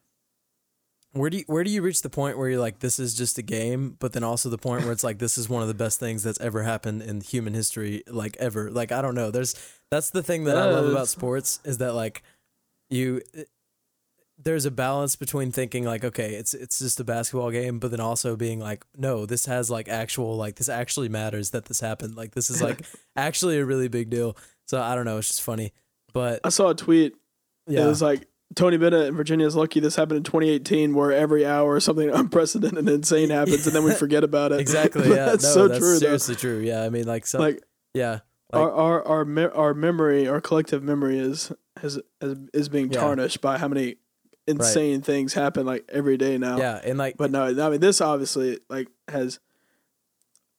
where 1.17 1.30
do 1.30 1.38
you 1.38 1.43
where 1.47 1.63
do 1.63 1.71
you 1.71 1.82
reach 1.82 2.01
the 2.01 2.10
point 2.10 2.38
where 2.38 2.49
you're 2.49 2.60
like, 2.60 2.80
this 2.80 2.99
is 2.99 3.13
just 3.13 3.38
a 3.38 3.41
game, 3.41 3.95
but 3.99 4.13
then 4.13 4.23
also 4.23 4.49
the 4.49 4.58
point 4.58 4.84
where 4.84 4.91
it's 4.91 5.03
like, 5.03 5.19
this 5.19 5.38
is 5.38 5.49
one 5.49 5.62
of 5.62 5.67
the 5.67 5.73
best 5.73 5.99
things 5.99 6.23
that's 6.23 6.39
ever 6.39 6.63
happened 6.63 7.01
in 7.01 7.21
human 7.21 7.53
history, 7.53 8.03
like 8.08 8.36
ever. 8.38 8.71
Like, 8.71 8.91
I 8.91 9.01
don't 9.01 9.15
know. 9.15 9.32
There's 9.32 9.56
that's 9.91 10.10
the 10.10 10.23
thing 10.23 10.45
that 10.45 10.58
I 10.58 10.69
love 10.69 10.89
about 10.89 11.08
sports 11.08 11.60
is 11.63 11.77
that 11.80 11.93
like 11.93 12.23
you 12.89 13.21
there's 14.39 14.65
a 14.65 14.71
balance 14.71 15.15
between 15.15 15.51
thinking 15.51 15.84
like 15.84 16.06
okay 16.06 16.36
it's 16.36 16.53
it's 16.53 16.77
just 16.80 16.99
a 16.99 17.03
basketball 17.03 17.49
game 17.49 17.80
but 17.80 17.89
then 17.89 17.99
also 17.99 18.36
being 18.36 18.60
like 18.60 18.86
no 18.95 19.25
this 19.25 19.47
has 19.47 19.69
like 19.69 19.89
actual 19.89 20.38
like 20.38 20.56
this 20.56 20.69
actually 20.69 21.10
matters 21.10 21.49
that 21.49 21.65
this 21.65 21.80
happened 21.80 22.15
like 22.15 22.36
this 22.36 22.49
is 22.51 22.62
like 22.62 22.86
actually 23.15 23.58
a 23.58 23.65
really 23.65 23.88
big 23.88 24.12
deal 24.12 24.38
so 24.67 24.80
i 24.80 24.93
don't 24.93 25.06
know 25.06 25.17
it's 25.17 25.30
just 25.30 25.41
funny 25.41 25.73
but 26.13 26.39
I 26.43 26.49
saw 26.49 26.69
a 26.69 26.75
tweet. 26.75 27.15
yeah 27.67 27.84
It 27.84 27.88
was 27.88 28.01
like 28.01 28.27
Tony 28.55 28.77
Bennett 28.77 29.13
and 29.13 29.41
is 29.41 29.55
lucky 29.55 29.79
this 29.79 29.95
happened 29.95 30.17
in 30.17 30.23
2018, 30.23 30.95
where 30.95 31.12
every 31.12 31.45
hour 31.45 31.79
something 31.79 32.10
unprecedented 32.13 32.79
and 32.79 32.89
insane 32.89 33.29
happens, 33.29 33.67
and 33.67 33.75
then 33.75 33.83
we 33.83 33.93
forget 33.93 34.23
about 34.23 34.51
it. 34.51 34.60
exactly 34.62 35.10
yeah 35.10 35.25
that's 35.27 35.43
no, 35.43 35.49
so 35.51 35.67
that's 35.67 35.79
true. 35.79 35.93
though. 35.93 35.99
seriously 35.99 36.36
true 36.36 36.60
yeah 36.60 36.83
i 36.83 36.89
mean 36.89 37.05
like 37.05 37.27
so 37.27 37.39
Like 37.39 37.62
yeah 37.93 38.19
like, 38.53 38.62
our 38.62 38.71
our 38.71 39.07
our, 39.07 39.25
me- 39.25 39.43
our 39.43 39.73
memory, 39.73 40.27
our 40.27 40.39
collective 40.39 40.81
memory 40.81 41.19
is 41.19 41.51
has, 41.81 41.99
is 42.21 42.38
is 42.53 42.69
being 42.69 42.91
Yeah. 42.91 43.01
tarnished 43.01 43.41
by 43.41 43.57
how 43.57 43.67
many 43.67 43.97
insane 44.47 45.01
things 45.01 45.33
happen 45.33 45.65
like 45.65 45.83
every 45.89 46.15
day 46.15 46.38
now. 46.38 46.57
yeah 46.57 46.79
and 46.83 46.97
like 46.97 47.17
But 47.17 47.31
no, 47.31 47.43
I 47.45 47.69
mean 47.69 47.81
this 47.81 47.99
obviously 47.99 48.60
like 48.69 48.88
has, 49.10 49.39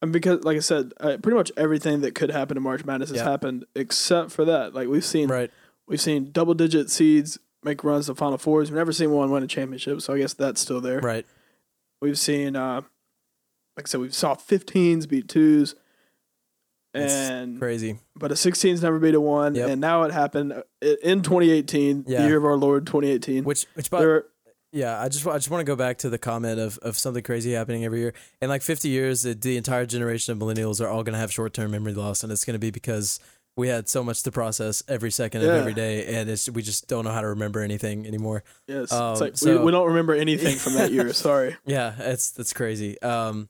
and 0.03 0.13
because 0.13 0.45
like 0.45 0.57
I 0.59 0.61
said, 0.61 0.93
uh, 1.01 1.17
pretty 1.23 1.37
much 1.37 1.51
everything 1.57 2.03
that 2.03 2.15
could 2.15 2.31
happen 2.31 2.57
in 2.59 2.63
March 2.63 2.85
Madness 2.85 3.09
has 3.09 3.17
Yeah. 3.19 3.25
happened 3.25 3.65
except 3.75 4.31
for 4.31 4.45
that. 4.45 4.75
Like 4.75 4.89
we've 4.89 5.05
seen, 5.05 5.29
right 5.29 5.51
we've 5.87 6.01
seen 6.01 6.31
double 6.31 6.53
digit 6.55 6.91
seeds 6.91 7.39
make 7.63 7.83
runs 7.85 8.07
to 8.07 8.15
Final 8.15 8.39
Fours. 8.39 8.71
We've 8.71 8.77
never 8.79 8.93
seen 8.93 9.11
one 9.11 9.31
win 9.31 9.43
a 9.43 9.47
championship, 9.47 10.01
so 10.01 10.15
I 10.15 10.19
guess 10.19 10.35
that's 10.35 10.61
still 10.61 10.81
there. 10.81 11.01
right 11.01 11.27
We've 12.01 12.19
seen, 12.19 12.55
uh, 12.55 12.83
like 13.77 13.87
I 13.87 13.89
said, 13.89 14.01
we've 14.01 14.15
saw 14.15 14.35
15s 14.37 15.09
beat 15.09 15.29
twos, 15.29 15.75
It's 16.95 17.13
and 17.13 17.59
crazy 17.59 17.99
but 18.17 18.31
a 18.33 18.35
16's 18.35 18.83
never 18.83 18.99
beat 18.99 19.15
a 19.15 19.21
one, 19.21 19.55
Yep. 19.55 19.69
and 19.71 19.81
now 19.81 20.03
it 20.05 20.13
happened 20.13 20.53
uh, 20.53 20.63
in 21.03 21.23
2018, 21.23 22.05
Yeah. 22.07 22.23
the 22.23 22.29
year 22.29 22.39
of 22.39 22.45
our 22.45 22.57
Lord 22.57 22.87
2018. 22.87 23.45
which 23.45 23.67
which 23.75 23.91
by, 23.91 24.01
there, 24.01 24.25
Yeah, 24.73 25.01
I 25.01 25.09
just 25.09 25.27
I 25.27 25.35
just 25.39 25.51
want 25.51 25.61
to 25.61 25.65
go 25.71 25.77
back 25.77 25.99
to 25.99 26.11
the 26.11 26.19
comment 26.19 26.61
of, 26.61 26.79
of 26.79 26.97
something 26.99 27.23
crazy 27.23 27.53
happening 27.53 27.85
every 27.85 28.01
year. 28.01 28.15
In 28.43 28.49
like 28.49 28.63
50 28.63 28.89
years, 28.89 29.23
the, 29.23 29.35
the 29.35 29.57
entire 29.57 29.87
generation 29.87 30.33
of 30.33 30.39
millennials 30.39 30.81
are 30.81 30.89
all 30.89 31.03
going 31.03 31.15
to 31.15 31.19
have 31.19 31.33
short 31.33 31.53
term 31.55 31.71
memory 31.73 31.95
loss, 31.95 32.23
and 32.23 32.31
it's 32.33 32.45
going 32.45 32.55
to 32.55 32.59
be 32.61 32.71
because 32.71 33.19
we 33.59 33.69
had 33.69 33.89
so 33.89 34.05
much 34.05 34.23
to 34.23 34.31
process 34.31 34.83
every 34.89 35.11
second 35.11 35.43
of 35.43 35.49
Yeah. 35.49 35.55
every 35.57 35.75
day, 35.75 36.07
and 36.15 36.31
it's 36.31 36.49
we 36.49 36.63
just 36.63 36.87
don't 36.87 37.05
know 37.05 37.11
how 37.11 37.21
to 37.21 37.29
remember 37.29 37.61
anything 37.61 38.07
anymore. 38.07 38.45
yes, 38.67 38.93
um, 38.93 39.13
it's 39.13 39.21
like 39.21 39.37
so- 39.37 39.59
we, 39.59 39.65
we 39.67 39.73
don't 39.73 39.89
remember 39.89 40.15
anything 40.15 40.57
from 40.57 40.75
that 40.75 40.93
year. 40.93 41.13
Sorry. 41.29 41.57
Yeah, 41.67 41.95
it's 41.99 42.31
that's 42.31 42.53
crazy. 42.53 43.01
Um, 43.03 43.49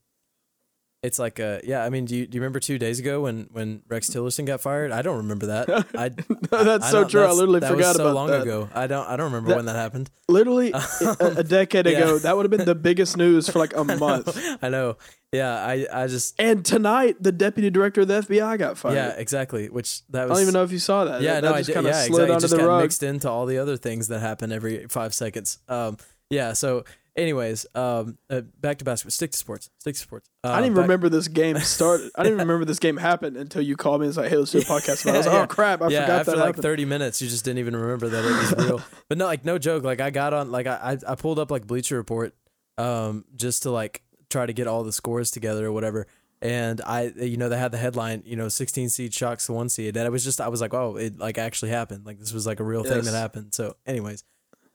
it's 1.03 1.19
like 1.19 1.39
uh 1.39 1.59
yeah. 1.63 1.85
I 1.85 1.91
mean, 1.91 2.07
do 2.07 2.17
you 2.17 2.27
do 2.27 2.37
you 2.37 2.41
remember 2.43 2.59
two 2.61 2.79
days 2.79 2.99
ago 2.99 3.21
when 3.23 3.49
when 3.53 3.83
Rex 3.89 4.11
Tillerson 4.11 4.45
got 4.47 4.61
fired? 4.61 4.91
I 4.91 5.03
don't 5.03 5.19
remember 5.19 5.47
that. 5.47 5.69
I 5.95 6.09
That's 6.09 6.87
I 6.87 6.91
so 6.91 7.01
don't- 7.03 7.11
true. 7.11 7.23
I 7.23 7.31
literally 7.31 7.61
that 7.61 7.71
forgot 7.71 7.87
was 7.89 7.97
so 7.97 8.03
about 8.05 8.15
long 8.15 8.29
that. 8.29 8.43
ago. 8.43 8.69
I 8.75 8.87
don't 8.89 9.07
I 9.07 9.17
don't 9.17 9.27
remember 9.27 9.51
That- 9.51 9.57
when 9.57 9.67
that 9.67 9.77
happened. 9.77 10.11
Literally 10.29 10.73
a, 10.73 10.83
a 11.21 11.45
decade 11.59 11.87
Yeah. 11.87 11.93
ago, 11.99 12.19
that 12.19 12.37
would 12.37 12.45
have 12.45 12.51
been 12.51 12.67
the 12.67 12.75
biggest 12.75 13.17
news 13.17 13.49
for 13.49 13.59
like 13.61 13.73
a 13.75 13.79
I 13.81 13.83
know, 13.85 13.97
month. 13.97 14.59
I 14.63 14.69
know. 14.69 14.97
Yeah, 15.33 15.55
I 15.55 15.87
I 15.93 16.07
just 16.07 16.35
And 16.41 16.65
tonight, 16.65 17.17
the 17.23 17.33
deputy 17.33 17.71
director 17.71 18.01
of 18.01 18.09
the 18.09 18.21
FBI 18.23 18.59
got 18.59 18.77
fired. 18.77 18.95
yeah 18.95 19.11
exactly. 19.11 19.69
Which 19.69 20.05
that 20.09 20.29
was, 20.29 20.33
I 20.33 20.35
don't 20.35 20.43
even 20.43 20.55
know 20.55 20.65
if 20.65 20.73
you 20.73 20.79
saw 20.79 21.05
that. 21.05 21.23
Yeah, 21.23 21.35
that, 21.35 21.43
no, 21.43 21.49
that 21.51 21.55
I 21.55 21.59
just 21.61 21.73
kind 21.75 21.87
of 21.87 21.93
Yeah, 21.93 22.03
slid 22.03 22.09
exactly. 22.09 22.25
It 22.25 22.31
under 22.35 22.41
just 22.41 22.51
the 22.55 22.59
got 22.61 22.67
rug. 22.69 22.83
mixed 22.83 23.03
into 23.03 23.31
all 23.31 23.47
the 23.47 23.59
other 23.59 23.77
things 23.77 24.09
that 24.09 24.19
happen 24.21 24.51
every 24.53 24.87
five 24.89 25.15
seconds. 25.15 25.59
Um, 25.69 25.97
yeah. 26.31 26.53
So, 26.53 26.85
anyways, 27.17 27.67
um, 27.75 28.19
uh, 28.31 28.43
back 28.61 28.79
to 28.79 28.85
basketball. 28.85 29.11
Stick 29.11 29.33
to 29.33 29.39
sports. 29.39 29.71
Stick 29.79 29.95
to 29.95 30.01
sports. 30.01 30.29
Uh, 30.45 30.49
I 30.49 30.57
didn't 30.57 30.67
even 30.67 30.75
back- 30.77 30.83
remember 30.83 31.09
this 31.09 31.29
game 31.29 31.59
started. 31.61 32.11
I 32.15 32.23
didn't 32.23 32.39
even 32.39 32.49
remember 32.49 32.65
this 32.65 32.79
game 32.79 32.97
happened 32.97 33.37
until 33.37 33.63
you 33.63 33.77
called 33.77 34.01
me 34.01 34.07
and 34.07 34.11
was 34.11 34.17
like, 34.17 34.31
"Hey, 34.31 34.37
let's 34.37 34.51
do 34.53 34.59
a 34.59 34.63
podcast." 34.63 35.03
about 35.03 35.11
it. 35.11 35.15
I 35.15 35.19
was 35.19 35.27
like. 35.27 35.35
"Oh 35.37 35.47
crap, 35.47 35.83
I 35.83 35.89
yeah, 35.89 36.03
forgot 36.03 36.21
after 36.21 36.31
that 36.33 36.37
like 36.39 36.47
happened." 36.47 36.63
30 36.63 36.85
minutes, 36.85 37.23
you 37.23 37.29
just 37.29 37.45
didn't 37.45 37.59
even 37.59 37.77
remember 37.77 38.09
that 38.09 38.25
it 38.25 38.57
was 38.57 38.67
real. 38.67 38.83
but 39.09 39.19
no, 39.19 39.27
like 39.27 39.45
no 39.45 39.59
joke. 39.59 39.85
Like 39.85 40.01
I 40.01 40.11
got 40.11 40.33
on, 40.33 40.51
like 40.51 40.67
I 40.67 40.97
I 41.07 41.13
I 41.13 41.15
pulled 41.15 41.39
up 41.39 41.51
like 41.51 41.67
Bleacher 41.67 41.97
Report, 41.97 42.35
um, 42.77 43.25
just 43.37 43.65
to 43.65 43.71
like 43.71 44.03
try 44.31 44.47
to 44.47 44.53
get 44.53 44.67
all 44.67 44.85
the 44.85 44.93
scores 44.93 45.31
together 45.31 45.67
or 45.67 45.73
whatever. 45.73 46.07
And 46.41 46.81
I, 46.83 47.13
you 47.17 47.37
know, 47.37 47.49
they 47.49 47.59
had 47.59 47.73
the 47.73 47.79
headline, 47.79 48.23
you 48.25 48.37
know, 48.37 48.49
16 48.49 48.91
seed 48.91 49.13
shocks 49.13 49.49
the 49.49 49.55
one 49.55 49.69
seed, 49.69 49.97
and 49.97 50.07
it 50.07 50.11
was 50.11 50.23
just, 50.23 50.41
I 50.41 50.47
was 50.47 50.61
like, 50.61 50.73
oh, 50.73 50.95
it 50.97 51.19
like 51.19 51.37
actually 51.37 51.71
happened. 51.71 52.07
Like 52.07 52.21
this 52.21 52.33
was 52.33 52.47
like 52.47 52.61
a 52.61 52.65
real 52.65 52.85
thing 52.85 53.03
that 53.03 53.15
happened. 53.15 53.55
So, 53.55 53.75
anyways, 53.87 54.23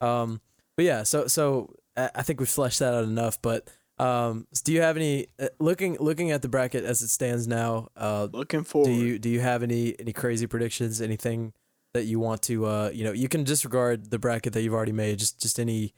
um, 0.01 0.41
but 0.75 0.85
yeah, 0.85 1.03
so 1.03 1.27
so 1.27 1.73
I 1.95 2.23
think 2.23 2.39
we 2.39 2.45
fleshed 2.45 2.79
that 2.79 2.93
out 2.93 3.03
enough. 3.03 3.41
But 3.41 3.69
um, 3.99 4.47
do 4.63 4.73
you 4.73 4.81
have 4.81 4.97
any 4.97 5.27
uh, 5.39 5.49
looking 5.59 5.97
looking 5.99 6.31
at 6.31 6.41
the 6.41 6.49
bracket 6.49 6.83
as 6.83 7.01
it 7.01 7.09
stands 7.09 7.47
now? 7.47 7.89
Uh, 7.95 8.27
Looking 8.31 8.63
forward. 8.63 8.87
do 8.87 8.93
you 8.93 9.19
do 9.19 9.29
you 9.29 9.39
have 9.39 9.63
any 9.63 9.95
any 9.99 10.13
crazy 10.13 10.47
predictions? 10.47 11.01
Anything 11.01 11.53
that 11.93 12.05
you 12.05 12.19
want 12.19 12.41
to 12.41 12.65
uh 12.65 12.89
you 12.91 13.03
know 13.03 13.11
you 13.11 13.29
can 13.29 13.43
disregard 13.43 14.09
the 14.09 14.19
bracket 14.19 14.53
that 14.53 14.61
you've 14.61 14.73
already 14.73 14.91
made. 14.91 15.19
Just 15.19 15.39
just 15.41 15.59
any 15.59 15.93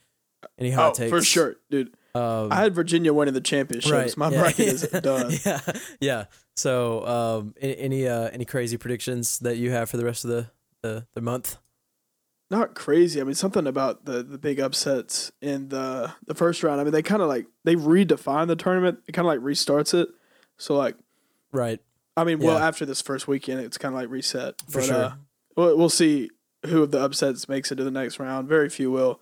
any 0.59 0.73
oh, 0.73 0.75
hot 0.75 0.95
takes 0.95 1.09
for 1.09 1.21
sure, 1.21 1.55
dude. 1.69 1.95
Um, 2.13 2.51
I 2.51 2.55
had 2.55 2.75
Virginia 2.75 3.13
winning 3.13 3.33
the 3.33 3.41
championship. 3.41 3.91
right, 3.91 4.17
my 4.17 4.29
yeah, 4.29 4.39
bracket 4.39 4.67
is 4.67 4.81
done. 5.01 5.33
Yeah, 5.45 5.61
yeah. 5.99 6.25
So 6.55 7.05
um 7.05 7.55
any 7.59 7.77
any, 7.77 8.07
uh, 8.07 8.29
any 8.29 8.45
crazy 8.45 8.77
predictions 8.77 9.39
that 9.39 9.57
you 9.57 9.71
have 9.71 9.89
for 9.89 9.97
the 9.97 10.05
rest 10.05 10.25
of 10.25 10.31
the 10.31 10.47
the, 10.81 11.07
the 11.13 11.21
month? 11.21 11.57
Not 12.51 12.75
crazy. 12.75 13.19
I 13.19 13.23
mean, 13.23 13.33
something 13.33 13.65
about 13.65 14.05
the 14.05 14.21
the 14.21 14.37
big 14.37 14.59
upsets 14.59 15.31
in 15.41 15.69
the 15.69 16.13
the 16.27 16.35
first 16.35 16.61
round. 16.63 16.79
I 16.79 16.83
mean, 16.83 16.93
they 16.93 17.01
kind 17.01 17.21
of 17.21 17.27
like 17.27 17.47
they 17.63 17.75
redefine 17.75 18.47
the 18.47 18.55
tournament. 18.55 18.99
It 19.07 19.13
kind 19.13 19.25
of 19.25 19.33
like 19.33 19.39
restarts 19.39 19.93
it. 19.93 20.09
So 20.57 20.75
like, 20.75 20.95
Right. 21.51 21.79
I 22.17 22.23
mean, 22.23 22.39
well, 22.39 22.57
after 22.57 22.85
this 22.85 23.01
first 23.01 23.27
weekend, 23.27 23.59
it's 23.61 23.77
kind 23.77 23.93
of 23.93 23.99
like 23.99 24.09
reset. 24.09 24.61
For 24.69 24.79
but, 24.79 24.85
sure. 24.85 24.95
Uh, 24.95 25.13
we'll, 25.57 25.77
we'll 25.77 25.89
see 25.89 26.29
who 26.65 26.83
of 26.83 26.91
the 26.91 26.99
upsets 27.01 27.49
makes 27.49 27.71
it 27.71 27.75
to 27.75 27.83
the 27.83 27.91
next 27.91 28.19
round. 28.19 28.47
Very 28.47 28.69
few 28.69 28.89
will. 28.91 29.19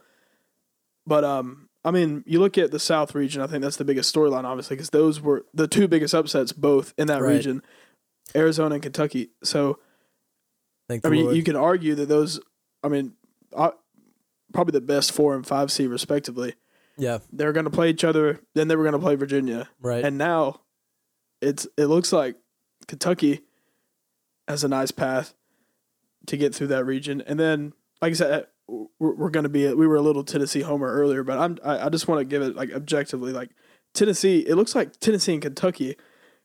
But 1.08 1.24
um, 1.24 1.70
I 1.86 1.92
mean, 1.92 2.24
you 2.28 2.40
look 2.40 2.58
at 2.58 2.72
the 2.72 2.80
South 2.80 3.16
region. 3.16 3.42
I 3.42 3.48
think 3.48 3.64
that's 3.64 3.78
the 3.78 3.86
biggest 3.86 4.14
storyline, 4.14 4.44
obviously, 4.44 4.76
because 4.76 4.90
those 4.92 5.22
were 5.22 5.46
the 5.54 5.68
two 5.68 5.88
biggest 5.88 6.14
upsets, 6.14 6.52
both 6.52 6.94
in 6.98 7.08
that 7.08 7.22
Right. 7.22 7.36
region, 7.36 7.62
Arizona 8.36 8.76
and 8.76 8.84
Kentucky. 8.84 9.30
So 9.44 9.80
Thank 10.88 11.06
I 11.06 11.10
mean, 11.10 11.26
Lord. 11.26 11.38
you 11.38 11.44
can 11.44 11.56
argue 11.56 11.96
that 11.96 12.10
those. 12.10 12.40
I 12.84 12.90
mean, 12.90 13.14
uh, 13.56 13.72
probably 14.54 14.72
the 14.72 14.82
best 14.82 15.12
four 15.12 15.36
and 15.36 15.46
five 15.46 15.72
seed 15.72 15.90
respectively. 15.90 16.56
yeah, 16.98 17.20
They're 17.32 17.54
going 17.54 17.66
to 17.66 17.72
play 17.72 17.90
each 17.90 18.04
other. 18.04 18.40
Then 18.54 18.68
they 18.68 18.76
were 18.76 18.84
going 18.84 18.94
to 18.94 19.00
play 19.00 19.16
Virginia, 19.16 19.70
right. 19.82 20.04
and 20.04 20.18
now 20.18 20.62
it's 21.42 21.68
it 21.78 21.86
looks 21.86 22.14
like 22.14 22.36
Kentucky 22.88 23.42
has 24.48 24.64
a 24.64 24.68
nice 24.68 24.92
path 24.92 25.34
to 26.28 26.38
get 26.38 26.56
through 26.56 26.68
that 26.68 26.86
region. 26.86 27.22
And 27.22 27.40
then, 27.40 27.74
like 28.02 28.12
I 28.12 28.16
said, 28.16 28.48
we're, 28.68 28.88
we're 29.16 29.30
going 29.30 29.44
to 29.44 29.50
be 29.50 29.72
we 29.74 29.88
were 29.88 29.96
a 29.96 30.02
little 30.02 30.24
Tennessee 30.24 30.62
homer 30.62 30.92
earlier, 30.92 31.24
but 31.24 31.38
I'm 31.38 31.58
I, 31.64 31.86
I 31.86 31.90
just 31.90 32.08
want 32.08 32.20
to 32.20 32.26
give 32.26 32.42
it 32.42 32.56
like 32.56 32.72
objectively 32.74 33.32
like 33.32 33.50
Tennessee. 33.94 34.40
It 34.40 34.56
looks 34.56 34.76
like 34.76 35.00
Tennessee 35.00 35.34
and 35.34 35.42
Kentucky 35.42 35.96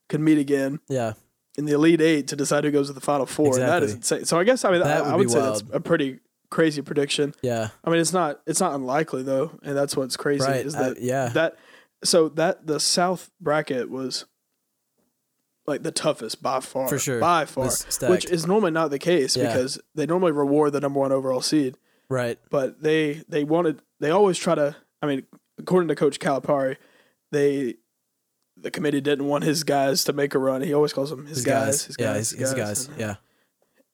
could 0.09 0.20
meet 0.20 0.38
again 0.38 0.81
yeah, 0.88 1.14
in 1.57 1.66
the 1.66 1.72
Elite 1.72 2.01
Eight 2.01 2.29
to 2.29 2.37
decide 2.37 2.64
who 2.64 2.70
goes 2.70 2.88
to 2.88 2.92
the 2.92 3.01
Final 3.01 3.27
Four. 3.27 3.55
And 3.55 3.68
that 3.68 3.83
is 3.83 3.94
insane. 3.94 4.24
So 4.24 4.38
I 4.38 4.44
guess 4.44 4.64
I 4.64 4.72
mean 4.72 4.83
I, 4.83 5.01
would 5.01 5.11
I 5.11 5.16
would 5.16 5.31
say 5.31 5.40
that's 5.40 5.62
a 5.72 5.81
pretty 5.81 6.20
crazy 6.50 6.82
prediction. 6.82 7.34
yeah. 7.42 7.68
I 7.84 7.90
mean 7.90 8.00
it's 8.00 8.12
not 8.12 8.40
it's 8.46 8.61
not 8.61 8.74
unlikely 8.74 9.22
though, 9.22 9.58
and 9.62 9.76
that's 9.76 9.96
what's 9.96 10.16
crazy 10.16 10.46
Right. 10.46 10.64
is 10.66 10.74
I- 10.74 10.82
that 10.90 11.00
yeah. 11.02 11.28
that 11.30 11.56
so 12.04 12.28
that 12.30 12.66
the 12.66 12.78
South 12.80 13.30
bracket 13.40 13.90
was 13.90 14.24
like 15.66 15.82
the 15.82 15.90
toughest 15.92 16.42
by 16.42 16.61
far, 16.61 16.88
For 16.88 16.98
sure. 16.98 17.20
by 17.20 17.44
far, 17.44 17.68
which 18.08 18.24
is 18.24 18.46
normally 18.46 18.70
not 18.70 18.90
the 18.90 18.98
case 18.98 19.37
Yeah. 19.37 19.48
because 19.48 19.78
they 19.94 20.06
normally 20.06 20.32
reward 20.32 20.72
the 20.72 20.80
number 20.80 20.98
one 21.00 21.12
overall 21.12 21.42
seed, 21.42 21.76
right. 22.08 22.38
but 22.50 22.80
they 22.82 23.22
they 23.28 23.44
wanted 23.44 23.82
they 24.00 24.11
always 24.11 24.38
try 24.38 24.54
to. 24.54 24.76
I 25.02 25.06
mean, 25.06 25.24
according 25.58 25.88
to 25.88 25.94
Coach 25.94 26.18
Calipari, 26.20 26.76
they 27.32 27.74
the 28.56 28.70
committee 28.70 29.00
didn't 29.00 29.26
want 29.26 29.44
his 29.44 29.62
guys 29.62 30.04
to 30.04 30.12
make 30.12 30.34
a 30.34 30.38
run. 30.38 30.62
He 30.62 30.72
always 30.72 30.92
calls 30.92 31.11
them 31.11 31.26
his, 31.26 31.44
guys, 31.44 31.84
his 31.84 31.96
yeah, 31.98 32.14
guys, 32.14 32.30
his, 32.30 32.38
his 32.40 32.54
guys. 32.54 32.88
And- 32.88 32.98
Yeah, 32.98 33.14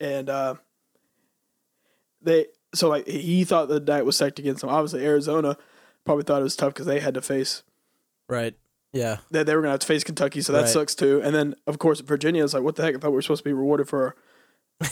and 0.00 0.30
uh, 0.30 0.54
they 2.24 2.46
so 2.74 2.88
like 2.88 3.06
he 3.06 3.44
thought 3.44 3.68
the 3.68 3.80
night 3.80 4.04
was 4.04 4.16
stacked 4.16 4.38
against 4.38 4.60
them. 4.62 4.70
Obviously, 4.70 5.04
Arizona 5.04 5.56
probably 6.04 6.24
thought 6.24 6.40
it 6.40 6.44
was 6.44 6.56
tough 6.56 6.74
because 6.74 6.86
they 6.86 7.00
had 7.00 7.14
to 7.14 7.22
face 7.22 7.62
right. 8.28 8.54
Yeah, 8.92 9.18
they, 9.30 9.42
they 9.42 9.54
were 9.56 9.62
gonna 9.62 9.72
have 9.72 9.80
to 9.80 9.86
face 9.86 10.04
Kentucky, 10.04 10.40
so 10.40 10.52
that 10.52 10.60
Right. 10.60 10.68
sucks 10.68 10.94
too. 10.94 11.20
And 11.22 11.34
then 11.34 11.54
of 11.66 11.78
course 11.78 12.00
Virginia 12.00 12.44
is 12.44 12.54
like, 12.54 12.62
what 12.62 12.76
the 12.76 12.82
heck? 12.82 12.94
I 12.94 12.98
thought 12.98 13.10
we 13.10 13.16
were 13.16 13.22
supposed 13.22 13.42
to 13.42 13.48
be 13.48 13.52
rewarded 13.52 13.88
for 13.88 14.04
our 14.04 14.16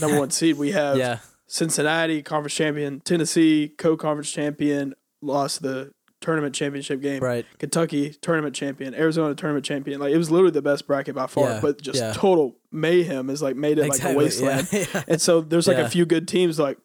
number 0.01 0.18
one 0.18 0.31
seed. 0.31 0.57
We 0.59 0.73
have 0.73 0.97
yeah, 0.97 1.18
Cincinnati 1.47 2.23
conference 2.23 2.55
champion, 2.55 3.01
Tennessee 3.01 3.73
co-conference 3.79 4.31
champion, 4.31 4.95
lost 5.21 5.62
the 5.62 5.92
tournament 6.21 6.55
championship 6.55 7.01
game. 7.01 7.23
right. 7.23 7.45
Kentucky 7.59 8.11
tournament 8.11 8.55
champion, 8.57 8.95
Arizona 8.95 9.35
tournament 9.35 9.64
champion. 9.64 10.01
Like 10.01 10.12
it 10.12 10.18
was 10.18 10.31
literally 10.31 10.53
the 10.53 10.62
best 10.62 10.87
bracket 10.87 11.14
by 11.14 11.27
far, 11.27 11.49
Yeah, 11.51 11.61
but 11.61 11.81
just 11.83 11.99
yeah. 12.01 12.12
total 12.12 12.57
mayhem 12.73 13.29
is 13.31 13.42
like 13.42 13.55
made 13.57 13.79
it 13.79 13.88
like 13.88 14.03
a 14.03 14.14
wasteland. 14.16 14.68
And 15.09 15.21
so 15.21 15.40
there's 15.40 15.66
like 15.68 15.79
a 15.79 15.88
few 15.88 16.07
good 16.07 16.27
teams 16.27 16.59
like. 16.59 16.79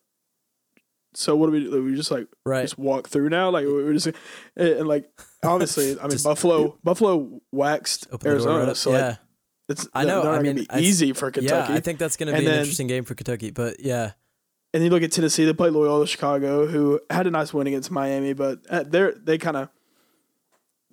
So 1.14 1.36
what 1.36 1.48
do 1.48 1.52
we 1.54 1.60
do? 1.64 1.84
We 1.84 1.96
just 1.96 2.12
like 2.12 2.28
Right. 2.46 2.62
just 2.64 2.78
walk 2.78 3.08
through 3.08 3.30
now, 3.30 3.50
like 3.50 3.66
we're 3.66 3.94
just 3.94 4.08
and, 4.08 4.16
and, 4.56 4.88
like 4.88 5.10
obviously, 5.44 6.00
I 6.02 6.08
mean 6.08 6.18
Buffalo 6.24 6.78
Buffalo 6.84 7.42
waxed 7.52 8.08
Open 8.12 8.30
the 8.32 8.38
door 8.40 8.52
Arizona, 8.54 8.76
so 8.76 8.92
yeah. 8.92 9.08
like 9.08 9.18
it's 9.70 9.88
I 9.94 10.06
know, 10.06 10.32
I 10.32 10.42
mean, 10.42 10.66
I- 10.70 10.80
easy 10.80 11.14
for 11.14 11.30
Kentucky. 11.32 11.72
Yeah, 11.74 11.78
I 11.78 11.82
think 11.82 12.00
that's 12.00 12.16
going 12.18 12.28
to 12.28 12.34
And 12.34 12.42
be 12.42 12.46
an 12.46 12.52
then- 12.52 12.60
interesting 12.62 12.88
game 12.88 13.04
for 13.04 13.16
Kentucky. 13.16 13.52
But 13.52 13.80
yeah, 13.82 14.12
and 14.74 14.84
you 14.84 14.90
look 14.90 15.04
at 15.04 15.12
Tennessee, 15.12 15.44
they 15.46 15.54
played 15.54 15.74
Loyola 15.74 16.06
Chicago, 16.08 16.68
who 16.68 17.00
had 17.10 17.26
a 17.28 17.32
nice 17.32 17.54
win 17.54 17.68
against 17.68 17.90
Miami, 17.92 18.34
but 18.34 18.60
uh, 18.70 18.84
they're 18.88 19.14
they 19.14 19.38
kind 19.38 19.58
of 19.58 19.70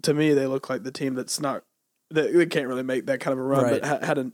to 0.03 0.14
me 0.14 0.35
they 0.35 0.46
look 0.46 0.68
like 0.70 0.83
the 0.83 0.90
team 0.92 1.14
that's 1.14 1.40
not 1.40 1.64
they, 2.11 2.31
they 2.33 2.46
can't 2.46 2.66
really 2.68 2.83
make 2.83 3.07
that 3.07 3.20
kind 3.20 3.33
of 3.33 3.38
a 3.38 3.42
run, 3.42 3.64
Right. 3.64 3.81
but 3.83 3.88
ha- 3.88 4.07
had 4.07 4.18
an 4.18 4.33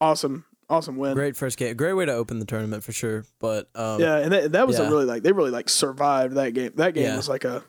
awesome 0.00 0.44
awesome 0.70 0.96
win. 0.96 1.14
great 1.14 1.36
first 1.36 1.58
game. 1.58 1.76
Great 1.76 1.92
way 1.94 2.06
to 2.06 2.12
open 2.12 2.38
the 2.38 2.46
tournament 2.46 2.82
for 2.84 2.92
sure. 2.92 3.24
But 3.40 3.68
um, 3.74 4.00
Yeah, 4.00 4.16
and 4.18 4.32
that, 4.32 4.52
that 4.52 4.66
was 4.66 4.78
Yeah. 4.78 4.86
a 4.86 4.90
really 4.90 5.04
like 5.04 5.22
they 5.22 5.32
really 5.32 5.50
like 5.50 5.68
survived 5.68 6.34
that 6.36 6.54
game. 6.54 6.72
That 6.76 6.94
game 6.94 7.04
Yeah. 7.04 7.16
was 7.16 7.28
like 7.28 7.44
a 7.44 7.62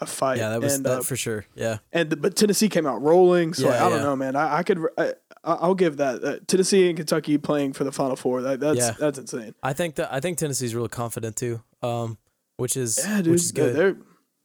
a 0.00 0.04
fight. 0.06 0.36
yeah, 0.38 0.50
that 0.50 0.60
was 0.60 0.74
and, 0.74 0.84
that 0.84 0.98
uh, 0.98 1.02
for 1.02 1.16
sure. 1.16 1.46
Yeah, 1.54 1.78
and 1.92 2.10
the, 2.10 2.16
but 2.16 2.36
Tennessee 2.36 2.68
came 2.68 2.86
out 2.86 3.00
rolling. 3.02 3.54
So 3.54 3.66
like, 3.68 3.78
Yeah, 3.78 3.86
I 3.86 3.88
don't 3.88 4.02
know, 4.02 4.16
man. 4.16 4.36
I, 4.36 4.58
I 4.58 4.62
could 4.62 4.78
I, 4.98 5.12
I'll 5.42 5.74
give 5.74 5.98
that 5.98 6.24
uh, 6.24 6.38
Tennessee 6.46 6.88
and 6.88 6.96
Kentucky 6.96 7.38
playing 7.38 7.72
for 7.72 7.84
the 7.84 7.92
Final 7.92 8.16
Four. 8.16 8.42
That, 8.42 8.60
that's 8.60 8.90
that's 8.98 9.18
insane. 9.18 9.54
I 9.62 9.72
think 9.72 9.94
that 9.94 10.12
I 10.12 10.20
think 10.20 10.38
Tennessee's 10.38 10.74
really 10.74 10.88
confident 10.88 11.36
too. 11.36 11.62
Um, 11.82 12.18
which 12.56 12.76
is 12.76 12.96
dude. 12.96 13.26
which 13.28 13.42
is 13.42 13.52
good. 13.52 13.74
they're 13.76 13.96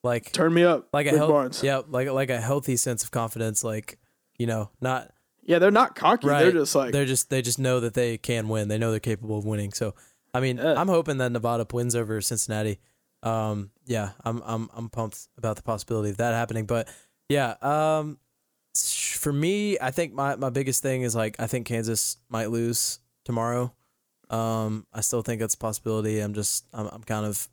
like 0.04 0.32
turn 0.32 0.54
me 0.54 0.63
up. 0.63 0.88
like 0.93 1.08
a 1.08 1.12
Rick 1.12 1.19
health, 1.19 1.63
yeah, 1.63 1.82
like 1.88 2.10
like 2.10 2.30
a 2.30 2.39
healthy 2.39 2.78
sense 2.78 3.04
of 3.04 3.12
confidence. 3.12 3.63
Like 3.63 3.97
you 4.38 4.47
know, 4.47 4.69
not 4.80 5.12
Yeah, 5.52 5.60
they're 5.60 5.70
not 5.72 5.96
cocky. 5.96 6.28
right. 6.28 6.44
They're 6.44 6.52
just 6.52 6.74
like 6.76 6.92
they're 6.94 7.06
just 7.06 7.30
they 7.30 7.42
just 7.42 7.60
know 7.60 7.80
that 7.82 7.94
they 7.94 8.18
can 8.18 8.48
win. 8.48 8.68
They 8.70 8.78
know 8.78 8.92
they're 8.92 9.00
capable 9.00 9.38
of 9.38 9.46
winning. 9.46 9.72
So 9.74 9.94
I 10.34 10.40
mean, 10.40 10.58
Yeah. 10.58 10.80
I'm 10.80 10.88
hoping 10.88 11.18
that 11.18 11.32
Nevada 11.32 11.66
wins 11.72 11.96
over 11.96 12.22
Cincinnati. 12.22 12.80
Um, 13.24 13.72
yeah, 13.86 14.12
I'm 14.24 14.42
I'm 14.46 14.70
I'm 14.74 14.90
pumped 14.90 15.28
about 15.38 15.58
the 15.58 15.62
possibility 15.64 16.10
of 16.10 16.18
that 16.18 16.34
happening. 16.34 16.66
But 16.66 16.88
yeah, 17.30 17.56
um, 17.62 18.18
for 18.76 19.34
me, 19.34 19.78
I 19.80 19.92
think 19.92 20.14
my 20.14 20.36
my 20.38 20.50
biggest 20.50 20.82
thing 20.82 21.02
is 21.04 21.16
like 21.16 21.36
I 21.40 21.48
think 21.48 21.68
Kansas 21.68 22.18
might 22.30 22.50
lose 22.50 23.00
tomorrow. 23.26 23.74
Um, 24.30 24.88
I 24.94 25.02
still 25.02 25.22
think 25.22 25.42
that's 25.42 25.56
a 25.56 25.58
possibility. 25.58 26.20
I'm 26.20 26.34
just 26.34 26.66
I'm 26.74 26.88
I'm 26.88 27.04
kind 27.04 27.26
of 27.26 27.48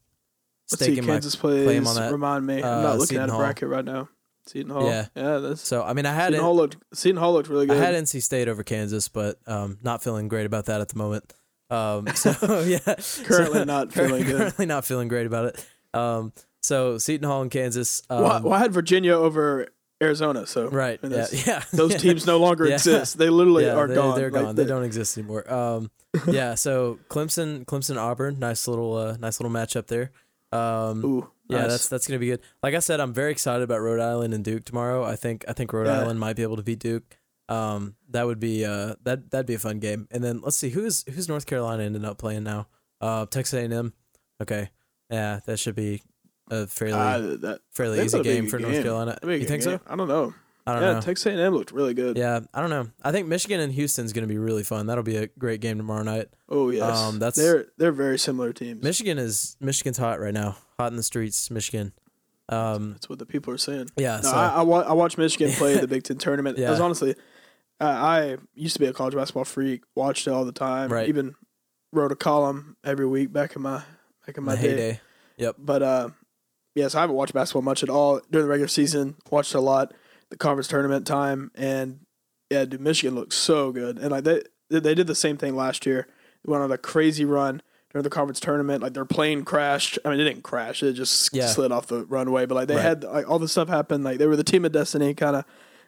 let's 0.71 0.79
see, 0.79 0.93
staking 0.93 1.05
my 1.07 1.15
Kansas 1.15 1.35
plays. 1.37 1.65
claim 1.65 1.87
on 1.87 1.97
that. 1.97 2.13
Remind 2.13 2.47
me. 2.47 2.63
I'm 2.63 2.79
Uh, 2.79 2.83
not 2.83 2.93
looking 2.99 3.17
Seton 3.17 3.23
at 3.25 3.29
a 3.31 3.33
Hall. 3.33 3.41
bracket 3.41 3.69
right 3.69 3.85
now. 3.85 4.09
Seton 4.49 4.71
Hall. 4.71 4.85
Yeah. 4.87 5.07
yeah. 5.15 5.39
That's 5.39 5.61
so 5.61 5.83
I 5.83 5.93
mean 5.93 6.07
I 6.07 6.15
had 6.15 6.29
Seton. 6.33 6.41
Hall 6.41 6.57
looked 6.57 6.77
Seton 6.95 7.17
Hall 7.19 7.33
looked 7.33 7.49
really 7.49 7.67
good. 7.67 7.77
I 7.77 7.85
had 7.85 7.95
NC 7.95 8.23
State 8.23 8.49
over 8.49 8.63
Kansas, 8.63 9.09
but 9.09 9.39
um, 9.47 9.79
not 9.83 10.03
feeling 10.03 10.29
great 10.29 10.47
about 10.47 10.67
that 10.67 10.81
at 10.81 10.89
the 10.89 10.97
moment. 10.99 11.33
Um, 11.71 12.07
so 12.15 12.31
yeah, 12.61 12.79
Currently 12.79 13.59
So- 13.59 13.65
not 13.65 13.93
feeling 13.93 14.25
good. 14.25 14.39
Currently 14.39 14.67
not 14.67 14.85
feeling 14.85 15.09
great 15.09 15.27
about 15.27 15.47
it. 15.47 15.67
Um, 15.95 16.33
so 16.63 16.99
Seton 16.99 17.29
Hall 17.29 17.43
and 17.43 17.51
Kansas. 17.51 18.03
Um, 18.11 18.23
well, 18.23 18.43
well, 18.43 18.53
I 18.55 18.59
had 18.59 18.73
Virginia 18.73 19.13
over 19.13 19.69
Arizona. 20.03 20.47
So 20.47 20.69
right? 20.69 20.99
I 21.03 21.09
mean, 21.09 21.19
Yeah, 21.19 21.27
yeah. 21.47 21.63
those 21.73 21.93
yeah. 21.93 21.99
teams 21.99 22.27
no 22.27 22.39
longer 22.39 22.67
Yeah. 22.67 22.75
exist. 22.75 23.19
They 23.19 23.29
literally 23.31 23.69
are 23.69 23.87
they, 23.87 23.95
gone. 23.95 24.19
They're 24.19 24.31
Like, 24.31 24.43
gone. 24.43 24.55
they 24.55 24.65
don't 24.65 24.85
exist 24.85 25.19
anymore. 25.19 25.51
Um, 25.53 25.91
yeah. 26.27 26.55
So 26.55 26.99
Clemson, 27.09 27.65
Clemson, 27.67 27.97
Auburn. 27.97 28.39
Nice 28.39 28.67
little, 28.69 28.95
uh, 28.97 29.17
nice 29.19 29.41
little 29.41 29.53
matchup 29.53 29.87
there. 29.89 30.11
Um, 30.53 31.05
Ooh, 31.05 31.31
yeah, 31.49 31.63
nice. 31.63 31.71
that's 31.71 31.89
that's 31.89 32.07
gonna 32.07 32.19
be 32.19 32.27
good. 32.29 32.41
Like 32.63 32.75
I 32.75 32.79
said, 32.81 33.01
I'm 33.01 33.13
very 33.15 33.33
excited 33.33 33.63
about 33.63 33.81
Rhode 33.81 34.01
Island 34.01 34.35
and 34.35 34.45
Duke 34.45 34.65
tomorrow. 34.65 35.05
I 35.05 35.17
think 35.17 35.45
I 35.49 35.53
think 35.53 35.73
Rhode 35.73 35.87
Yeah. 35.87 36.01
Island 36.01 36.21
might 36.21 36.37
be 36.37 36.43
able 36.43 36.57
to 36.57 36.63
beat 36.63 36.79
Duke. 36.79 37.05
Um, 37.49 37.95
that 38.11 38.27
would 38.27 38.39
be 38.41 38.65
uh 38.65 38.95
that 39.05 39.31
that'd 39.31 39.47
be 39.47 39.55
a 39.55 39.59
fun 39.59 39.79
game. 39.79 40.07
And 40.11 40.23
then 40.23 40.41
let's 40.43 40.57
see 40.57 40.69
who's 40.71 41.05
who's 41.13 41.29
North 41.29 41.47
Carolina 41.47 41.83
ended 41.85 42.05
up 42.05 42.19
playing 42.19 42.45
now. 42.45 42.69
Uh, 43.01 43.25
Texas 43.27 43.55
A&M. 43.55 43.93
Okay, 44.43 44.71
yeah, 45.11 45.41
that 45.47 45.59
should 45.59 45.75
be 45.75 46.03
a 46.51 46.67
fairly 46.67 46.93
Uh, 46.95 47.37
that, 47.41 47.61
fairly 47.73 48.01
easy 48.01 48.23
game 48.23 48.49
for 48.49 48.59
North. 48.59 48.75
Carolina. 48.83 49.13
that'd 49.13 49.27
be 49.29 49.35
a 49.35 49.39
You 49.39 49.45
think 49.47 49.63
game. 49.65 49.79
so? 49.79 49.81
I 49.87 49.97
don't 49.97 50.09
know. 50.09 50.35
I 50.67 50.75
don't 50.75 50.83
yeah, 50.83 50.93
know. 50.95 51.01
Texas 51.01 51.25
A&M 51.27 51.55
looked 51.55 51.73
really 51.73 51.95
good. 51.95 52.19
yeah, 52.19 52.41
I 52.53 52.61
don't 52.61 52.69
know. 52.69 52.89
I 53.03 53.11
think 53.11 53.27
Michigan 53.27 53.59
and 53.61 53.73
Houston's 53.73 54.13
gonna 54.13 54.27
be 54.27 54.37
really 54.37 54.63
fun. 54.65 54.87
That'll 54.87 55.03
be 55.03 55.17
a 55.17 55.29
great 55.39 55.61
game 55.63 55.79
tomorrow 55.79 56.03
night. 56.03 56.29
Oh 56.51 56.69
yes, 56.69 56.99
Um, 56.99 57.19
that's- 57.19 57.37
they're 57.37 57.67
they're 57.79 57.93
very 57.93 58.19
similar 58.19 58.53
teams. 58.53 58.83
Michigan 58.85 59.17
is 59.19 59.57
Michigan's 59.61 59.97
hot 59.97 60.21
right 60.21 60.35
now. 60.35 60.57
Hot 60.79 60.93
in 60.93 60.97
the 60.97 61.03
streets, 61.03 61.51
Michigan. 61.51 61.93
Um, 62.49 62.93
That's 62.93 63.09
what 63.09 63.19
the 63.19 63.27
people 63.27 63.53
are 63.53 63.59
saying. 63.59 63.89
yeah. 63.97 64.21
No, 64.23 64.31
so 64.31 64.37
I, 64.37 64.49
I, 64.49 64.63
wa- 64.63 64.85
I 64.87 64.93
watched 64.93 65.19
Michigan 65.19 65.53
play 65.55 65.77
the 65.77 65.89
Big 65.89 66.05
Ten 66.05 66.19
tournament. 66.19 66.57
Yeah. 66.57 66.71
As 66.71 66.81
honestly, 66.81 67.15
uh, 67.81 67.85
I 67.85 68.37
used 68.55 68.75
to 68.75 68.81
be 68.81 68.87
a 68.87 68.93
college 68.93 69.15
basketball 69.15 69.45
freak. 69.45 69.83
Watched 69.97 70.27
it 70.27 70.31
all 70.31 70.45
the 70.45 70.53
time. 70.53 70.91
Right. 70.93 71.09
Even 71.09 71.35
wrote 71.93 72.13
a 72.13 72.17
column 72.17 72.77
every 72.85 73.07
week 73.07 73.33
back 73.33 73.57
in 73.57 73.63
my 73.63 73.83
back 74.27 74.39
in 74.39 74.45
my 74.45 74.55
the 74.55 74.63
day. 74.63 74.69
heyday. 74.69 75.01
Yep. 75.39 75.57
But 75.59 75.83
uh, 75.83 76.09
yes, 76.77 76.95
I 76.95 77.01
haven't 77.01 77.17
watched 77.17 77.35
basketball 77.35 77.63
much 77.63 77.83
at 77.83 77.91
all 77.91 78.21
during 78.31 78.47
the 78.47 78.51
regular 78.51 78.69
season. 78.69 79.17
Watched 79.31 79.55
a 79.55 79.61
lot 79.61 79.93
the 80.31 80.37
conference 80.37 80.69
tournament 80.69 81.07
time, 81.09 81.51
and 81.57 82.01
yeah, 82.51 82.65
dude, 82.65 82.81
Michigan 82.81 83.15
looks 83.17 83.35
so 83.37 83.73
good. 83.73 83.99
And 83.99 84.11
like 84.13 84.25
they 84.25 84.43
they 84.71 84.95
did 84.95 85.07
the 85.09 85.15
same 85.17 85.37
thing 85.37 85.57
last 85.57 85.87
year. 85.87 86.07
They 86.45 86.51
went 86.53 86.63
on 86.63 86.71
a 86.71 86.79
crazy 86.79 87.25
run 87.25 87.63
during 87.93 88.03
the 88.03 88.11
conference 88.11 88.41
tournament. 88.41 88.83
Like 88.83 88.95
their 88.95 89.05
plane 89.05 89.45
crashed. 89.45 89.99
I 90.05 90.11
mean, 90.11 90.21
it 90.21 90.25
didn't 90.25 90.43
crash; 90.43 90.83
it 90.83 90.93
just 90.95 91.31
Yeah. 91.35 91.47
slid 91.47 91.73
off 91.73 91.87
the 91.87 92.05
runway. 92.05 92.47
But 92.47 92.55
like 92.57 92.69
they 92.69 92.75
Right. 92.77 92.83
had 92.85 93.05
like 93.05 93.29
all 93.29 93.39
the 93.39 93.49
stuff 93.49 93.69
happen. 93.69 94.03
Like 94.03 94.19
they 94.19 94.27
were 94.27 94.37
the 94.37 94.45
team 94.45 94.65
of 94.65 94.73
destiny, 94.73 95.15
kind 95.15 95.37
of. 95.37 95.45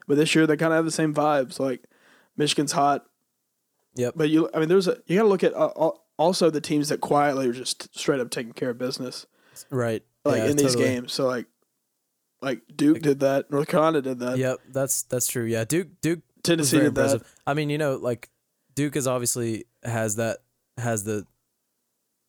But 0.09 0.17
this 0.17 0.35
year 0.35 0.47
they 0.47 0.57
kind 0.57 0.73
of 0.73 0.77
have 0.77 0.85
the 0.85 0.91
same 0.91 1.15
vibes. 1.15 1.59
Like 1.61 1.85
Michigan's 2.37 2.73
hot. 2.73 3.07
Yep. 3.97 4.15
But 4.17 4.31
you, 4.31 4.49
I 4.55 4.61
mean, 4.61 4.69
there's 4.69 4.87
a 4.89 4.99
you 5.07 5.17
got 5.17 5.23
to 5.25 5.29
look 5.29 5.45
at 5.45 5.53
uh, 5.55 5.91
also 6.17 6.49
the 6.51 6.61
teams 6.61 6.89
that 6.91 7.01
quietly 7.01 7.49
are 7.49 7.53
just 7.53 7.97
straight 7.99 8.21
up 8.21 8.31
taking 8.31 8.53
care 8.53 8.71
of 8.71 8.79
business 8.79 9.27
Right. 9.71 10.03
like 10.25 10.39
Yeah, 10.39 10.47
in 10.51 10.57
these 10.57 10.75
totally. 10.75 10.85
games. 10.85 11.13
So 11.13 11.27
like, 11.27 11.47
like 12.41 12.61
Duke 12.75 13.01
did 13.03 13.21
that, 13.21 13.51
North 13.51 13.69
Carolina 13.69 14.01
did 14.01 14.19
that, 14.21 14.39
Yep, 14.39 14.61
that's 14.71 15.03
that's 15.03 15.27
true. 15.27 15.45
Yeah, 15.45 15.65
Duke 15.65 15.89
Duke 16.01 16.21
Tennessee 16.43 16.79
did 16.81 16.95
that. 16.95 17.23
I 17.47 17.55
mean, 17.55 17.69
you 17.69 17.79
know, 17.79 17.97
like 17.97 18.31
Duke 18.75 18.97
is 18.97 19.07
obviously 19.07 19.65
has 19.83 20.17
that 20.17 20.39
has 20.79 21.05
the 21.05 21.27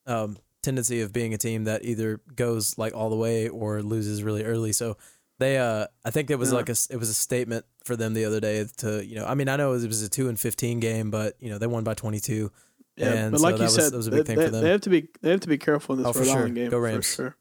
um 0.08 0.38
tendency 0.62 1.02
of 1.02 1.12
being 1.12 1.34
a 1.34 1.38
team 1.38 1.64
that 1.64 1.84
either 1.84 2.20
goes 2.36 2.78
like 2.78 2.94
all 2.94 3.10
the 3.10 3.16
way 3.16 3.48
or 3.50 3.82
loses 3.82 4.22
really 4.24 4.44
early. 4.44 4.72
So 4.74 4.96
they, 5.40 5.58
uh, 5.58 5.88
I 6.06 6.12
think 6.12 6.30
it 6.30 6.38
was 6.38 6.52
Yeah. 6.52 6.58
like 6.58 6.70
a 6.70 6.76
it 6.92 6.98
was 6.98 7.10
a 7.10 7.16
statement 7.16 7.66
for 7.84 7.96
them 7.96 8.14
the 8.14 8.26
other 8.26 8.40
day 8.40 8.64
to 8.78 9.04
you 9.06 9.16
know 9.16 9.26
I 9.26 9.34
mean 9.34 9.50
I 9.50 9.56
know 9.56 9.74
it 9.74 9.88
was 9.88 10.02
a 10.04 10.10
two 10.10 10.30
and 10.30 10.40
fifteen 10.40 10.80
game, 10.80 11.10
but 11.10 11.36
you 11.40 11.50
know 11.50 11.58
they 11.58 11.68
won 11.68 11.84
by 11.84 11.94
twenty 11.96 12.20
two. 12.20 12.52
Yeah, 12.98 13.08
And 13.14 13.32
but 13.32 13.40
so 13.40 13.44
like 13.46 13.54
that 13.56 13.60
you 13.60 13.64
was- 13.66 13.76
said, 13.76 13.92
that 13.94 13.98
was 13.98 14.08
a 14.08 14.10
they, 14.12 14.18
big 14.18 14.26
thing 14.28 14.36
for 14.36 14.50
them. 14.50 14.64
they 14.64 14.70
have 14.70 14.82
to 14.82 14.90
be 14.90 15.08
they 15.22 15.32
have 15.32 15.40
to 15.40 15.48
be 15.48 15.58
careful 15.58 15.96
in 15.96 16.04
this 16.04 16.08
Oh, 16.10 16.14
for 16.14 16.20
Rhode 16.20 16.26
sure. 16.28 16.38
Island 16.38 16.56
game. 16.56 16.70
Go 16.70 16.78
for 16.78 16.82
Rams. 16.82 17.06
sure. 17.16 17.36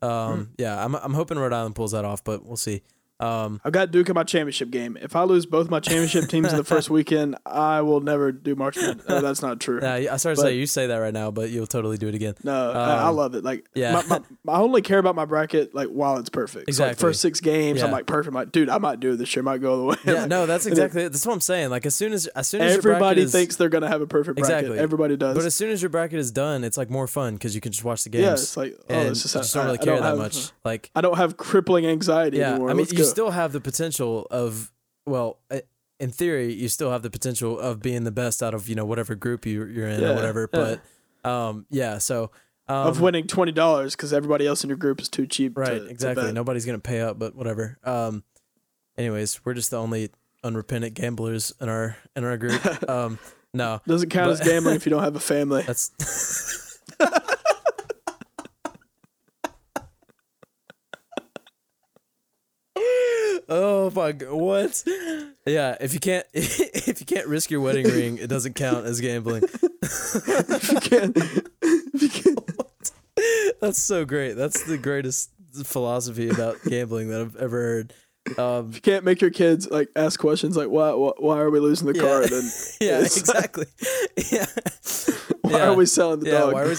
Um, 0.00 0.50
yeah, 0.58 0.82
I'm 0.84 0.94
I'm 0.94 1.14
hoping 1.14 1.38
Rhode 1.38 1.52
Island 1.52 1.74
pulls 1.74 1.92
that 1.92 2.04
off, 2.04 2.22
but 2.24 2.44
we'll 2.46 2.56
see. 2.56 2.82
Um, 3.24 3.60
I've 3.64 3.72
got 3.72 3.90
Duke 3.90 4.08
in 4.08 4.14
my 4.14 4.24
championship 4.24 4.70
game. 4.70 4.96
If 5.00 5.16
I 5.16 5.22
lose 5.24 5.46
both 5.46 5.70
my 5.70 5.80
championship 5.80 6.28
teams 6.28 6.50
in 6.52 6.56
the 6.56 6.64
first 6.64 6.90
weekend, 6.98 7.36
I 7.46 7.80
will 7.80 8.00
never 8.00 8.32
do 8.32 8.54
March 8.54 8.76
Madness. 8.76 9.08
No, 9.08 9.20
that's 9.20 9.42
not 9.42 9.60
true. 9.60 9.80
yeah, 9.82 10.12
I 10.12 10.16
started 10.16 10.36
to 10.36 10.42
say 10.42 10.56
you 10.56 10.66
say 10.66 10.86
that 10.88 10.96
right 10.98 11.12
now, 11.14 11.30
but 11.30 11.50
you'll 11.50 11.66
totally 11.66 11.96
do 11.96 12.08
it 12.08 12.14
again. 12.14 12.34
No, 12.44 12.70
I, 12.72 13.04
I 13.04 13.08
Um, 13.08 13.16
love 13.16 13.34
it. 13.34 13.44
Like, 13.44 13.66
yeah. 13.74 14.02
my, 14.08 14.20
my, 14.44 14.54
I 14.54 14.60
only 14.60 14.82
care 14.82 14.98
about 14.98 15.14
my 15.14 15.24
bracket 15.24 15.74
like 15.74 15.88
while 15.88 16.18
it's 16.18 16.28
perfect. 16.30 16.72
So, 16.74 16.82
like, 16.84 16.90
Exactly. 16.92 17.00
first 17.08 17.20
six 17.20 17.40
games, 17.40 17.82
I'm 17.82 17.90
like 17.90 18.06
perfect. 18.06 18.28
I'm 18.28 18.34
like, 18.34 18.52
dude, 18.52 18.68
I 18.68 18.78
might 18.78 19.00
do 19.00 19.12
it 19.12 19.16
this 19.16 19.34
year. 19.34 19.42
I 19.42 19.44
might 19.44 19.60
go 19.60 19.70
all 19.72 19.78
the 19.78 19.84
way. 19.84 19.96
Yeah, 20.04 20.12
Like, 20.20 20.28
no, 20.28 20.46
that's 20.46 20.64
then 20.64 20.72
exactly 20.72 21.02
it. 21.04 21.12
That's 21.12 21.24
what 21.26 21.32
I'm 21.34 21.40
saying. 21.40 21.70
Like 21.70 21.86
as 21.86 21.94
soon 21.94 22.12
as 22.12 22.26
as 22.28 22.48
soon 22.48 22.60
as 22.60 22.76
Everybody 22.76 23.22
is, 23.22 23.32
thinks 23.32 23.56
they're 23.56 23.68
gonna 23.68 23.88
have 23.88 24.00
a 24.02 24.06
perfect 24.06 24.38
bracket. 24.38 24.58
Exactly. 24.58 24.78
Everybody 24.78 25.16
does. 25.16 25.36
But 25.36 25.44
as 25.46 25.54
soon 25.54 25.70
as 25.70 25.80
your 25.82 25.88
bracket 25.88 26.18
is 26.18 26.30
done, 26.30 26.64
it's 26.64 26.76
like 26.76 26.90
more 26.90 27.06
fun 27.06 27.34
because 27.34 27.54
you 27.54 27.60
can 27.60 27.72
just 27.72 27.84
watch 27.84 28.02
the 28.04 28.10
games. 28.10 28.22
yeah, 28.24 28.32
it's 28.32 28.56
like, 28.56 28.74
oh, 28.90 28.94
and 28.94 29.08
it's 29.08 29.22
just, 29.22 29.34
you 29.34 29.40
just 29.40 29.54
don't 29.54 29.62
I- 29.62 29.66
really 29.66 29.78
care 29.78 29.86
don't 29.94 30.02
that 30.02 30.08
have- 30.10 30.18
much. 30.18 30.50
Like, 30.64 30.90
I 30.94 31.00
don't 31.00 31.16
have 31.16 31.36
crippling 31.36 31.86
anxiety 31.86 32.38
yeah, 32.38 32.50
anymore. 32.52 32.70
I 32.70 32.72
mean, 32.72 32.78
Let's 32.78 32.92
you 32.92 32.98
go. 32.98 33.04
Still 33.14 33.30
have 33.30 33.52
the 33.52 33.60
potential 33.60 34.26
of, 34.30 34.70
well, 35.06 35.38
in 36.00 36.10
theory, 36.10 36.52
you 36.52 36.68
still 36.68 36.90
have 36.90 37.02
the 37.02 37.10
potential 37.10 37.58
of 37.58 37.80
being 37.80 38.04
the 38.04 38.10
best 38.10 38.42
out 38.42 38.52
of 38.54 38.68
you 38.68 38.74
know 38.74 38.84
whatever 38.84 39.14
group 39.14 39.46
you, 39.46 39.64
you're 39.66 39.88
in 39.88 40.00
Yeah, 40.00 40.10
or 40.10 40.14
whatever. 40.14 40.50
yeah. 40.52 40.76
But, 41.22 41.30
um, 41.30 41.66
yeah, 41.70 41.98
so 41.98 42.30
um, 42.68 42.86
of 42.88 43.00
winning 43.00 43.26
twenty 43.26 43.52
dollars 43.52 43.94
because 43.96 44.12
everybody 44.12 44.46
else 44.46 44.64
in 44.64 44.68
your 44.70 44.76
group 44.76 45.00
is 45.00 45.08
too 45.08 45.26
cheap. 45.26 45.56
right, 45.56 45.70
to, 45.70 45.80
to 45.80 45.86
exactly. 45.86 46.24
bet. 46.24 46.34
Nobody's 46.34 46.66
gonna 46.66 46.78
pay 46.78 47.00
up, 47.00 47.18
but 47.18 47.34
whatever. 47.34 47.78
Um, 47.84 48.24
anyways, 48.98 49.40
we're 49.44 49.54
just 49.54 49.70
the 49.70 49.78
only 49.78 50.10
unrepentant 50.42 50.94
gamblers 50.94 51.52
in 51.60 51.68
our 51.68 51.96
in 52.16 52.24
our 52.24 52.36
group. 52.36 52.62
um, 52.90 53.18
no, 53.54 53.80
Doesn't 53.86 54.10
count 54.10 54.30
But- 54.32 54.40
as 54.40 54.48
gambling 54.48 54.74
if 54.76 54.84
you 54.86 54.90
don't 54.90 55.02
have 55.04 55.16
a 55.16 55.20
family. 55.20 55.62
That's. 55.66 56.80
oh 63.48 63.90
my 63.94 64.12
god! 64.12 64.32
What? 64.32 64.82
Yeah, 65.46 65.76
if 65.80 65.92
you 65.94 66.00
can't 66.00 66.26
if 66.34 67.00
you 67.00 67.06
can't 67.06 67.26
risk 67.28 67.50
your 67.50 67.60
wedding 67.60 67.86
ring, 67.86 68.18
it 68.18 68.28
doesn't 68.28 68.54
count 68.54 68.86
as 68.86 69.00
gambling. 69.00 69.42
if 69.82 70.72
you 70.72 70.80
can, 70.80 71.12
if 71.62 72.02
you 72.02 72.08
can. 72.08 72.36
That's 73.60 73.80
so 73.82 74.04
great. 74.04 74.34
That's 74.34 74.64
the 74.64 74.76
greatest 74.78 75.30
philosophy 75.64 76.28
about 76.28 76.56
gambling 76.66 77.08
that 77.08 77.20
I've 77.20 77.36
ever 77.36 77.60
heard. 77.60 77.94
Um, 78.38 78.70
If 78.70 78.76
you 78.76 78.80
can't 78.80 79.04
make 79.04 79.20
your 79.20 79.30
kids 79.30 79.68
like 79.70 79.88
ask 79.94 80.18
questions 80.18 80.56
like 80.56 80.68
why 80.68 80.92
why, 80.94 81.12
why 81.18 81.38
are 81.38 81.50
we 81.50 81.60
losing 81.60 81.86
the 81.92 81.94
Yeah. 81.94 82.02
car? 82.02 82.26
Then 82.26 82.50
yeah, 82.80 83.00
exactly. 83.00 83.66
Yeah. 84.32 84.46
why 85.42 85.50
Yeah. 85.58 85.68
are 85.70 85.74
we 85.74 85.86
selling 85.86 86.20
the 86.20 86.30
yeah, 86.30 86.38
dog? 86.40 86.54
why 86.54 86.62
are 86.62 86.68
we 86.68 86.74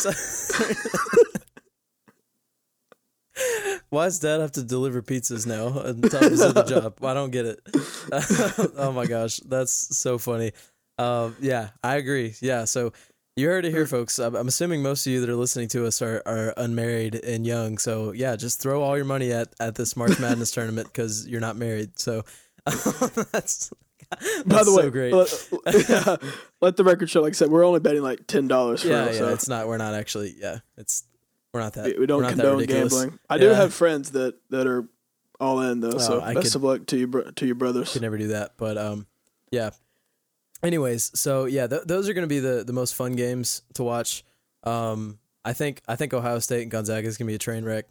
Why 3.89 4.05
does 4.05 4.19
dad 4.19 4.41
have 4.41 4.53
to 4.53 4.63
deliver 4.63 5.01
pizzas 5.01 5.45
now 5.45 5.67
on 5.67 6.01
top 6.01 6.21
of 6.21 6.31
his 6.31 6.41
other 6.41 6.63
job? 6.63 7.03
I 7.03 7.13
don't 7.13 7.31
get 7.31 7.45
it. 7.45 7.59
oh 8.77 8.91
my 8.93 9.05
gosh, 9.05 9.37
that's 9.37 9.97
so 9.97 10.17
funny. 10.17 10.51
Um, 10.97 11.35
yeah, 11.39 11.69
I 11.83 11.95
agree. 11.95 12.35
Yeah, 12.41 12.65
so 12.65 12.93
you 13.35 13.47
heard 13.47 13.65
it 13.65 13.71
here, 13.71 13.85
folks. 13.85 14.17
I'm, 14.17 14.35
I'm 14.35 14.47
assuming 14.47 14.81
most 14.81 15.05
of 15.05 15.11
you 15.11 15.19
that 15.21 15.29
are 15.29 15.35
listening 15.35 15.67
to 15.69 15.85
us 15.85 16.01
are, 16.01 16.21
are 16.25 16.53
unmarried 16.55 17.15
and 17.15 17.45
young. 17.45 17.77
So 17.77 18.13
yeah, 18.13 18.35
just 18.35 18.61
throw 18.61 18.81
all 18.81 18.95
your 18.95 19.05
money 19.05 19.31
at, 19.31 19.49
at 19.59 19.75
this 19.75 19.95
March 19.97 20.19
Madness 20.19 20.51
tournament 20.53 20.87
because 20.87 21.27
you're 21.27 21.41
not 21.41 21.57
married. 21.57 21.99
So 21.99 22.23
that's, 22.65 22.99
that's 23.31 23.73
By 24.45 24.63
the 24.63 24.73
way, 24.73 24.83
so 24.83 24.89
great. 24.89 25.13
Let, 25.13 25.89
yeah, 25.89 26.15
let 26.61 26.77
the 26.77 26.85
record 26.85 27.09
show. 27.09 27.21
Like 27.21 27.31
I 27.31 27.33
said, 27.33 27.49
we're 27.49 27.65
only 27.65 27.81
betting 27.81 28.03
like 28.03 28.25
ten 28.27 28.47
dollars 28.47 28.83
for 28.83 28.89
yeah, 28.89 29.07
yeah, 29.07 29.11
so 29.11 29.29
it's 29.29 29.49
not. 29.49 29.67
We're 29.67 29.77
not 29.77 29.93
actually. 29.93 30.35
Yeah, 30.39 30.59
it's 30.77 31.03
we're 31.55 31.61
not 31.61 31.73
that. 31.73 31.97
we, 31.97 32.05
don't 32.05 32.21
not 32.21 32.31
condone 32.33 32.63
gambling. 32.65 33.17
I 33.29 33.37
do 33.37 33.47
have 33.47 33.73
friends 33.73 34.11
that 34.11 34.35
that 34.49 34.67
are 34.67 34.85
all 35.39 35.61
in 35.61 35.79
though. 35.79 35.97
so 35.97 36.19
Oh, 36.19 36.21
I 36.21 36.33
best 36.33 36.47
could- 36.47 36.55
of 36.57 36.63
luck 36.63 36.85
to 36.87 36.97
you, 36.97 37.07
bro- 37.07 37.31
to 37.31 37.45
your 37.45 37.55
brothers. 37.55 37.93
could 37.93 38.01
never 38.01 38.17
do 38.17 38.27
that. 38.27 38.51
But 38.57 38.77
um, 38.77 39.07
yeah. 39.51 39.69
Anyways, 40.63 41.11
so 41.19 41.45
yeah, 41.45 41.67
th- 41.67 41.83
those 41.85 42.09
are 42.09 42.13
going 42.13 42.23
to 42.27 42.33
be 42.33 42.39
the 42.39 42.63
the 42.65 42.73
most 42.73 42.95
fun 42.95 43.13
games 43.13 43.61
to 43.75 43.83
watch. 43.83 44.23
Um, 44.63 45.19
I 45.43 45.53
think 45.53 45.81
I 45.87 45.95
think 45.95 46.13
Ohio 46.13 46.39
State 46.39 46.63
and 46.63 46.71
Gonzaga 46.71 47.07
is 47.07 47.17
going 47.17 47.27
to 47.27 47.31
be 47.31 47.35
a 47.35 47.39
train 47.39 47.63
wreck. 47.63 47.85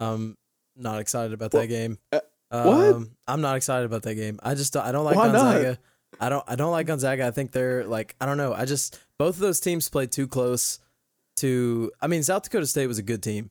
Um, 0.00 0.36
not 0.76 1.00
excited 1.00 1.32
about 1.32 1.52
that 1.52 1.68
game. 1.68 1.98
uh, 2.12 2.20
Um, 2.50 3.10
I'm 3.26 3.40
not 3.40 3.56
excited 3.56 3.86
about 3.86 4.02
that 4.02 4.14
game. 4.14 4.38
I 4.42 4.54
just 4.54 4.76
I 4.76 4.92
don't 4.92 5.04
like 5.04 5.16
Why 5.16 5.28
not? 5.28 5.32
Gonzaga. 5.54 5.78
I 6.20 6.28
don't 6.28 6.44
I 6.48 6.56
don't 6.56 6.70
like 6.72 6.86
Gonzaga. 6.86 7.26
I 7.26 7.30
think 7.30 7.52
they're 7.52 7.84
like 7.84 8.16
I 8.20 8.26
don't 8.26 8.36
know. 8.38 8.52
I 8.54 8.64
just 8.64 8.98
both 9.18 9.36
of 9.36 9.40
those 9.40 9.60
teams 9.60 9.88
played 9.88 10.10
too 10.10 10.26
close 10.26 10.80
to. 11.36 11.90
I 12.00 12.06
mean, 12.06 12.22
South 12.22 12.42
Dakota 12.42 12.66
State 12.66 12.86
was 12.86 12.98
a 12.98 13.02
good 13.02 13.22
team, 13.22 13.50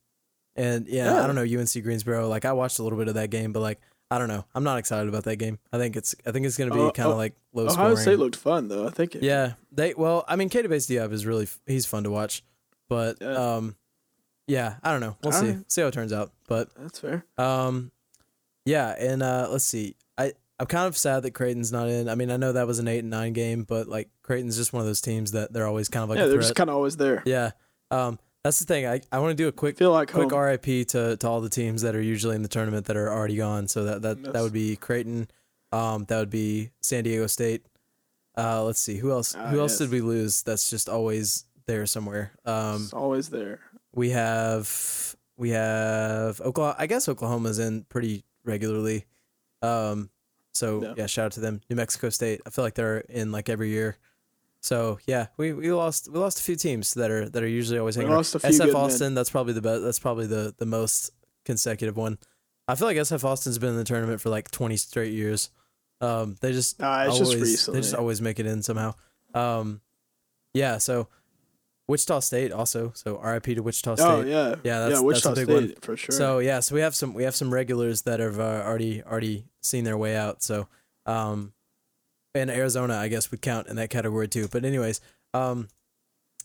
and 0.55 0.87
yeah, 0.87 1.05
Yeah. 1.13 1.23
I 1.23 1.27
don't 1.27 1.35
know 1.35 1.41
UNC 1.59 1.81
Greensboro. 1.83 2.27
Like 2.27 2.45
I 2.45 2.53
watched 2.53 2.79
a 2.79 2.83
little 2.83 2.97
bit 2.99 3.07
of 3.07 3.15
that 3.15 3.29
game, 3.29 3.51
but 3.53 3.61
like 3.61 3.79
I 4.11 4.19
don't 4.19 4.27
know. 4.27 4.45
I'm 4.53 4.63
not 4.63 4.77
excited 4.77 5.09
about 5.09 5.23
that 5.23 5.37
game. 5.37 5.57
I 5.73 5.77
think 5.79 5.95
it's 5.95 6.15
I 6.25 6.31
think 6.31 6.45
it's 6.45 6.57
going 6.57 6.69
to 6.69 6.75
be 6.75 6.81
Oh, 6.81 6.91
kind 6.91 7.07
of 7.09 7.15
oh, 7.15 7.17
like 7.17 7.33
low 7.53 7.63
Ohio 7.63 7.73
scoring. 7.73 7.97
State 7.97 8.19
looked 8.19 8.35
fun 8.35 8.67
though. 8.67 8.85
I 8.87 8.91
think. 8.91 9.15
It, 9.15 9.23
yeah, 9.23 9.53
they 9.71 9.93
well, 9.95 10.23
I 10.27 10.35
mean, 10.35 10.47
Bates-Diop 10.49 11.11
is 11.11 11.25
really 11.25 11.47
he's 11.65 11.85
fun 11.85 12.03
to 12.03 12.11
watch, 12.11 12.43
but 12.87 13.17
Yeah. 13.19 13.55
um, 13.55 13.75
yeah, 14.47 14.75
I 14.83 14.91
don't 14.91 15.01
know. 15.01 15.17
We'll 15.23 15.31
see 15.31 15.47
Alright. 15.47 15.71
see 15.71 15.81
how 15.81 15.87
it 15.87 15.93
turns 15.95 16.13
out, 16.13 16.31
but 16.47 16.69
that's 16.77 16.99
fair. 16.99 17.25
um, 17.39 17.91
yeah, 18.65 18.95
and 18.99 19.23
uh, 19.23 19.47
let's 19.51 19.63
see. 19.65 19.95
I 20.19 20.33
I'm 20.59 20.67
kind 20.67 20.87
of 20.87 20.95
sad 20.95 21.23
that 21.23 21.31
Creighton's 21.31 21.71
not 21.71 21.89
in. 21.89 22.07
I 22.07 22.15
mean, 22.15 22.29
I 22.31 22.37
know 22.37 22.51
that 22.53 22.67
was 22.67 22.77
an 22.79 22.87
eight 22.87 22.99
and 22.99 23.09
nine 23.09 23.33
game, 23.33 23.63
but 23.63 23.87
like 23.87 24.09
Creighton's 24.21 24.55
just 24.55 24.71
one 24.71 24.81
of 24.81 24.85
those 24.87 25.01
teams 25.01 25.31
that 25.31 25.51
they're 25.51 25.65
always 25.67 25.89
kind 25.89 26.03
of 26.03 26.09
like 26.09 26.19
yeah, 26.19 26.27
they're 26.27 26.37
just 26.39 26.55
kind 26.55 26.69
of 26.69 26.75
always 26.75 26.97
there. 26.97 27.23
yeah. 27.25 27.51
Um, 27.91 28.19
that's 28.43 28.59
the 28.59 28.65
thing. 28.65 28.85
I 28.85 29.01
I 29.11 29.19
want 29.19 29.31
to 29.31 29.43
do 29.43 29.47
a 29.47 29.51
quick 29.51 29.77
feel 29.77 29.91
like 29.91 30.11
quick 30.11 30.31
home. 30.31 30.39
RIP 30.39 30.87
to 30.89 31.17
to 31.17 31.27
all 31.27 31.41
the 31.41 31.49
teams 31.49 31.81
that 31.81 31.95
are 31.95 32.01
usually 32.01 32.35
in 32.35 32.41
the 32.43 32.47
tournament 32.47 32.85
that 32.85 32.95
are 32.97 33.11
already 33.11 33.35
gone. 33.37 33.67
So 33.67 33.83
that 33.85 34.01
that 34.03 34.33
that 34.33 34.41
would 34.41 34.53
be 34.53 34.75
Creighton. 34.75 35.27
Um, 35.71 36.05
that 36.05 36.19
would 36.19 36.29
be 36.29 36.71
San 36.81 37.03
Diego 37.03 37.27
State. 37.27 37.65
Uh, 38.37 38.63
let's 38.63 38.79
see 38.79 38.97
who 38.97 39.11
else. 39.11 39.33
Ah, 39.37 39.47
who 39.47 39.59
else 39.59 39.73
yes. 39.73 39.79
did 39.79 39.91
we 39.91 40.01
lose? 40.01 40.43
That's 40.43 40.69
just 40.69 40.89
always 40.89 41.45
there 41.67 41.85
somewhere. 41.85 42.33
Um, 42.45 42.83
it's 42.83 42.93
always 42.93 43.29
there. 43.29 43.61
we 43.93 44.11
have 44.11 45.15
we 45.37 45.49
have 45.49 46.39
Oklahoma. 46.41 46.75
I 46.77 46.85
guess 46.87 47.07
Oklahoma's 47.09 47.59
in 47.59 47.83
pretty 47.85 48.23
regularly. 48.43 49.05
Um, 49.61 50.09
so 50.53 50.81
Yeah. 50.83 50.93
yeah, 50.97 51.05
shout 51.07 51.25
out 51.27 51.31
to 51.33 51.39
them. 51.39 51.61
New 51.69 51.75
Mexico 51.75 52.09
State. 52.09 52.41
I 52.45 52.49
feel 52.51 52.63
like 52.63 52.75
they're 52.75 52.99
in 52.99 53.31
like 53.31 53.49
every 53.49 53.69
year. 53.69 53.97
So 54.65 54.97
yeah, 55.05 55.27
we, 55.37 55.53
we 55.53 55.71
lost 55.71 56.11
we 56.11 56.17
lost 56.17 56.39
a 56.39 56.41
few 56.41 56.55
teams 56.55 56.95
that 56.95 57.11
are 57.11 57.29
that 57.29 57.43
are 57.43 57.47
usually 57.47 57.77
always 57.77 57.93
hanging. 57.93 58.11
lost 58.11 58.33
a 58.33 58.39
few 58.39 58.49
SF 58.49 58.65
men. 58.65 58.75
Austin. 58.75 59.13
That's 59.13 59.29
probably 59.29 59.53
the 59.53 59.61
best. 59.61 59.83
That's 59.83 59.99
probably 59.99 60.25
the 60.25 60.55
the 60.57 60.65
most 60.65 61.11
consecutive 61.45 61.95
one. 61.95 62.17
I 62.67 62.73
feel 62.73 62.87
like 62.87 62.97
SF 62.97 63.23
Austin's 63.23 63.59
been 63.59 63.69
in 63.69 63.75
the 63.77 63.83
tournament 63.83 64.21
for 64.21 64.29
like 64.29 64.49
twenty 64.49 64.75
straight 64.77 65.13
years. 65.13 65.51
Um, 66.01 66.35
they 66.41 66.51
just 66.51 66.79
Nah, 66.79 67.03
it's 67.03 67.13
always 67.21 67.33
just 67.51 67.71
they 67.71 67.79
just 67.79 67.93
always 67.93 68.21
make 68.21 68.39
it 68.39 68.47
in 68.47 68.63
somehow. 68.63 68.95
Um, 69.35 69.81
yeah. 70.55 70.79
So 70.79 71.09
Wichita 71.87 72.21
State 72.21 72.51
also. 72.51 72.91
So 72.95 73.19
RIP 73.19 73.43
to 73.43 73.59
Wichita 73.59 73.97
State. 73.97 74.03
oh 74.07 74.21
yeah, 74.21 74.55
Yeah, 74.63 74.79
that's- 74.79 74.93
yeah. 74.93 74.99
Wichita 75.05 75.29
that's 75.29 75.41
a 75.41 75.45
big 75.45 75.57
State 75.57 75.69
one. 75.75 75.81
for 75.81 75.95
sure. 75.95 76.15
So 76.15 76.39
yeah, 76.39 76.59
so 76.61 76.73
we 76.73 76.81
have 76.81 76.95
some 76.95 77.13
we 77.13 77.21
have 77.23 77.35
some 77.35 77.53
regulars 77.53 78.01
that 78.01 78.19
have 78.19 78.39
uh, 78.39 78.63
already 78.65 79.03
already 79.03 79.45
seen 79.61 79.83
their 79.83 79.95
way 79.97 80.15
out. 80.15 80.41
So 80.41 80.67
um, 81.05 81.53
and 82.35 82.51
Arizona, 82.51 82.97
I 82.97 83.07
guess, 83.07 83.31
would 83.31 83.41
count 83.41 83.67
in 83.67 83.77
that 83.77 83.89
category 83.89 84.27
too. 84.27 84.47
But 84.47 84.65
anyways, 84.65 85.01
um, 85.33 85.69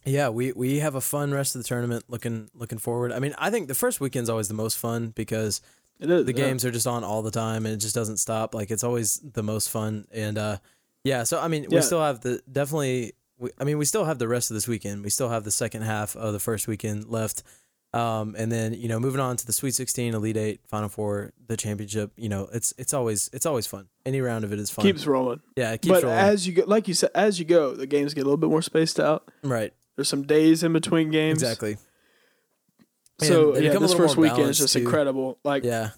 yeah, 0.07 0.31
we 0.31 0.53
we 0.53 0.79
have 0.79 0.95
a 0.95 1.01
fun 1.01 1.33
rest 1.33 1.55
of 1.55 1.63
the 1.63 1.69
tournament. 1.69 2.05
Looking 2.09 2.49
looking 2.55 2.79
forward. 2.79 3.13
I 3.13 3.19
mean, 3.19 3.35
I 3.37 3.51
think 3.51 3.69
the 3.69 3.75
first 3.75 4.01
weekend's 4.01 4.31
always 4.31 4.49
the 4.49 4.55
most 4.55 4.79
fun 4.79 5.09
because 5.09 5.61
is 5.99 6.25
the 6.25 6.33
yeah. 6.33 6.47
games 6.47 6.65
are 6.65 6.71
just 6.71 6.87
on 6.87 7.05
all 7.05 7.23
the 7.23 7.31
time 7.31 7.67
and 7.67 7.75
it 7.75 7.79
just 7.79 7.95
doesn't 7.95 8.17
stop. 8.17 8.55
Like 8.55 8.71
it's 8.71 8.85
always 8.85 9.17
the 9.19 9.43
most 9.43 9.69
fun. 9.69 10.07
And 10.11 10.39
uh, 10.39 10.57
yeah, 11.05 11.25
so 11.25 11.39
I 11.39 11.49
mean, 11.49 11.67
we 11.71 11.83
still 11.83 12.01
have 12.03 12.21
the 12.21 12.41
definitely. 12.51 13.13
We, 13.39 13.51
I 13.59 13.65
mean, 13.65 13.79
we 13.79 13.87
still 13.87 14.05
have 14.05 14.19
the 14.19 14.29
rest 14.29 14.51
of 14.51 14.55
this 14.55 14.69
weekend. 14.69 15.03
We 15.03 15.11
still 15.11 15.31
have 15.31 15.45
the 15.45 15.51
second 15.51 15.83
half 15.83 16.15
of 16.15 16.33
the 16.33 16.41
first 16.41 16.69
weekend 16.69 17.09
left. 17.09 17.43
Um, 17.93 18.37
and 18.39 18.53
then 18.53 18.73
you 18.75 18.89
know, 18.89 19.01
moving 19.01 19.21
on 19.21 19.37
to 19.37 19.47
the 19.47 19.53
Sweet 19.53 19.75
Sixteen, 19.75 20.15
Elite 20.15 20.37
Eight, 20.37 20.61
Final 20.69 20.89
Four, 20.89 21.33
the 21.49 21.57
championship. 21.57 22.13
You 22.17 22.29
know, 22.29 22.49
it's 22.53 22.73
it's 22.79 22.95
always 22.95 23.29
it's 23.33 23.47
always 23.47 23.67
fun. 23.67 23.89
Any 24.07 24.21
round 24.21 24.45
of 24.45 24.53
it 24.53 24.61
is 24.61 24.71
fun. 24.71 24.85
keeps 24.85 25.07
rolling. 25.07 25.41
yeah, 25.57 25.73
it 25.73 25.83
keeps 25.83 25.95
but 25.95 26.03
rolling. 26.05 26.19
as 26.19 26.47
you 26.47 26.53
go, 26.53 26.65
like 26.67 26.87
you 26.87 26.95
said, 26.95 27.11
as 27.15 27.39
you 27.41 27.45
go, 27.45 27.75
the 27.75 27.89
games 27.89 28.15
get 28.15 28.21
a 28.21 28.25
little 28.25 28.37
bit 28.37 28.49
more 28.49 28.63
spaced 28.63 29.01
out. 29.01 29.29
right, 29.43 29.73
There's 29.97 30.09
some 30.09 30.23
days 30.23 30.63
in 30.63 30.73
between 30.73 31.11
games. 31.11 31.43
exactly. 31.43 31.79
So 33.19 33.57
yeah, 33.57 33.77
this 33.79 33.95
first 33.95 34.17
weekend 34.17 34.51
is 34.51 34.59
just 34.59 34.73
too. 34.75 34.81
incredible. 34.81 35.39
Like 35.45 35.65
Yeah, 35.65 35.91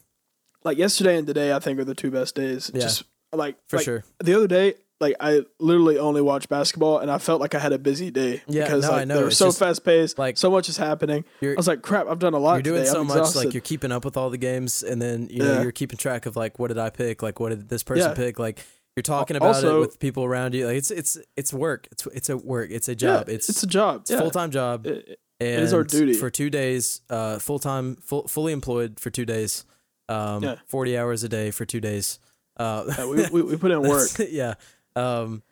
like 0.64 0.78
yesterday 0.78 1.18
and 1.18 1.26
today, 1.26 1.53
I 1.53 1.59
think 1.59 1.78
are 1.78 1.84
the 1.84 1.95
two 1.95 2.11
best 2.11 2.34
days. 2.34 2.70
Yeah. 2.72 2.80
Just 2.80 3.05
like 3.32 3.57
for 3.66 3.76
like, 3.76 3.84
sure. 3.84 4.05
The 4.22 4.34
other 4.34 4.49
day, 4.49 4.74
like 5.03 5.16
I 5.20 5.42
literally 5.59 5.98
only 5.98 6.22
watch 6.22 6.48
basketball, 6.48 6.98
and 6.98 7.11
I 7.11 7.18
felt 7.18 7.40
like 7.42 7.55
I 7.55 7.59
had 7.59 7.72
a 7.74 7.78
busy 7.78 8.11
day 8.11 8.40
Yeah, 8.46 8.64
because 8.64 8.84
no, 8.84 8.92
like 8.92 9.00
I 9.03 9.05
know. 9.05 9.14
they 9.16 9.22
were 9.22 9.28
It's 9.28 9.36
so 9.36 9.48
just, 9.48 9.59
fast 9.59 9.84
paced, 9.84 10.18
like, 10.18 10.38
so 10.38 10.50
much 10.50 10.70
is 10.70 10.78
happening. 10.78 11.24
I 11.42 11.55
was 11.57 11.68
like, 11.68 11.82
crap, 11.82 12.07
I've 12.07 12.18
done 12.18 12.32
a 12.32 12.38
lot 12.38 12.55
you're 12.55 12.62
doing 12.62 12.78
today. 12.80 12.90
so 12.92 13.00
I'm 13.03 13.09
much 13.09 13.18
exhausted. 13.18 13.38
like 13.44 13.53
you're 13.55 13.61
keeping 13.61 13.92
up 13.92 14.05
with 14.07 14.16
all 14.16 14.30
the 14.30 14.38
games 14.38 14.82
and 14.82 15.03
then 15.03 15.28
you 15.30 15.40
know 15.40 15.53
Yeah. 15.57 15.62
you're 15.62 15.72
keeping 15.72 15.98
track 15.98 16.24
of 16.24 16.36
like 16.36 16.59
what 16.59 16.68
did 16.68 16.78
I 16.78 16.88
pick? 16.88 17.22
Like 17.22 17.38
what 17.40 17.50
did 17.50 17.68
this 17.68 17.82
person 17.82 18.09
Yeah. 18.11 18.14
pick? 18.14 18.38
Like 18.38 18.64
you're 18.96 19.03
talking 19.03 19.36
about 19.36 19.62
it 19.62 19.78
with 19.78 19.98
people 19.98 20.24
around 20.24 20.55
you. 20.55 20.66
Like 20.66 20.76
it's 20.76 20.90
it's 20.90 21.18
it's 21.36 21.53
work. 21.53 21.88
It's 21.92 22.07
it's 22.07 22.28
a 22.30 22.36
work. 22.36 22.70
It's 22.70 22.88
a 22.88 22.92
Yeah, 22.92 22.96
job. 22.96 23.28
it's 23.28 23.48
it's 23.48 23.62
a 23.62 23.66
job. 23.66 24.03
it's 24.03 24.11
yeah. 24.11 24.16
a 24.18 24.20
full 24.20 24.30
time 24.30 24.50
job. 24.50 24.86
It- 24.86 25.18
and 25.40 25.62
is 25.62 25.72
our 25.74 25.82
duty. 25.82 26.12
for 26.14 26.30
two 26.30 26.50
days. 26.50 27.00
Uh, 27.11 27.36
full 27.40 27.59
time, 27.59 27.96
full, 27.96 28.28
fully 28.28 28.53
employed 28.53 29.00
for 29.00 29.11
two 29.11 29.24
days. 29.24 29.64
Um, 30.09 30.44
Yeah. 30.44 30.57
forty 30.68 30.96
hours 30.96 31.24
a 31.24 31.28
day 31.28 31.50
for 31.50 31.64
two 31.64 31.80
days. 31.80 32.20
Uh, 32.57 32.84
yeah, 32.96 33.07
we, 33.07 33.26
we 33.32 33.42
we 33.42 33.57
put 33.57 33.72
in 33.72 33.82
work. 33.88 34.09
yeah. 34.30 34.55
Um, 34.97 35.43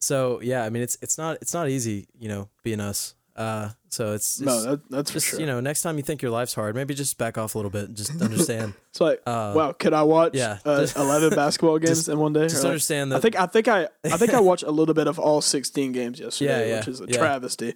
so 0.00 0.40
yeah, 0.42 0.64
I 0.64 0.70
mean, 0.70 0.82
it's 0.82 0.98
it's 1.02 1.16
not 1.18 1.38
it's 1.40 1.54
not 1.54 1.68
easy, 1.68 2.06
you 2.18 2.28
know, 2.28 2.48
being 2.62 2.80
us. 2.80 3.14
Uh, 3.36 3.70
so 3.88 4.12
it's, 4.12 4.40
no, 4.40 4.62
that, 4.62 4.90
that's 4.90 5.10
for 5.10 5.14
just 5.16 5.26
sure. 5.30 5.40
you 5.40 5.46
know, 5.46 5.58
next 5.58 5.82
time 5.82 5.96
you 5.96 6.04
think 6.04 6.22
your 6.22 6.30
life's 6.30 6.54
hard, 6.54 6.76
maybe 6.76 6.94
just 6.94 7.18
back 7.18 7.36
off 7.36 7.56
a 7.56 7.58
little 7.58 7.70
bit 7.70 7.86
and 7.88 7.96
just 7.96 8.22
understand. 8.22 8.74
it's 8.90 9.00
like, 9.00 9.20
Uh, 9.26 9.52
wow, 9.56 9.72
could 9.72 9.92
I 9.92 10.04
watch 10.04 10.34
yeah, 10.34 10.58
uh, 10.64 10.82
just- 10.82 10.96
eleven 10.96 11.30
basketball 11.34 11.80
games 11.80 11.98
just- 11.98 12.08
in 12.08 12.16
one 12.20 12.32
day? 12.32 12.42
Just 12.46 12.62
like, 12.62 12.70
understand 12.70 13.10
that. 13.10 13.16
I 13.16 13.20
think 13.20 13.34
I 13.34 13.46
think 13.46 13.66
I 13.66 13.88
I 14.04 14.16
think 14.18 14.34
I 14.34 14.40
watched 14.40 14.62
a 14.62 14.70
little 14.70 14.94
bit 14.94 15.08
of 15.08 15.18
all 15.18 15.40
sixteen 15.40 15.90
games 15.90 16.20
yesterday, 16.20 16.68
Yeah, 16.68 16.74
yeah, 16.74 16.78
which 16.78 16.88
is 16.88 17.00
a 17.00 17.06
yeah. 17.08 17.16
travesty 17.18 17.74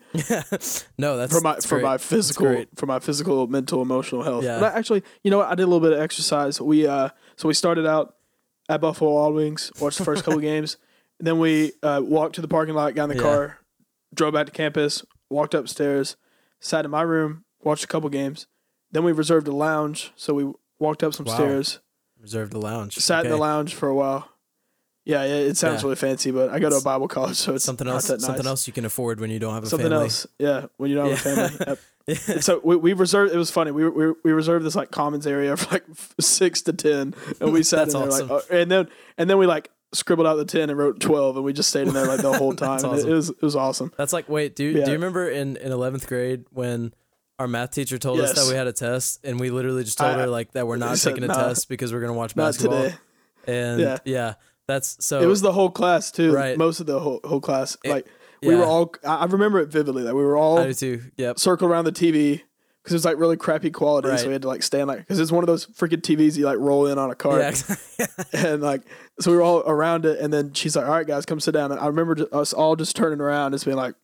no, 0.96 1.16
that's 1.16 1.32
for 1.32 1.40
my 1.40 1.55
that's 1.55 1.66
for 1.66 1.76
great. 1.76 1.82
my 1.84 1.99
physical 1.99 2.64
for 2.76 2.86
my 2.86 3.01
physical, 3.01 3.49
mental, 3.49 3.82
emotional 3.82 4.22
health. 4.22 4.44
Yeah. 4.44 4.61
But 4.61 4.74
I 4.74 4.78
actually, 4.78 5.03
you 5.24 5.32
know 5.32 5.38
what? 5.38 5.49
I 5.49 5.57
did 5.57 5.64
a 5.64 5.66
little 5.66 5.80
bit 5.80 5.92
of 5.92 5.99
exercise. 6.01 6.61
We 6.61 6.86
uh, 6.86 7.09
so 7.34 7.49
we 7.49 7.55
started 7.55 7.84
out 7.84 8.14
at 8.68 8.80
Buffalo 8.80 9.12
Wild 9.14 9.34
Wings, 9.34 9.72
watched 9.80 9.99
the 9.99 10.05
first 10.05 10.22
couple 10.24 10.38
games, 10.38 10.76
then 11.20 11.38
we 11.38 11.72
uh, 11.82 12.00
walked 12.04 12.34
to 12.36 12.40
the 12.40 12.48
parking 12.48 12.74
lot, 12.74 12.94
got 12.94 13.04
in 13.04 13.10
the 13.10 13.16
Yeah. 13.16 13.22
car, 13.22 13.58
drove 14.14 14.34
back 14.34 14.46
to 14.46 14.52
campus, 14.52 15.04
walked 15.30 15.54
upstairs, 15.54 16.16
sat 16.60 16.84
in 16.84 16.90
my 16.90 17.02
room, 17.02 17.44
watched 17.62 17.84
a 17.84 17.88
couple 17.88 18.08
games. 18.10 18.46
Then 18.92 19.04
we 19.04 19.12
reserved 19.12 19.48
a 19.48 19.52
lounge, 19.52 20.12
so 20.16 20.32
we 20.34 20.52
walked 20.78 21.02
up 21.02 21.12
some 21.14 21.26
Wow. 21.26 21.34
stairs, 21.34 21.80
reserved 22.20 22.54
a 22.54 22.58
lounge. 22.58 22.96
sat 22.96 23.24
in 23.24 23.30
the 23.30 23.36
lounge 23.36 23.74
for 23.74 23.88
a 23.88 23.94
while. 23.94 24.28
Yeah, 25.04 25.24
yeah, 25.24 25.34
it 25.36 25.56
sounds 25.56 25.80
Yeah. 25.82 25.86
really 25.86 25.96
fancy, 25.96 26.30
but 26.30 26.50
I 26.50 26.58
go 26.58 26.68
to 26.68 26.76
a 26.76 26.82
Bible 26.82 27.08
college, 27.08 27.36
so 27.36 27.54
it's 27.54 27.64
Something 27.64 27.88
else. 27.88 28.06
Something 28.06 28.46
else 28.46 28.66
you 28.66 28.72
can 28.74 28.84
afford 28.84 29.20
when 29.20 29.30
you 29.30 29.38
don't 29.38 29.54
have 29.54 29.64
a 29.64 29.66
Something 29.66 29.88
family. 29.90 30.04
else, 30.04 30.26
yeah. 30.38 30.66
When 30.76 30.90
you 30.90 30.96
don't 30.96 31.10
have 31.10 31.18
a 31.18 31.48
family, 31.56 31.76
Yep. 32.08 32.42
So 32.42 32.58
we, 32.64 32.76
we 32.76 32.92
reserved. 32.94 33.34
It 33.34 33.36
was 33.36 33.50
funny. 33.50 33.70
We, 33.70 33.86
we 33.88 34.12
we 34.24 34.32
reserved 34.32 34.64
this 34.64 34.74
like 34.74 34.90
commons 34.90 35.26
area 35.26 35.54
for 35.58 35.70
like 35.74 35.84
six 36.20 36.62
to 36.62 36.72
ten, 36.72 37.14
and 37.38 37.52
we 37.52 37.62
sat 37.72 37.88
in 37.88 37.92
there 38.00 38.08
awesome. 38.08 38.28
like, 38.28 38.50
uh, 38.50 38.54
and 38.54 38.70
then 38.70 38.88
and 39.18 39.28
then 39.28 39.36
we 39.36 39.46
like 39.46 39.70
scribbled 39.93 40.26
out 40.26 40.36
the 40.36 40.45
ten 40.45 40.70
and 40.70 40.78
wrote 40.78 41.01
twelve, 41.01 41.36
and 41.36 41.45
we 41.45 41.53
just 41.53 41.68
stayed 41.70 41.89
in 41.89 41.95
there 41.95 42.07
like 42.07 42.20
the 42.20 42.32
whole 42.32 42.53
time. 42.55 42.84
Awesome. 42.84 42.99
it, 43.09 43.12
was 43.12 43.30
it 43.30 43.43
was 43.43 43.57
awesome. 43.57 43.93
That's 43.97 44.12
like, 44.12 44.28
wait, 44.28 44.55
do 44.57 44.64
you, 44.64 44.72
do 44.74 44.80
you 44.80 44.93
remember 44.93 45.28
in 45.28 45.57
in 45.57 45.72
eleventh 45.72 46.07
grade 46.07 46.45
when 46.51 46.93
our 47.39 47.47
math 47.49 47.70
teacher 47.70 47.99
told 47.99 48.20
us 48.20 48.34
that 48.34 48.51
we 48.51 48.57
had 48.57 48.66
a 48.66 48.72
test 48.72 49.20
and 49.24 49.39
we 49.39 49.51
literally 49.51 49.84
just 49.84 49.99
told 49.99 50.16
I- 50.16 50.20
her 50.20 50.26
like 50.26 50.53
that 50.53 50.66
we're 50.66 50.76
not 50.76 50.97
taking 50.99 51.24
a 51.24 51.28
"Nah, 51.28 51.49
test 51.49 51.68
because 51.68 51.93
we're 51.93 52.01
gonna 52.01 52.12
watch 52.14 52.34
basketball. 52.34 52.82
today. 52.84 52.97
And 53.47 53.80
yeah. 53.80 53.99
Yeah. 54.05 54.34
that's 54.66 55.05
so. 55.05 55.20
It 55.20 55.26
was 55.26 55.41
the 55.41 55.53
whole 55.53 55.70
class 55.70 56.11
too. 56.11 56.32
Right. 56.32 56.59
Most 56.59 56.80
of 56.80 56.86
the 56.86 56.99
whole 57.01 57.20
whole 57.24 57.41
class. 57.41 57.76
It- 57.84 57.91
like 57.91 58.07
we 58.43 58.51
yeah. 58.55 58.61
were 58.61 58.64
all. 58.66 58.95
I 59.05 59.24
remember 59.24 59.59
it 59.61 59.68
vividly. 59.68 60.03
Like 60.03 60.14
we 60.14 60.22
were 60.22 60.36
all 60.36 60.59
I 60.59 60.66
do 60.66 60.74
too. 60.74 61.03
Yep. 61.16 61.39
circled 61.39 61.70
around 61.70 61.84
the 61.86 61.93
TV. 61.93 62.43
Because 62.89 62.95
it 62.95 62.97
was 62.97 63.05
like 63.05 63.18
really 63.18 63.36
crappy 63.36 63.70
quality, 63.70 64.09
Right. 64.09 64.18
so 64.18 64.26
we 64.26 64.32
had 64.32 64.43
to 64.43 64.49
like 64.49 64.62
stand 64.62 64.89
like 64.89 64.99
because 65.01 65.20
it's 65.20 65.30
one 65.30 65.43
of 65.45 65.47
those 65.47 65.66
freaking 65.66 66.01
TVs 66.01 66.36
you 66.36 66.45
like 66.47 66.59
roll 66.59 66.86
in 66.86 66.99
on 66.99 67.11
a 67.11 67.14
cart. 67.14 67.62
Yeah. 67.99 68.07
and 68.32 68.62
like 68.62 68.82
so 69.20 69.30
we 69.30 69.36
were 69.36 69.43
all 69.43 69.61
around 69.66 70.07
it 70.07 70.18
and 70.20 70.32
then 70.32 70.53
she's 70.55 70.74
like 70.76 70.86
all 70.86 70.93
right 70.93 71.07
guys 71.07 71.26
come 71.26 71.41
sit 71.41 71.53
down 71.53 71.70
and 71.72 71.80
i 71.80 71.86
remember 71.86 72.14
ju- 72.14 72.28
us 72.32 72.53
all 72.53 72.76
just 72.76 72.95
turning 72.97 73.20
around 73.20 73.47
and 73.47 73.55
just 73.55 73.64
being 73.64 73.76
like 73.76 73.95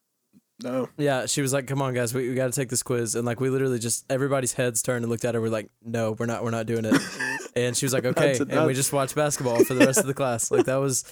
no 0.63 0.89
yeah. 0.97 1.27
She 1.27 1.43
was 1.43 1.53
like, 1.53 1.67
"Come 1.67 1.83
on, 1.83 1.95
guys, 1.95 2.15
we, 2.15 2.29
we 2.29 2.35
got 2.37 2.47
to 2.47 2.53
take 2.53 2.69
this 2.69 2.85
quiz." 2.85 3.17
And 3.17 3.27
like, 3.27 3.41
we 3.41 3.51
literally 3.51 3.81
just 3.81 4.05
everybody's 4.09 4.53
heads 4.53 4.83
turned 4.83 5.03
and 5.03 5.11
looked 5.11 5.25
at 5.25 5.35
her. 5.35 5.41
We're 5.41 5.49
like, 5.49 5.69
"No, 5.83 6.13
we're 6.13 6.27
not. 6.27 6.45
We're 6.45 6.53
not 6.53 6.67
doing 6.67 6.85
it." 6.85 6.95
And 7.57 7.77
she 7.77 7.87
was 7.87 7.93
like, 7.93 8.05
"Okay," 8.05 8.37
and 8.39 8.67
we 8.67 8.73
just 8.75 8.93
watched 8.93 9.15
basketball 9.17 9.65
for 9.65 9.75
the 9.75 9.85
rest 9.87 9.99
of 9.99 10.07
the 10.07 10.15
class. 10.15 10.51
Like 10.53 10.67
that 10.67 10.77
was 10.77 11.03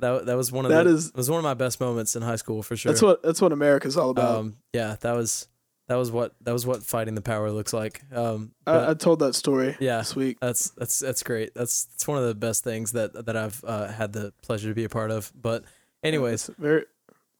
that 0.00 0.24
that 0.24 0.36
was 0.38 0.50
one 0.50 0.64
of 0.64 0.70
That 0.70 0.84
the 0.84 0.90
is- 0.90 1.12
was 1.14 1.28
one 1.30 1.38
of 1.38 1.44
my 1.44 1.52
best 1.54 1.80
moments 1.80 2.16
in 2.16 2.22
high 2.22 2.36
school 2.36 2.62
for 2.62 2.76
sure. 2.76 2.90
that's 2.92 3.02
what 3.02 3.22
that's 3.22 3.40
what 3.42 3.52
america's 3.52 3.96
all 3.96 4.10
about 4.10 4.36
um 4.38 4.56
yeah 4.74 4.96
that 5.00 5.12
was 5.14 5.48
that 5.88 5.96
was 5.96 6.12
what 6.12 6.34
that 6.42 6.52
was 6.52 6.64
what 6.64 6.82
fighting 6.82 7.14
the 7.14 7.22
power 7.22 7.50
looks 7.50 7.72
like. 7.72 8.02
Um 8.12 8.52
I, 8.66 8.90
I 8.90 8.94
told 8.94 9.18
that 9.20 9.34
story 9.34 9.76
yeah 9.80 9.98
this 9.98 10.14
week. 10.14 10.38
that's 10.40 10.70
that's 10.70 10.98
that's 11.00 11.22
great. 11.22 11.54
That's 11.54 11.84
that's 11.84 12.06
one 12.06 12.18
of 12.18 12.26
the 12.26 12.34
best 12.34 12.62
things 12.62 12.92
that 12.92 13.26
that 13.26 13.36
i've 13.36 13.64
uh, 13.64 13.88
had 13.88 14.12
the 14.12 14.32
pleasure 14.42 14.68
to 14.68 14.74
be 14.74 14.84
a 14.84 14.88
part 14.88 15.10
of. 15.10 15.32
But 15.34 15.64
anyways. 16.02 16.50
Very 16.58 16.84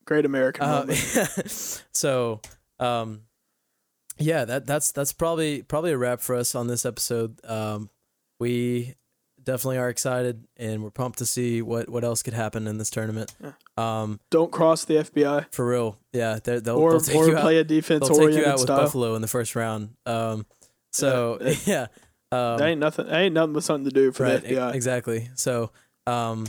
great 0.04 0.24
american 0.24 0.64
uh, 0.64 0.86
so 1.92 2.40
um 2.80 3.20
yeah 4.16 4.46
that 4.46 4.66
that's 4.66 4.90
that's 4.90 5.12
probably 5.12 5.60
probably 5.62 5.92
a 5.92 5.98
wrap 5.98 6.20
for 6.20 6.34
us 6.34 6.54
on 6.54 6.66
this 6.66 6.84
episode. 6.86 7.38
Um 7.44 7.90
we 8.38 8.94
definitely 9.48 9.78
are 9.78 9.88
excited 9.88 10.44
and 10.58 10.82
we're 10.82 10.90
pumped 10.90 11.16
to 11.16 11.24
see 11.24 11.62
what 11.62 11.88
what 11.88 12.04
else 12.04 12.22
could 12.22 12.34
happen 12.34 12.66
in 12.66 12.76
this 12.76 12.90
tournament 12.90 13.34
um 13.78 14.20
don't 14.30 14.52
cross 14.52 14.84
the 14.84 14.96
fbi 14.96 15.46
for 15.50 15.66
real 15.66 15.98
yeah 16.12 16.38
they'll, 16.44 16.78
or 16.78 16.90
they'll 16.90 17.00
take 17.00 17.16
or 17.16 17.28
you 17.28 17.34
out 17.34 17.40
play 17.40 17.56
a 17.56 17.64
defense 17.64 18.06
they'll 18.06 18.18
take 18.18 18.36
you 18.36 18.44
out 18.44 18.56
with 18.56 18.62
style 18.62 18.82
Buffalo 18.82 19.14
in 19.14 19.22
the 19.22 19.28
first 19.28 19.56
round. 19.56 19.90
Um, 20.04 20.44
so 20.92 21.38
Yeah. 21.40 21.54
yeah, 21.64 21.82
um, 22.30 22.58
that 22.58 22.68
ain't 22.68 22.80
nothing 22.80 23.06
that 23.06 23.18
ain't 23.18 23.32
nothing 23.32 23.54
but 23.54 23.64
something 23.64 23.84
to 23.86 23.90
do 23.90 24.12
for 24.12 24.24
right, 24.24 24.42
the 24.42 24.48
fbi 24.48 24.74
exactly. 24.74 25.30
So 25.34 25.70
um, 26.06 26.46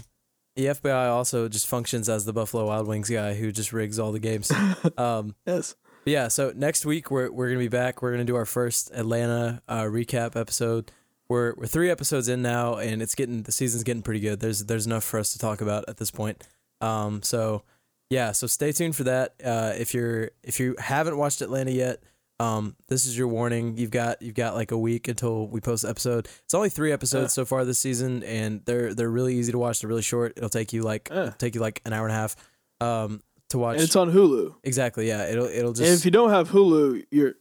the 0.57 0.65
FBI 0.65 1.09
also 1.09 1.47
just 1.47 1.67
functions 1.67 2.09
as 2.09 2.25
the 2.25 2.33
Buffalo 2.33 2.67
Wild 2.67 2.87
Wings 2.87 3.09
guy 3.09 3.33
who 3.33 3.51
just 3.53 3.71
rigs 3.71 3.97
all 3.97 4.11
the 4.11 4.19
games. 4.19 4.51
um, 4.97 5.35
yes 5.45 5.75
yeah, 6.05 6.27
so 6.27 6.51
next 6.55 6.85
week 6.85 7.11
we're 7.11 7.31
we're 7.31 7.47
gonna 7.47 7.59
be 7.59 7.67
back. 7.67 8.01
We're 8.01 8.11
gonna 8.11 8.25
do 8.25 8.35
our 8.35 8.45
first 8.45 8.91
Atlanta 8.93 9.61
uh, 9.67 9.83
recap 9.83 10.35
episode. 10.35 10.91
We're 11.29 11.53
we're 11.55 11.67
three 11.67 11.89
episodes 11.91 12.27
in 12.27 12.41
now, 12.41 12.75
and 12.75 13.01
it's 13.01 13.13
getting 13.15 13.43
the 13.43 13.51
season's 13.51 13.83
getting 13.83 14.01
pretty 14.01 14.19
good. 14.19 14.39
There's 14.39 14.65
there's 14.65 14.85
enough 14.87 15.03
for 15.03 15.19
us 15.19 15.31
to 15.33 15.39
talk 15.39 15.61
about 15.61 15.85
at 15.87 15.97
this 15.97 16.09
point. 16.11 16.43
Um, 16.81 17.21
so 17.21 17.63
yeah, 18.09 18.31
so 18.31 18.47
stay 18.47 18.71
tuned 18.71 18.95
for 18.95 19.03
that. 19.03 19.35
Uh, 19.43 19.73
if 19.77 19.93
you're 19.93 20.31
if 20.43 20.59
you 20.59 20.75
haven't 20.79 21.17
watched 21.17 21.41
Atlanta 21.41 21.69
yet, 21.71 22.01
um, 22.39 22.75
this 22.87 23.05
is 23.05 23.15
your 23.15 23.27
warning. 23.27 23.77
You've 23.77 23.91
got 23.91 24.21
you've 24.23 24.33
got 24.33 24.55
like 24.55 24.71
a 24.71 24.77
week 24.77 25.07
until 25.07 25.47
we 25.47 25.61
post 25.61 25.83
the 25.83 25.89
episode. 25.89 26.27
It's 26.45 26.53
only 26.55 26.69
three 26.69 26.91
episodes 26.91 27.25
Yeah. 27.25 27.43
so 27.43 27.45
far 27.45 27.63
this 27.63 27.77
season, 27.77 28.23
and 28.23 28.61
they're 28.65 28.95
they're 28.95 29.09
really 29.11 29.35
easy 29.35 29.51
to 29.51 29.59
watch. 29.59 29.81
They're 29.81 29.87
really 29.89 30.01
short. 30.01 30.33
It'll 30.35 30.49
take 30.49 30.73
you 30.73 30.81
like 30.81 31.09
it'll 31.11 31.31
take 31.33 31.53
you 31.53 31.61
like 31.61 31.81
an 31.85 31.93
hour 31.93 32.07
and 32.07 32.13
a 32.13 32.17
half 32.17 32.35
um, 32.81 33.21
to 33.49 33.59
watch. 33.59 33.75
and 33.75 33.83
it's 33.83 33.95
on 33.95 34.11
hulu 34.11 34.55
exactly, 34.63 35.07
yeah. 35.07 35.27
It'll 35.29 35.45
it'll 35.45 35.73
just 35.73 35.87
and 35.87 35.99
if 35.99 36.05
you 36.05 36.11
don't 36.11 36.31
have 36.31 36.49
hulu 36.49 37.05
you're 37.11 37.35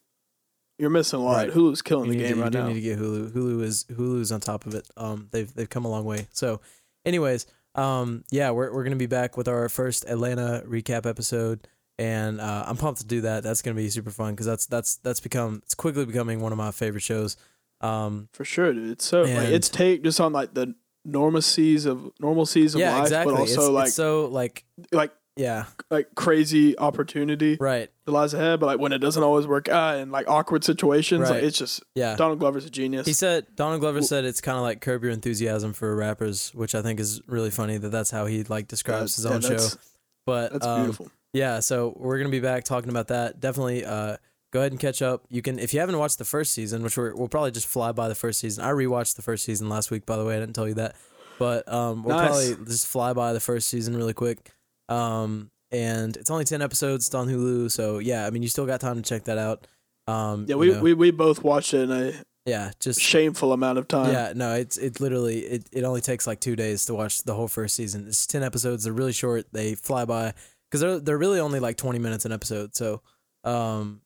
you're 0.78 0.90
missing 0.90 1.18
a 1.20 1.22
lot 1.24 1.36
Right. 1.36 1.50
hulu's 1.50 1.82
killing 1.82 2.06
you 2.12 2.18
the 2.18 2.22
to- 2.22 2.28
game 2.28 2.36
you 2.38 2.42
right 2.44 2.52
do 2.52 2.58
now 2.58 2.68
need 2.68 2.74
to 2.74 2.80
get 2.80 2.98
Hulu. 2.98 3.32
Hulu 3.32 3.62
is 3.62 3.84
Hulu's 3.90 4.30
on 4.32 4.40
top 4.40 4.66
of 4.66 4.74
it. 4.74 4.88
Um, 4.96 5.28
they've 5.32 5.52
they've 5.54 5.68
come 5.68 5.84
a 5.84 5.88
long 5.90 6.04
way. 6.04 6.28
So, 6.32 6.60
anyways, 7.04 7.46
um, 7.74 8.24
yeah, 8.30 8.50
we're 8.50 8.72
we're 8.72 8.84
gonna 8.84 8.96
be 8.96 9.06
back 9.06 9.36
with 9.36 9.48
our 9.48 9.68
first 9.68 10.04
Atlanta 10.08 10.62
recap 10.66 11.04
episode, 11.06 11.66
and 11.98 12.40
uh, 12.40 12.64
I'm 12.66 12.76
pumped 12.76 13.00
to 13.00 13.06
do 13.06 13.20
that. 13.22 13.42
That's 13.42 13.62
gonna 13.62 13.74
be 13.74 13.90
super 13.90 14.10
fun 14.10 14.34
because 14.34 14.46
that's 14.46 14.66
that's 14.66 14.96
that's 14.96 15.20
become 15.20 15.60
it's 15.64 15.74
quickly 15.74 16.04
becoming 16.04 16.40
one 16.40 16.52
of 16.52 16.58
my 16.58 16.70
favorite 16.70 17.02
shows. 17.02 17.36
Um, 17.80 18.28
for 18.32 18.44
sure 18.44 18.72
dude 18.72 18.90
it's 18.90 19.04
so 19.04 19.22
like 19.22 19.48
it's 19.50 19.68
take 19.68 20.02
just 20.02 20.20
on 20.20 20.32
like 20.32 20.52
the 20.52 20.74
normalcies 21.06 21.86
of 21.86 22.10
normalcies 22.20 22.74
of 22.74 22.80
yeah, 22.80 22.94
life 22.94 23.02
exactly. 23.04 23.34
but 23.34 23.40
also 23.40 23.60
it's, 23.60 23.70
like 23.70 23.86
it's 23.86 23.94
so 23.94 24.26
like 24.26 24.64
like 24.92 25.12
yeah, 25.39 25.64
like 25.91 26.09
crazy 26.14 26.76
opportunity 26.78 27.57
right, 27.61 27.89
that 28.05 28.12
lies 28.12 28.34
ahead, 28.34 28.61
but 28.61 28.66
like 28.66 28.78
when 28.80 28.93
it 28.93 28.99
doesn't 28.99 29.22
always 29.22 29.47
work 29.47 29.68
out 29.68 29.97
and 29.97 30.12
like 30.12 30.28
awkward 30.28 30.64
situations, 30.64 31.22
Right. 31.22 31.36
like 31.36 31.43
it's 31.45 31.57
just 31.57 31.82
yeah. 31.95 32.16
Donald 32.16 32.39
Glover's 32.41 32.66
a 32.66 32.70
genius. 32.70 33.07
He 33.07 33.12
said 33.14 33.47
Donald 33.55 33.80
Glover 33.80 34.03
said 34.03 34.24
it's 34.24 34.41
kind 34.43 34.57
of 34.59 34.62
like 34.64 34.80
Curb 34.80 35.03
Your 35.05 35.12
Enthusiasm 35.12 35.72
for 35.72 35.95
rappers, 35.97 36.53
which 36.55 36.74
I 36.74 36.82
think 36.82 37.01
is 37.01 37.22
really 37.26 37.51
funny 37.51 37.78
that 37.78 37.89
that's 37.91 38.11
how 38.11 38.26
he 38.26 38.43
like 38.45 38.68
describes 38.68 39.16
his 39.16 39.24
Yeah, 39.24 39.30
own 39.32 39.41
show. 39.41 39.49
that's- 39.51 39.78
But 40.26 40.53
That's 40.53 40.66
um, 40.66 40.80
beautiful. 40.82 41.11
Yeah, 41.32 41.61
so 41.61 41.95
we're 41.97 42.18
gonna 42.18 42.28
be 42.30 42.41
back 42.41 42.64
talking 42.64 42.91
about 42.91 43.09
that. 43.09 43.41
Definitely, 43.41 43.84
uh, 43.84 44.16
go 44.51 44.61
ahead 44.61 44.72
and 44.72 44.80
catch 44.80 45.01
up. 45.03 45.24
You 45.30 45.41
can 45.43 45.59
if 45.59 45.72
you 45.72 45.80
haven't 45.80 45.99
watched 45.99 46.18
the 46.18 46.24
first 46.24 46.53
season, 46.53 46.82
which 46.82 46.97
we're, 46.99 47.14
we'll 47.14 47.28
probably 47.28 47.51
just 47.51 47.66
fly 47.66 47.93
by 47.93 48.09
the 48.09 48.14
first 48.14 48.41
season. 48.41 48.64
I 48.64 48.70
rewatched 48.70 49.16
the 49.16 49.22
first 49.22 49.45
season 49.45 49.68
last 49.68 49.91
week, 49.91 50.05
by 50.05 50.16
the 50.16 50.24
way. 50.24 50.36
I 50.36 50.41
didn't 50.41 50.55
tell 50.55 50.66
you 50.68 50.74
that, 50.74 50.97
but 51.39 51.70
um, 51.72 52.03
we'll 52.03 52.16
Nice. 52.16 52.26
probably 52.51 52.64
just 52.66 52.86
fly 52.86 53.12
by 53.12 53.32
the 53.32 53.41
first 53.41 53.68
season 53.68 53.97
really 53.97 54.14
quick. 54.14 54.51
Um, 54.89 55.51
and 55.70 56.16
it's 56.16 56.30
only 56.30 56.45
ten 56.45 56.62
episodes. 56.62 57.07
It's 57.07 57.14
on 57.14 57.28
Hulu, 57.28 57.70
so 57.70 57.99
yeah, 57.99 58.26
I 58.26 58.30
mean 58.30 58.43
you 58.43 58.49
still 58.49 58.66
got 58.66 58.80
time 58.80 58.97
to 58.97 59.03
check 59.03 59.24
that 59.24 59.39
out. 59.39 59.66
Um, 60.07 60.47
Yeah, 60.49 60.55
you 60.55 60.59
we, 60.59 60.72
know, 60.72 60.82
we 60.82 60.95
we 60.95 61.11
both 61.11 61.43
watched 61.45 61.74
it 61.74 61.82
in 61.82 61.93
a 61.93 62.12
yeah, 62.47 62.70
just 62.80 62.99
shameful 62.99 63.53
amount 63.53 63.76
of 63.78 63.86
time. 63.89 64.11
yeah, 64.11 64.32
no, 64.34 64.55
it's 64.55 64.78
it 64.78 65.01
literally 65.01 65.41
it, 65.41 65.68
it 65.70 65.84
only 65.84 66.01
takes 66.01 66.26
like 66.26 66.41
two 66.41 66.57
days 66.57 66.86
to 66.86 66.95
watch 66.95 67.22
the 67.24 67.34
whole 67.34 67.49
first 67.49 67.76
season. 67.76 68.07
It's 68.09 68.26
ten 68.26 68.43
episodes. 68.43 68.84
They're 68.84 68.93
really 68.95 69.12
short. 69.12 69.45
They 69.53 69.74
fly 69.74 70.07
by 70.07 70.32
because 70.70 70.80
they're 70.80 70.99
they're 71.01 71.18
really 71.18 71.41
only 71.41 71.61
like 71.61 71.76
twenty 71.76 71.99
minutes 71.99 72.24
an 72.24 72.32
episode. 72.32 72.74
So, 72.74 73.03
um, 73.45 74.01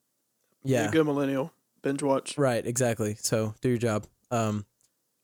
yeah, 0.64 0.90
good 0.90 1.06
millennial 1.06 1.52
binge 1.82 2.02
watch. 2.02 2.36
right, 2.36 2.66
exactly. 2.66 3.16
So 3.20 3.54
do 3.60 3.68
your 3.68 3.78
job. 3.78 4.06
Um, 4.32 4.66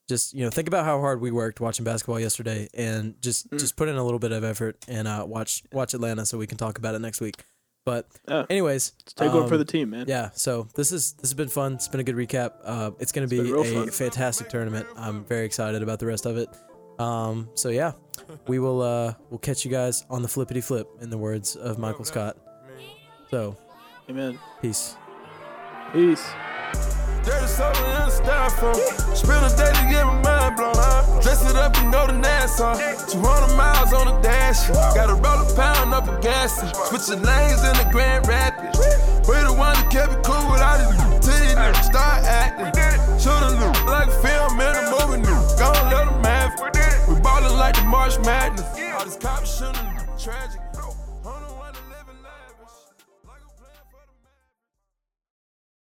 just 0.09 0.35
you 0.35 0.45
know 0.45 0.51
think 0.51 0.69
about 0.69 0.85
how 0.85 0.99
hard 1.01 1.21
we 1.21 1.31
worked 1.31 1.61
watching 1.61 1.85
basketball 1.85 2.19
yesterday, 2.21 2.69
and 2.75 3.15
just 3.21 3.51
Mm. 3.51 3.59
just 3.59 3.77
put 3.77 3.89
in 3.89 3.97
a 3.97 4.05
little 4.05 4.19
bit 4.19 4.33
of 4.33 4.43
effort 4.45 4.77
and 4.89 5.07
uh, 5.07 5.25
watch 5.29 5.63
watch 5.73 5.95
Atlanta 5.95 6.25
so 6.27 6.39
we 6.39 6.47
can 6.47 6.59
talk 6.59 6.79
about 6.79 6.95
it 6.95 7.01
next 7.01 7.21
week. 7.21 7.35
But 7.85 8.07
Yeah. 8.29 8.45
anyways, 8.51 8.93
Take 9.17 9.33
one 9.33 9.49
for 9.49 9.55
um, 9.55 9.59
the 9.61 9.65
team, 9.65 9.91
man. 9.91 10.05
yeah, 10.09 10.31
so 10.35 10.69
this 10.75 10.93
is 10.93 11.13
this 11.15 11.31
has 11.31 11.35
been 11.35 11.49
fun. 11.49 11.75
It's 11.75 11.89
been 11.89 12.01
a 12.01 12.05
good 12.05 12.17
recap. 12.17 12.53
Uh, 12.65 12.91
it's 12.99 13.13
going 13.13 13.27
to 13.29 13.31
be 13.43 13.51
a 13.51 13.65
fun. 13.65 13.91
fantastic 13.91 14.49
tournament. 14.51 14.87
I'm 14.97 15.25
very 15.25 15.47
excited 15.47 15.83
about 15.83 15.99
the 15.99 16.07
rest 16.07 16.27
of 16.27 16.37
it. 16.37 16.49
Um, 16.99 17.49
so 17.55 17.69
yeah, 17.71 17.93
we 18.47 18.59
will 18.59 18.83
uh, 18.83 19.15
we'll 19.31 19.39
catch 19.39 19.65
you 19.65 19.71
guys 19.71 20.05
on 20.11 20.21
the 20.23 20.29
flippity 20.29 20.61
flip, 20.61 20.89
in 21.01 21.09
the 21.11 21.19
words 21.19 21.57
of 21.57 21.79
Michael 21.79 22.05
Scott. 22.05 22.37
So 23.31 23.57
Amen. 24.11 24.39
peace. 24.61 24.97
Peace. 25.93 26.29
Dirty 27.25 27.47
something 27.47 27.85
in 27.85 28.05
the 28.07 28.15
styrofoam. 28.15 29.17
Spend 29.17 29.45
a 29.45 29.51
day 29.57 29.73
to 29.73 29.85
get 29.91 30.05
my 30.07 30.23
mind 30.23 30.57
blown. 30.57 31.23
Dress 31.23 31.49
it 31.49 31.57
up 31.57 31.77
and 31.79 31.93
go 31.93 32.07
to 32.07 32.13
Nassau. 32.13 32.75
200 33.07 33.57
miles 33.57 33.93
on 33.93 34.07
the 34.07 34.21
dash. 34.21 34.69
Got 34.95 35.07
to 35.07 35.15
roll 35.15 35.41
a 35.43 35.55
pound 35.55 35.95
up 35.95 36.09
a 36.09 36.21
gas. 36.21 36.57
Switching 36.89 37.23
lanes 37.23 37.63
in 37.65 37.75
the 37.77 37.89
Grand 37.91 38.27
Rapids. 38.29 38.79
We 39.29 39.35
the 39.45 39.53
one 39.53 39.75
that 39.75 39.91
kept 39.91 40.13
it 40.13 40.23
cool 40.25 40.51
without 40.51 40.81
it. 40.81 41.23
Till 41.23 41.39
you 41.45 41.75
start 41.83 42.25
acting. 42.25 42.73
Looked 43.59 43.87
like 43.87 44.11
film 44.23 44.61
in 44.61 44.75
a 44.77 44.85
movie. 44.91 45.23
Gonna 45.59 45.91
let 45.91 46.07
them 46.07 46.25
have 46.25 46.53
it. 46.75 47.09
We 47.09 47.21
ballin' 47.21 47.57
like 47.59 47.75
the 47.77 47.85
March 47.85 48.19
Madness. 48.21 48.65
All 48.97 49.05
this 49.05 49.17
cop 49.17 49.45
shooting 49.45 49.89
tragic. 50.19 50.68